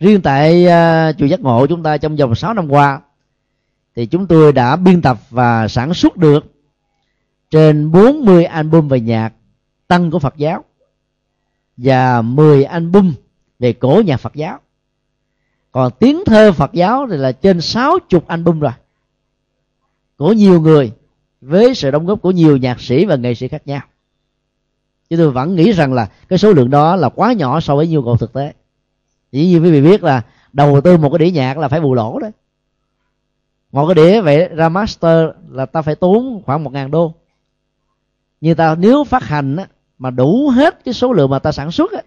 Riêng 0.00 0.20
tại 0.22 0.64
uh, 0.64 1.16
chùa 1.18 1.26
giác 1.26 1.40
ngộ 1.40 1.66
chúng 1.66 1.82
ta 1.82 1.96
trong 1.96 2.16
vòng 2.16 2.34
6 2.34 2.54
năm 2.54 2.68
qua 2.68 3.00
thì 3.96 4.06
chúng 4.06 4.26
tôi 4.26 4.52
đã 4.52 4.76
biên 4.76 5.02
tập 5.02 5.18
và 5.30 5.68
sản 5.68 5.94
xuất 5.94 6.16
được 6.16 6.44
trên 7.50 7.92
40 7.92 8.44
album 8.44 8.88
về 8.88 9.00
nhạc 9.00 9.32
tăng 9.88 10.10
của 10.10 10.18
Phật 10.18 10.36
giáo 10.36 10.64
và 11.76 12.22
10 12.22 12.64
album 12.64 13.14
về 13.58 13.72
cổ 13.72 14.02
nhạc 14.06 14.16
Phật 14.16 14.34
giáo. 14.34 14.58
Còn 15.72 15.92
tiếng 15.98 16.24
thơ 16.26 16.52
Phật 16.52 16.72
giáo 16.72 17.06
thì 17.10 17.16
là 17.16 17.32
trên 17.32 17.60
60 17.60 18.20
album 18.26 18.60
rồi 18.60 18.72
của 20.16 20.32
nhiều 20.32 20.60
người 20.60 20.92
với 21.40 21.74
sự 21.74 21.90
đóng 21.90 22.06
góp 22.06 22.22
của 22.22 22.30
nhiều 22.30 22.56
nhạc 22.56 22.80
sĩ 22.80 23.04
và 23.04 23.16
nghệ 23.16 23.34
sĩ 23.34 23.48
khác 23.48 23.66
nhau. 23.66 23.80
Chứ 25.10 25.16
tôi 25.16 25.30
vẫn 25.30 25.56
nghĩ 25.56 25.72
rằng 25.72 25.92
là 25.92 26.08
cái 26.28 26.38
số 26.38 26.52
lượng 26.52 26.70
đó 26.70 26.96
là 26.96 27.08
quá 27.08 27.32
nhỏ 27.32 27.60
so 27.60 27.76
với 27.76 27.88
nhu 27.88 28.02
cầu 28.02 28.16
thực 28.16 28.32
tế. 28.32 28.52
Chỉ 29.32 29.48
như 29.48 29.60
quý 29.60 29.70
vị 29.70 29.80
biết 29.80 30.02
là 30.02 30.22
đầu 30.52 30.80
tư 30.80 30.96
một 30.96 31.10
cái 31.10 31.18
đĩa 31.18 31.30
nhạc 31.30 31.58
là 31.58 31.68
phải 31.68 31.80
bù 31.80 31.94
lỗ 31.94 32.18
đấy 32.18 32.30
một 33.76 33.86
cái 33.86 33.94
đĩa 33.94 34.20
vậy 34.20 34.48
ra 34.48 34.68
master 34.68 35.28
là 35.50 35.66
ta 35.66 35.82
phải 35.82 35.94
tốn 35.94 36.42
khoảng 36.46 36.64
một 36.64 36.72
ngàn 36.72 36.90
đô. 36.90 37.14
Như 38.40 38.54
ta 38.54 38.74
nếu 38.78 39.04
phát 39.04 39.22
hành 39.22 39.56
á, 39.56 39.66
mà 39.98 40.10
đủ 40.10 40.48
hết 40.48 40.84
cái 40.84 40.94
số 40.94 41.12
lượng 41.12 41.30
mà 41.30 41.38
ta 41.38 41.52
sản 41.52 41.70
xuất 41.70 41.92
á, 41.92 42.02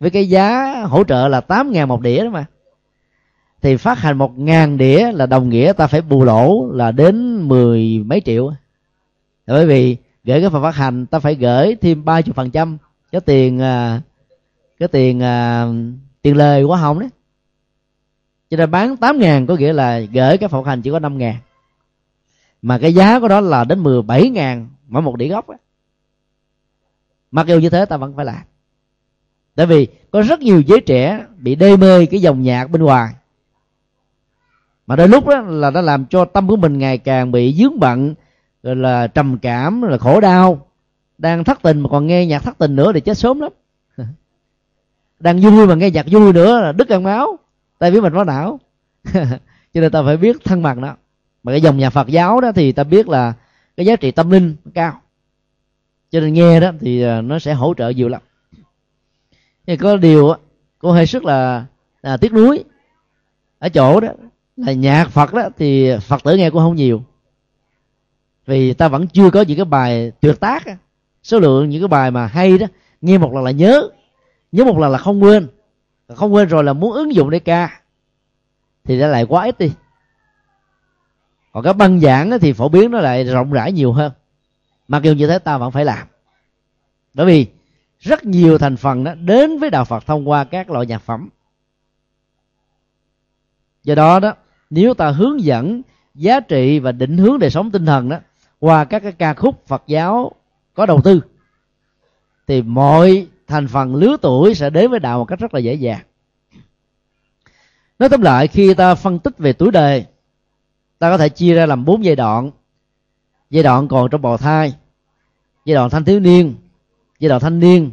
với 0.00 0.10
cái 0.10 0.28
giá 0.28 0.74
hỗ 0.88 1.04
trợ 1.04 1.28
là 1.28 1.40
tám 1.40 1.72
ngàn 1.72 1.88
một 1.88 2.00
đĩa 2.00 2.24
đó 2.24 2.30
mà 2.30 2.44
thì 3.66 3.76
phát 3.76 3.98
hành 3.98 4.18
một 4.18 4.38
ngàn 4.38 4.78
đĩa 4.78 5.12
là 5.12 5.26
đồng 5.26 5.48
nghĩa 5.48 5.72
ta 5.72 5.86
phải 5.86 6.02
bù 6.02 6.24
lỗ 6.24 6.70
là 6.72 6.92
đến 6.92 7.42
mười 7.48 7.98
mấy 8.06 8.20
triệu. 8.20 8.52
Bởi 9.46 9.66
vì 9.66 9.96
gửi 10.24 10.40
cái 10.40 10.50
phần 10.50 10.62
phát 10.62 10.74
hành 10.74 11.06
ta 11.06 11.18
phải 11.18 11.34
gửi 11.34 11.76
thêm 11.80 12.04
ba 12.04 12.22
chục 12.22 12.36
phần 12.36 12.50
trăm. 12.50 12.78
Cái 13.12 13.20
tiền 13.20 13.60
à, 13.60 14.00
cái 14.78 14.88
tiền 14.88 15.22
à, 15.22 15.66
tiền 16.22 16.36
lời 16.36 16.66
của 16.66 16.76
hồng 16.76 16.98
đấy. 16.98 17.08
Cho 18.50 18.56
nên 18.56 18.70
bán 18.70 18.96
tám 18.96 19.18
ngàn 19.18 19.46
có 19.46 19.56
nghĩa 19.56 19.72
là 19.72 19.98
gửi 19.98 20.38
cái 20.38 20.48
phần 20.48 20.64
phát 20.64 20.70
hành 20.70 20.82
chỉ 20.82 20.90
có 20.90 20.98
năm 20.98 21.18
ngàn. 21.18 21.36
Mà 22.62 22.78
cái 22.78 22.94
giá 22.94 23.20
của 23.20 23.28
đó 23.28 23.40
là 23.40 23.64
đến 23.64 23.78
mười 23.78 24.02
bảy 24.02 24.30
ngàn 24.30 24.68
mỗi 24.88 25.02
một 25.02 25.16
đĩa 25.16 25.28
gốc 25.28 25.46
ấy. 25.46 25.58
mặc 27.30 27.46
dù 27.46 27.58
như 27.58 27.70
thế 27.70 27.84
ta 27.84 27.96
vẫn 27.96 28.16
phải 28.16 28.24
làm. 28.24 28.42
Tại 29.54 29.66
vì 29.66 29.86
có 30.10 30.22
rất 30.22 30.40
nhiều 30.40 30.60
giới 30.60 30.80
trẻ 30.80 31.26
bị 31.38 31.54
đê 31.54 31.76
mê 31.76 32.06
cái 32.06 32.20
dòng 32.20 32.42
nhạc 32.42 32.70
bên 32.70 32.82
ngoài 32.82 33.14
mà 34.86 34.96
đôi 34.96 35.08
lúc 35.08 35.26
đó 35.26 35.40
là 35.40 35.70
nó 35.70 35.80
làm 35.80 36.06
cho 36.06 36.24
tâm 36.24 36.48
của 36.48 36.56
mình 36.56 36.78
ngày 36.78 36.98
càng 36.98 37.32
bị 37.32 37.54
dướng 37.54 37.80
bận 37.80 38.14
rồi 38.62 38.76
là 38.76 39.06
trầm 39.06 39.38
cảm 39.38 39.80
rồi 39.80 39.90
là 39.90 39.98
khổ 39.98 40.20
đau. 40.20 40.66
Đang 41.18 41.44
thất 41.44 41.62
tình 41.62 41.80
mà 41.80 41.88
còn 41.88 42.06
nghe 42.06 42.26
nhạc 42.26 42.42
thất 42.42 42.58
tình 42.58 42.76
nữa 42.76 42.92
thì 42.92 43.00
chết 43.00 43.18
sớm 43.18 43.40
lắm. 43.40 43.52
Đang 45.20 45.40
vui 45.40 45.66
mà 45.66 45.74
nghe 45.74 45.90
nhạc 45.90 46.06
vui 46.10 46.32
nữa 46.32 46.60
là 46.60 46.72
đứt 46.72 46.88
ăn 46.88 47.02
máu 47.02 47.38
tại 47.78 47.90
vì 47.90 48.00
mình 48.00 48.14
có 48.14 48.24
não. 48.24 48.60
Cho 49.74 49.80
nên 49.80 49.92
ta 49.92 50.02
phải 50.02 50.16
biết 50.16 50.36
thân 50.44 50.62
mặt 50.62 50.78
đó. 50.78 50.96
Mà 51.42 51.52
cái 51.52 51.60
dòng 51.60 51.78
nhà 51.78 51.90
Phật 51.90 52.08
giáo 52.08 52.40
đó 52.40 52.52
thì 52.52 52.72
ta 52.72 52.84
biết 52.84 53.08
là 53.08 53.32
cái 53.76 53.86
giá 53.86 53.96
trị 53.96 54.10
tâm 54.10 54.30
linh 54.30 54.56
cao. 54.74 55.00
Cho 56.10 56.20
nên 56.20 56.32
nghe 56.32 56.60
đó 56.60 56.72
thì 56.80 57.02
à, 57.02 57.20
nó 57.20 57.38
sẽ 57.38 57.54
hỗ 57.54 57.74
trợ 57.74 57.88
nhiều 57.88 58.08
lắm. 58.08 58.22
Thì 59.66 59.76
có 59.76 59.96
điều 59.96 60.34
cô 60.78 60.92
hơi 60.92 61.06
sức 61.06 61.24
là 61.24 61.64
à, 62.02 62.16
tiếc 62.16 62.32
nuối 62.32 62.64
ở 63.58 63.68
chỗ 63.68 64.00
đó 64.00 64.08
là 64.56 64.72
nhạc 64.72 65.08
phật 65.08 65.34
đó, 65.34 65.48
thì 65.58 65.90
phật 66.02 66.22
tử 66.24 66.36
nghe 66.36 66.50
cũng 66.50 66.60
không 66.60 66.76
nhiều. 66.76 67.04
Vì 68.46 68.72
ta 68.72 68.88
vẫn 68.88 69.08
chưa 69.08 69.30
có 69.30 69.42
những 69.42 69.56
cái 69.56 69.64
bài 69.64 70.12
tuyệt 70.20 70.40
tác 70.40 70.64
số 71.22 71.38
lượng 71.38 71.68
những 71.68 71.82
cái 71.82 71.88
bài 71.88 72.10
mà 72.10 72.26
hay 72.26 72.58
đó, 72.58 72.66
nghe 73.00 73.18
một 73.18 73.34
lần 73.34 73.44
là 73.44 73.50
nhớ. 73.50 73.88
Nhớ 74.52 74.64
một 74.64 74.78
lần 74.78 74.92
là 74.92 74.98
không 74.98 75.22
quên. 75.22 75.48
Không 76.14 76.34
quên 76.34 76.48
rồi 76.48 76.64
là 76.64 76.72
muốn 76.72 76.92
ứng 76.92 77.14
dụng 77.14 77.30
để 77.30 77.38
ca. 77.38 77.80
Thì 78.84 79.00
đã 79.00 79.06
lại 79.06 79.24
quá 79.24 79.44
ít 79.44 79.58
đi. 79.58 79.72
Còn 81.52 81.64
cái 81.64 81.72
băng 81.72 82.00
giảng 82.00 82.30
thì 82.40 82.52
phổ 82.52 82.68
biến 82.68 82.90
nó 82.90 82.98
lại 82.98 83.24
rộng 83.24 83.52
rãi 83.52 83.72
nhiều 83.72 83.92
hơn. 83.92 84.12
Mặc 84.88 85.02
dù 85.02 85.12
như 85.12 85.26
thế 85.26 85.38
ta 85.38 85.58
vẫn 85.58 85.72
phải 85.72 85.84
làm. 85.84 86.06
Bởi 87.14 87.26
vì 87.26 87.46
rất 87.98 88.24
nhiều 88.24 88.58
thành 88.58 88.76
phần 88.76 89.04
đó 89.04 89.14
đến 89.14 89.58
với 89.58 89.70
đạo 89.70 89.84
phật 89.84 90.06
thông 90.06 90.28
qua 90.28 90.44
các 90.44 90.70
loại 90.70 90.86
nhạc 90.86 91.02
phẩm. 91.02 91.28
Do 93.84 93.94
đó 93.94 94.20
đó 94.20 94.34
nếu 94.70 94.94
ta 94.94 95.10
hướng 95.10 95.42
dẫn 95.42 95.82
giá 96.14 96.40
trị 96.40 96.78
và 96.78 96.92
định 96.92 97.18
hướng 97.18 97.38
đời 97.38 97.50
sống 97.50 97.70
tinh 97.70 97.86
thần 97.86 98.08
đó, 98.08 98.18
qua 98.58 98.84
các 98.84 99.02
cái 99.02 99.12
ca 99.12 99.34
khúc 99.34 99.66
Phật 99.66 99.82
giáo 99.86 100.32
có 100.74 100.86
đầu 100.86 101.00
tư, 101.04 101.20
thì 102.46 102.62
mọi 102.62 103.26
thành 103.46 103.68
phần 103.68 103.94
lứa 103.94 104.16
tuổi 104.22 104.54
sẽ 104.54 104.70
đến 104.70 104.90
với 104.90 105.00
đạo 105.00 105.18
một 105.18 105.24
cách 105.24 105.38
rất 105.38 105.54
là 105.54 105.60
dễ 105.60 105.74
dàng. 105.74 106.00
Nói 107.98 108.08
tóm 108.08 108.20
lại, 108.20 108.48
khi 108.48 108.74
ta 108.74 108.94
phân 108.94 109.18
tích 109.18 109.38
về 109.38 109.52
tuổi 109.52 109.70
đời, 109.70 110.06
ta 110.98 111.10
có 111.10 111.18
thể 111.18 111.28
chia 111.28 111.54
ra 111.54 111.66
làm 111.66 111.84
bốn 111.84 112.04
giai 112.04 112.16
đoạn. 112.16 112.50
Giai 113.50 113.62
đoạn 113.62 113.88
còn 113.88 114.10
trong 114.10 114.22
bào 114.22 114.36
thai, 114.36 114.74
giai 115.64 115.74
đoạn 115.74 115.90
thanh 115.90 116.04
thiếu 116.04 116.20
niên, 116.20 116.54
giai 117.18 117.28
đoạn 117.28 117.40
thanh 117.40 117.60
niên, 117.60 117.90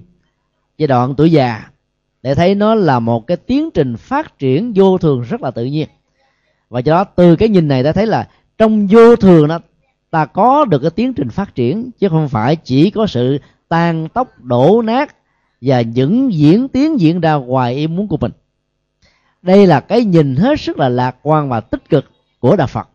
giai 0.77 0.87
đoạn 0.87 1.15
tuổi 1.15 1.31
già, 1.31 1.69
để 2.21 2.35
thấy 2.35 2.55
nó 2.55 2.75
là 2.75 2.99
một 2.99 3.27
cái 3.27 3.37
tiến 3.37 3.69
trình 3.73 3.97
phát 3.97 4.39
triển 4.39 4.73
vô 4.75 4.97
thường 4.97 5.21
rất 5.21 5.41
là 5.41 5.51
tự 5.51 5.65
nhiên 5.65 5.89
và 6.73 6.79
do 6.79 6.93
đó 6.93 7.03
từ 7.03 7.35
cái 7.35 7.49
nhìn 7.49 7.67
này 7.67 7.83
ta 7.83 7.91
thấy 7.91 8.07
là 8.07 8.27
trong 8.57 8.87
vô 8.87 9.15
thường 9.15 9.47
đó 9.47 9.59
ta 10.11 10.25
có 10.25 10.65
được 10.65 10.79
cái 10.79 10.91
tiến 10.91 11.13
trình 11.13 11.29
phát 11.29 11.55
triển 11.55 11.91
chứ 11.99 12.09
không 12.09 12.29
phải 12.29 12.55
chỉ 12.55 12.89
có 12.89 13.07
sự 13.07 13.39
tan 13.69 14.09
tốc 14.09 14.41
đổ 14.41 14.81
nát 14.81 15.15
và 15.61 15.81
những 15.81 16.33
diễn 16.33 16.67
tiến 16.67 16.99
diễn 16.99 17.21
ra 17.21 17.33
ngoài 17.33 17.75
ý 17.75 17.87
muốn 17.87 18.07
của 18.07 18.17
mình. 18.17 18.31
Đây 19.41 19.67
là 19.67 19.79
cái 19.79 20.03
nhìn 20.03 20.35
hết 20.35 20.59
sức 20.59 20.79
là 20.79 20.89
lạc 20.89 21.15
quan 21.21 21.49
và 21.49 21.59
tích 21.59 21.89
cực 21.89 22.05
của 22.39 22.55
đạo 22.55 22.67
phật. 22.67 22.89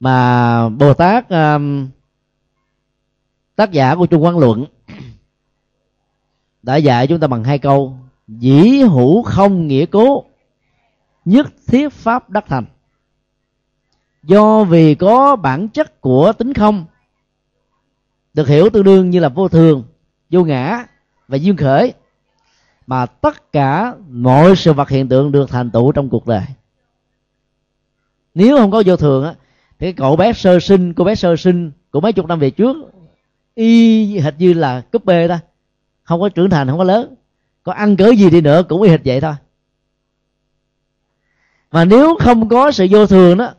Mà 0.00 0.68
bồ 0.68 0.94
tát 0.94 1.28
um, 1.28 1.88
tác 3.56 3.72
giả 3.72 3.94
của 3.94 4.06
trung 4.06 4.24
quan 4.24 4.38
luận 4.38 4.64
đã 6.62 6.76
dạy 6.76 7.06
chúng 7.06 7.20
ta 7.20 7.26
bằng 7.26 7.44
hai 7.44 7.58
câu 7.58 7.96
dĩ 8.28 8.82
hữu 8.82 9.22
không 9.22 9.66
nghĩa 9.66 9.86
cố 9.86 10.24
nhất 11.24 11.46
thiết 11.66 11.88
pháp 11.88 12.30
đắc 12.30 12.44
thành. 12.48 12.64
Do 14.22 14.64
vì 14.64 14.94
có 14.94 15.36
bản 15.36 15.68
chất 15.68 16.00
của 16.00 16.32
tính 16.32 16.54
không, 16.54 16.84
được 18.34 18.48
hiểu 18.48 18.70
tương 18.70 18.84
đương 18.84 19.10
như 19.10 19.20
là 19.20 19.28
vô 19.28 19.48
thường, 19.48 19.84
vô 20.30 20.44
ngã 20.44 20.86
và 21.28 21.36
duyên 21.36 21.56
khởi, 21.56 21.92
mà 22.86 23.06
tất 23.06 23.52
cả 23.52 23.94
mọi 24.10 24.56
sự 24.56 24.72
vật 24.72 24.88
hiện 24.88 25.08
tượng 25.08 25.32
được 25.32 25.50
thành 25.50 25.70
tựu 25.70 25.92
trong 25.92 26.08
cuộc 26.08 26.26
đời. 26.26 26.42
Nếu 28.34 28.56
không 28.56 28.70
có 28.70 28.82
vô 28.86 28.96
thường 28.96 29.24
á, 29.24 29.34
thì 29.78 29.92
cậu 29.92 30.16
bé 30.16 30.32
sơ 30.32 30.60
sinh, 30.60 30.94
cô 30.94 31.04
bé 31.04 31.14
sơ 31.14 31.36
sinh 31.36 31.70
của 31.90 32.00
mấy 32.00 32.12
chục 32.12 32.26
năm 32.26 32.38
về 32.38 32.50
trước, 32.50 32.76
y 33.54 34.18
hệt 34.18 34.34
như 34.38 34.52
là 34.52 34.80
cúp 34.80 35.04
bê 35.04 35.28
ta. 35.28 35.40
Không 36.02 36.20
có 36.20 36.28
trưởng 36.28 36.50
thành, 36.50 36.68
không 36.68 36.78
có 36.78 36.84
lớn. 36.84 37.14
Có 37.62 37.72
ăn 37.72 37.96
cỡ 37.96 38.10
gì 38.10 38.30
đi 38.30 38.40
nữa 38.40 38.62
cũng 38.68 38.82
y 38.82 38.90
hệt 38.90 39.00
vậy 39.04 39.20
thôi 39.20 39.34
mà 41.72 41.84
nếu 41.84 42.16
không 42.20 42.48
có 42.48 42.72
sự 42.72 42.86
vô 42.90 43.06
thường 43.06 43.38
đó 43.38 43.50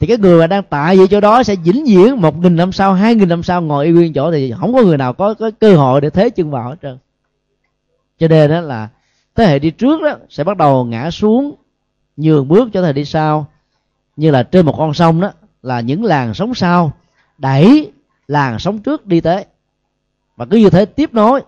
thì 0.00 0.06
cái 0.06 0.16
người 0.18 0.40
mà 0.40 0.46
đang 0.46 0.62
tại 0.62 0.96
vậy 0.96 1.06
chỗ 1.10 1.20
đó 1.20 1.42
sẽ 1.42 1.56
vĩnh 1.56 1.84
viễn 1.84 2.20
một 2.20 2.36
nghìn 2.36 2.56
năm 2.56 2.72
sau 2.72 2.94
hai 2.94 3.14
nghìn 3.14 3.28
năm 3.28 3.42
sau 3.42 3.62
ngồi 3.62 3.86
y 3.86 3.92
nguyên 3.92 4.12
chỗ 4.12 4.32
thì 4.32 4.54
không 4.60 4.74
có 4.74 4.82
người 4.82 4.98
nào 4.98 5.12
có, 5.12 5.34
có 5.34 5.50
cơ 5.60 5.76
hội 5.76 6.00
để 6.00 6.10
thế 6.10 6.30
chân 6.30 6.50
vào 6.50 6.68
hết 6.68 6.76
trơn. 6.82 6.98
Cho 8.18 8.28
nên 8.28 8.50
đó 8.50 8.60
là 8.60 8.88
thế 9.34 9.46
hệ 9.46 9.58
đi 9.58 9.70
trước 9.70 10.02
đó 10.02 10.16
sẽ 10.28 10.44
bắt 10.44 10.56
đầu 10.56 10.84
ngã 10.84 11.10
xuống 11.10 11.54
nhường 12.16 12.48
bước 12.48 12.68
cho 12.72 12.80
thế 12.82 12.86
hệ 12.86 12.92
đi 12.92 13.04
sau. 13.04 13.46
Như 14.16 14.30
là 14.30 14.42
trên 14.42 14.66
một 14.66 14.74
con 14.78 14.94
sông 14.94 15.20
đó 15.20 15.32
là 15.62 15.80
những 15.80 16.04
làng 16.04 16.34
sống 16.34 16.54
sau 16.54 16.92
đẩy 17.38 17.92
làng 18.28 18.58
sống 18.58 18.78
trước 18.78 19.06
đi 19.06 19.20
tới. 19.20 19.44
Và 20.36 20.46
cứ 20.50 20.56
như 20.56 20.70
thế 20.70 20.84
tiếp 20.84 21.14
nối. 21.14 21.40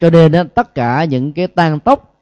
Cho 0.00 0.10
nên 0.10 0.32
đó, 0.32 0.42
tất 0.54 0.74
cả 0.74 1.04
những 1.04 1.32
cái 1.32 1.46
tan 1.46 1.80
tốc 1.80 2.17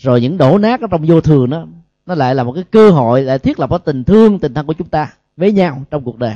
rồi 0.00 0.20
những 0.20 0.38
đổ 0.38 0.58
nát 0.58 0.80
ở 0.80 0.86
trong 0.90 1.04
vô 1.06 1.20
thường 1.20 1.50
đó 1.50 1.66
nó 2.06 2.14
lại 2.14 2.34
là 2.34 2.44
một 2.44 2.52
cái 2.52 2.64
cơ 2.70 2.90
hội 2.90 3.24
để 3.24 3.38
thiết 3.38 3.60
lập 3.60 3.70
cái 3.70 3.78
tình 3.84 4.04
thương 4.04 4.38
tình 4.38 4.54
thân 4.54 4.66
của 4.66 4.72
chúng 4.72 4.88
ta 4.88 5.12
với 5.36 5.52
nhau 5.52 5.82
trong 5.90 6.04
cuộc 6.04 6.18
đời. 6.18 6.34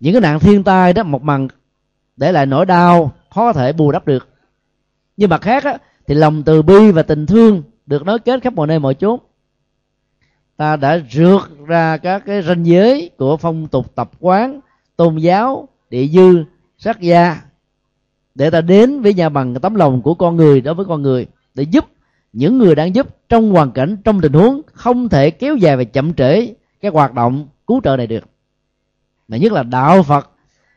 Những 0.00 0.14
cái 0.14 0.20
nạn 0.20 0.40
thiên 0.40 0.64
tai 0.64 0.92
đó 0.92 1.02
một 1.02 1.22
mặt 1.22 1.40
để 2.16 2.32
lại 2.32 2.46
nỗi 2.46 2.66
đau 2.66 3.12
khó 3.30 3.52
có 3.52 3.52
thể 3.52 3.72
bù 3.72 3.92
đắp 3.92 4.06
được. 4.06 4.28
Nhưng 5.16 5.30
mặt 5.30 5.40
khác 5.42 5.64
á, 5.64 5.78
thì 6.06 6.14
lòng 6.14 6.42
từ 6.42 6.62
bi 6.62 6.90
và 6.90 7.02
tình 7.02 7.26
thương 7.26 7.62
được 7.86 8.06
nối 8.06 8.18
kết 8.18 8.42
khắp 8.42 8.52
mọi 8.52 8.66
nơi 8.66 8.78
mọi 8.78 8.94
chốn. 8.94 9.20
Ta 10.56 10.76
đã 10.76 11.00
rượt 11.10 11.40
ra 11.66 11.96
các 11.96 12.22
cái 12.26 12.42
ranh 12.42 12.66
giới 12.66 13.10
của 13.18 13.36
phong 13.36 13.68
tục 13.68 13.94
tập 13.94 14.10
quán 14.20 14.60
tôn 14.96 15.16
giáo 15.16 15.68
địa 15.90 16.06
dư 16.06 16.44
sắc 16.78 17.00
gia 17.00 17.40
để 18.34 18.50
ta 18.50 18.60
đến 18.60 19.00
với 19.00 19.14
nhà 19.14 19.28
bằng 19.28 19.54
tấm 19.54 19.74
lòng 19.74 20.02
của 20.02 20.14
con 20.14 20.36
người 20.36 20.60
đối 20.60 20.74
với 20.74 20.86
con 20.86 21.02
người 21.02 21.26
để 21.60 21.66
giúp 21.70 21.86
những 22.32 22.58
người 22.58 22.74
đang 22.74 22.94
giúp 22.94 23.28
trong 23.28 23.50
hoàn 23.50 23.72
cảnh, 23.72 23.96
trong 24.04 24.20
tình 24.20 24.32
huống 24.32 24.60
không 24.72 25.08
thể 25.08 25.30
kéo 25.30 25.56
dài 25.56 25.76
và 25.76 25.84
chậm 25.84 26.14
trễ 26.14 26.54
cái 26.80 26.90
hoạt 26.90 27.14
động 27.14 27.48
cứu 27.66 27.80
trợ 27.84 27.96
này 27.96 28.06
được. 28.06 28.24
Mà 29.28 29.36
nhất 29.36 29.52
là 29.52 29.62
đạo 29.62 30.02
phật 30.02 30.30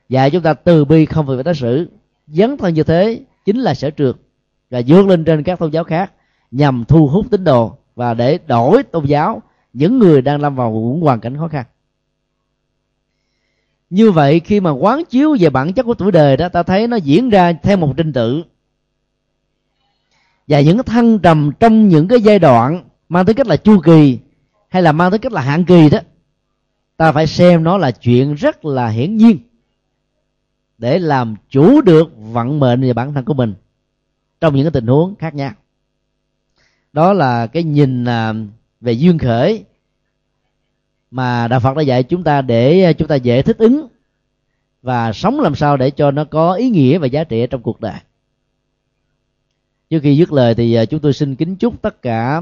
dạy 0.09 0.31
chúng 0.31 0.41
ta 0.41 0.53
từ 0.53 0.85
bi 0.85 1.05
không 1.05 1.27
phải 1.27 1.43
đối 1.43 1.55
xử. 1.55 1.89
Dấn 2.27 2.57
thân 2.57 2.73
như 2.73 2.83
thế 2.83 3.19
chính 3.45 3.59
là 3.59 3.73
sở 3.73 3.89
trường. 3.89 4.17
Và 4.69 4.81
dước 4.81 5.07
lên 5.07 5.23
trên 5.23 5.43
các 5.43 5.59
tôn 5.59 5.71
giáo 5.71 5.83
khác 5.83 6.11
nhằm 6.51 6.85
thu 6.87 7.07
hút 7.07 7.25
tín 7.31 7.43
đồ 7.43 7.77
và 7.95 8.13
để 8.13 8.39
đổi 8.47 8.83
tôn 8.83 9.05
giáo 9.05 9.41
những 9.73 9.99
người 9.99 10.21
đang 10.21 10.41
lâm 10.41 10.55
vào 10.55 10.71
những 10.71 11.01
hoàn 11.01 11.19
cảnh 11.19 11.37
khó 11.37 11.47
khăn. 11.47 11.65
Như 13.89 14.11
vậy 14.11 14.39
khi 14.39 14.59
mà 14.59 14.71
quán 14.71 15.05
chiếu 15.05 15.35
về 15.39 15.49
bản 15.49 15.73
chất 15.73 15.83
của 15.83 15.93
tuổi 15.93 16.11
đời 16.11 16.37
đó, 16.37 16.49
ta 16.49 16.63
thấy 16.63 16.87
nó 16.87 16.97
diễn 16.97 17.29
ra 17.29 17.53
theo 17.53 17.77
một 17.77 17.93
trình 17.97 18.13
tự 18.13 18.43
và 20.47 20.61
những 20.61 20.83
thăng 20.83 21.19
trầm 21.19 21.51
trong 21.59 21.89
những 21.89 22.07
cái 22.07 22.21
giai 22.21 22.39
đoạn 22.39 22.83
mang 23.09 23.25
tới 23.25 23.33
cách 23.33 23.47
là 23.47 23.57
chu 23.57 23.79
kỳ 23.79 24.19
hay 24.69 24.81
là 24.81 24.91
mang 24.91 25.11
tới 25.11 25.19
cách 25.19 25.31
là 25.31 25.41
hạn 25.41 25.65
kỳ 25.65 25.89
đó, 25.89 25.99
ta 26.97 27.11
phải 27.11 27.27
xem 27.27 27.63
nó 27.63 27.77
là 27.77 27.91
chuyện 27.91 28.33
rất 28.33 28.65
là 28.65 28.87
hiển 28.87 29.17
nhiên 29.17 29.37
để 30.77 30.99
làm 30.99 31.35
chủ 31.49 31.81
được 31.81 32.11
vận 32.17 32.59
mệnh 32.59 32.81
về 32.81 32.93
bản 32.93 33.13
thân 33.13 33.25
của 33.25 33.33
mình 33.33 33.53
trong 34.41 34.55
những 34.55 34.65
cái 34.65 34.71
tình 34.71 34.87
huống 34.87 35.15
khác 35.15 35.35
nhau. 35.35 35.51
Đó 36.93 37.13
là 37.13 37.47
cái 37.47 37.63
nhìn 37.63 38.05
à, 38.05 38.33
về 38.81 38.91
duyên 38.91 39.17
khởi 39.17 39.65
mà 41.11 41.47
đạo 41.47 41.59
phật 41.59 41.77
đã 41.77 41.81
dạy 41.81 42.03
chúng 42.03 42.23
ta 42.23 42.41
để 42.41 42.93
chúng 42.93 43.07
ta 43.07 43.15
dễ 43.15 43.41
thích 43.41 43.57
ứng 43.57 43.87
và 44.81 45.13
sống 45.13 45.39
làm 45.39 45.55
sao 45.55 45.77
để 45.77 45.91
cho 45.91 46.11
nó 46.11 46.25
có 46.25 46.53
ý 46.53 46.69
nghĩa 46.69 46.97
và 46.97 47.07
giá 47.07 47.23
trị 47.23 47.47
trong 47.49 47.61
cuộc 47.61 47.81
đời 47.81 47.99
trước 49.93 49.99
khi 50.03 50.17
dứt 50.17 50.33
lời 50.33 50.55
thì 50.55 50.73
à, 50.73 50.85
chúng 50.85 50.99
tôi 50.99 51.13
xin 51.13 51.35
kính 51.35 51.55
chúc 51.55 51.81
tất 51.81 52.01
cả 52.01 52.41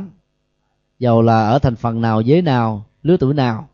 dầu 0.99 1.22
là 1.22 1.49
ở 1.49 1.60
thành 1.60 1.76
phần 1.76 2.02
nào 2.02 2.22
giới 2.22 2.41
nào 2.41 2.86
lứa 3.03 3.18
tuổi 3.19 3.34
nào. 3.34 3.69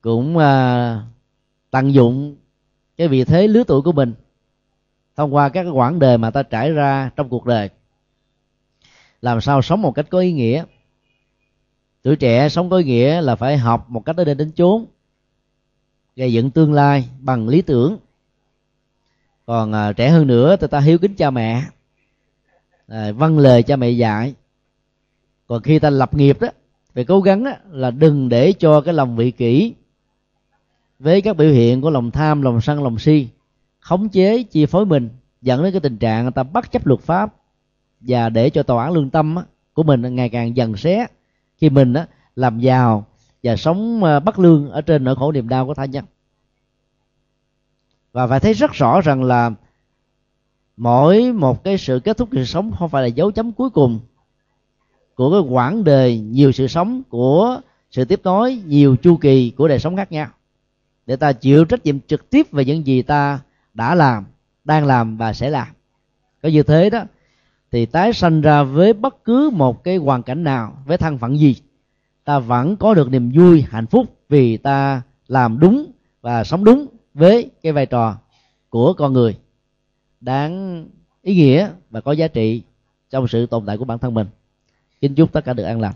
Cũng 0.00 0.38
à, 0.38 1.02
tận 1.70 1.94
dụng 1.94 2.36
cái 2.96 3.08
vị 3.08 3.24
thế 3.24 3.48
lứa 3.48 3.64
tuổi 3.64 3.82
của 3.82 3.92
mình 3.92 4.14
thông 5.16 5.34
qua 5.34 5.48
các 5.48 5.62
quãng 5.62 5.98
đời 5.98 6.18
mà 6.18 6.30
ta 6.30 6.42
trải 6.42 6.70
ra 6.70 7.10
trong 7.16 7.28
cuộc 7.28 7.46
đời. 7.46 7.70
Làm 9.20 9.40
sao 9.40 9.62
sống 9.62 9.82
một 9.82 9.92
cách 9.92 10.06
có 10.10 10.18
ý 10.18 10.32
nghĩa? 10.32 10.64
Tuổi 12.02 12.16
trẻ 12.16 12.48
sống 12.48 12.70
có 12.70 12.76
ý 12.76 12.84
nghĩa 12.84 13.20
là 13.20 13.36
phải 13.36 13.58
học 13.58 13.90
một 13.90 14.00
cách 14.00 14.16
đến 14.16 14.36
đến 14.36 14.52
chốn 14.52 14.86
gây 16.16 16.32
dựng 16.32 16.50
tương 16.50 16.72
lai 16.72 17.08
bằng 17.20 17.48
lý 17.48 17.62
tưởng. 17.62 17.98
Còn 19.46 19.72
à, 19.72 19.92
trẻ 19.92 20.10
hơn 20.10 20.26
nữa 20.26 20.56
thì 20.60 20.66
ta 20.66 20.80
hiếu 20.80 20.98
kính 20.98 21.14
cha 21.14 21.30
mẹ 21.30 21.62
à, 22.86 23.12
văn 23.12 23.38
lời 23.38 23.62
cha 23.62 23.76
mẹ 23.76 23.90
dạy. 23.90 24.34
Còn 25.46 25.62
khi 25.62 25.78
ta 25.78 25.90
lập 25.90 26.14
nghiệp 26.14 26.40
đó 26.40 26.48
phải 26.94 27.04
cố 27.04 27.20
gắng 27.20 27.44
đó, 27.44 27.52
là 27.70 27.90
đừng 27.90 28.28
để 28.28 28.52
cho 28.52 28.80
cái 28.80 28.94
lòng 28.94 29.16
vị 29.16 29.30
kỷ 29.30 29.74
với 30.98 31.20
các 31.20 31.36
biểu 31.36 31.50
hiện 31.50 31.80
của 31.80 31.90
lòng 31.90 32.10
tham 32.10 32.42
lòng 32.42 32.60
sân 32.60 32.82
lòng 32.82 32.98
si 32.98 33.28
khống 33.84 34.08
chế 34.08 34.42
chi 34.42 34.66
phối 34.66 34.86
mình 34.86 35.08
dẫn 35.42 35.62
đến 35.62 35.72
cái 35.72 35.80
tình 35.80 35.98
trạng 35.98 36.22
người 36.22 36.32
ta 36.32 36.42
bất 36.42 36.72
chấp 36.72 36.86
luật 36.86 37.00
pháp 37.00 37.34
và 38.00 38.28
để 38.28 38.50
cho 38.50 38.62
tòa 38.62 38.84
án 38.84 38.92
lương 38.92 39.10
tâm 39.10 39.36
của 39.74 39.82
mình 39.82 40.14
ngày 40.14 40.28
càng 40.28 40.56
dần 40.56 40.76
xé. 40.76 41.06
Khi 41.56 41.70
mình 41.70 41.94
làm 42.36 42.58
giàu 42.58 43.06
và 43.42 43.56
sống 43.56 44.04
ờ, 44.04 44.20
bất 44.20 44.38
lương 44.38 44.70
ở 44.70 44.80
trên 44.80 45.04
nỗi 45.04 45.16
khổ 45.16 45.32
niềm 45.32 45.48
đau 45.48 45.66
của 45.66 45.74
tha 45.74 45.84
nhân. 45.84 46.04
Và 48.12 48.26
phải 48.26 48.40
thấy 48.40 48.52
rất 48.52 48.72
rõ 48.72 49.00
rằng 49.00 49.22
là 49.22 49.50
mỗi 50.76 51.32
một 51.32 51.64
cái 51.64 51.78
sự 51.78 52.00
kết 52.04 52.16
thúc 52.16 52.28
sự 52.32 52.44
sống 52.44 52.72
không 52.78 52.88
phải 52.88 53.02
là 53.02 53.08
dấu 53.08 53.30
chấm 53.30 53.52
cuối 53.52 53.70
cùng 53.70 54.00
của 55.14 55.30
cái 55.30 55.50
quãng 55.50 55.84
đời 55.84 56.18
nhiều 56.18 56.52
sự 56.52 56.66
sống, 56.66 57.02
của 57.08 57.60
sự 57.90 58.04
tiếp 58.04 58.20
nối 58.24 58.62
nhiều 58.66 58.96
chu 58.96 59.16
kỳ 59.16 59.50
của 59.50 59.68
đời 59.68 59.78
sống 59.78 59.96
khác 59.96 60.12
nhau. 60.12 60.26
Để 61.06 61.16
ta 61.16 61.32
chịu 61.32 61.64
trách 61.64 61.84
nhiệm 61.84 62.00
trực 62.00 62.30
tiếp 62.30 62.52
về 62.52 62.64
những 62.64 62.86
gì 62.86 63.02
ta 63.02 63.40
đã 63.74 63.94
làm, 63.94 64.24
đang 64.64 64.86
làm 64.86 65.16
và 65.16 65.32
sẽ 65.32 65.50
làm. 65.50 65.66
Có 66.42 66.48
như 66.48 66.62
thế 66.62 66.90
đó, 66.90 67.02
thì 67.72 67.86
tái 67.86 68.12
sanh 68.12 68.40
ra 68.40 68.62
với 68.62 68.92
bất 68.92 69.24
cứ 69.24 69.50
một 69.52 69.84
cái 69.84 69.96
hoàn 69.96 70.22
cảnh 70.22 70.44
nào, 70.44 70.76
với 70.86 70.98
thân 70.98 71.18
phận 71.18 71.38
gì, 71.38 71.56
ta 72.24 72.38
vẫn 72.38 72.76
có 72.76 72.94
được 72.94 73.10
niềm 73.10 73.32
vui, 73.34 73.64
hạnh 73.70 73.86
phúc 73.86 74.06
vì 74.28 74.56
ta 74.56 75.02
làm 75.28 75.58
đúng 75.58 75.92
và 76.20 76.44
sống 76.44 76.64
đúng 76.64 76.86
với 77.14 77.50
cái 77.62 77.72
vai 77.72 77.86
trò 77.86 78.16
của 78.70 78.92
con 78.92 79.12
người 79.12 79.36
đáng 80.24 80.86
ý 81.22 81.34
nghĩa 81.34 81.70
và 81.90 82.00
có 82.00 82.12
giá 82.12 82.28
trị 82.28 82.62
trong 83.10 83.28
sự 83.28 83.46
tồn 83.46 83.66
tại 83.66 83.78
của 83.78 83.84
bản 83.84 83.98
thân 83.98 84.14
mình. 84.14 84.26
Kính 85.00 85.14
chúc 85.14 85.32
tất 85.32 85.44
cả 85.44 85.52
được 85.52 85.64
an 85.64 85.80
lành. 85.80 85.94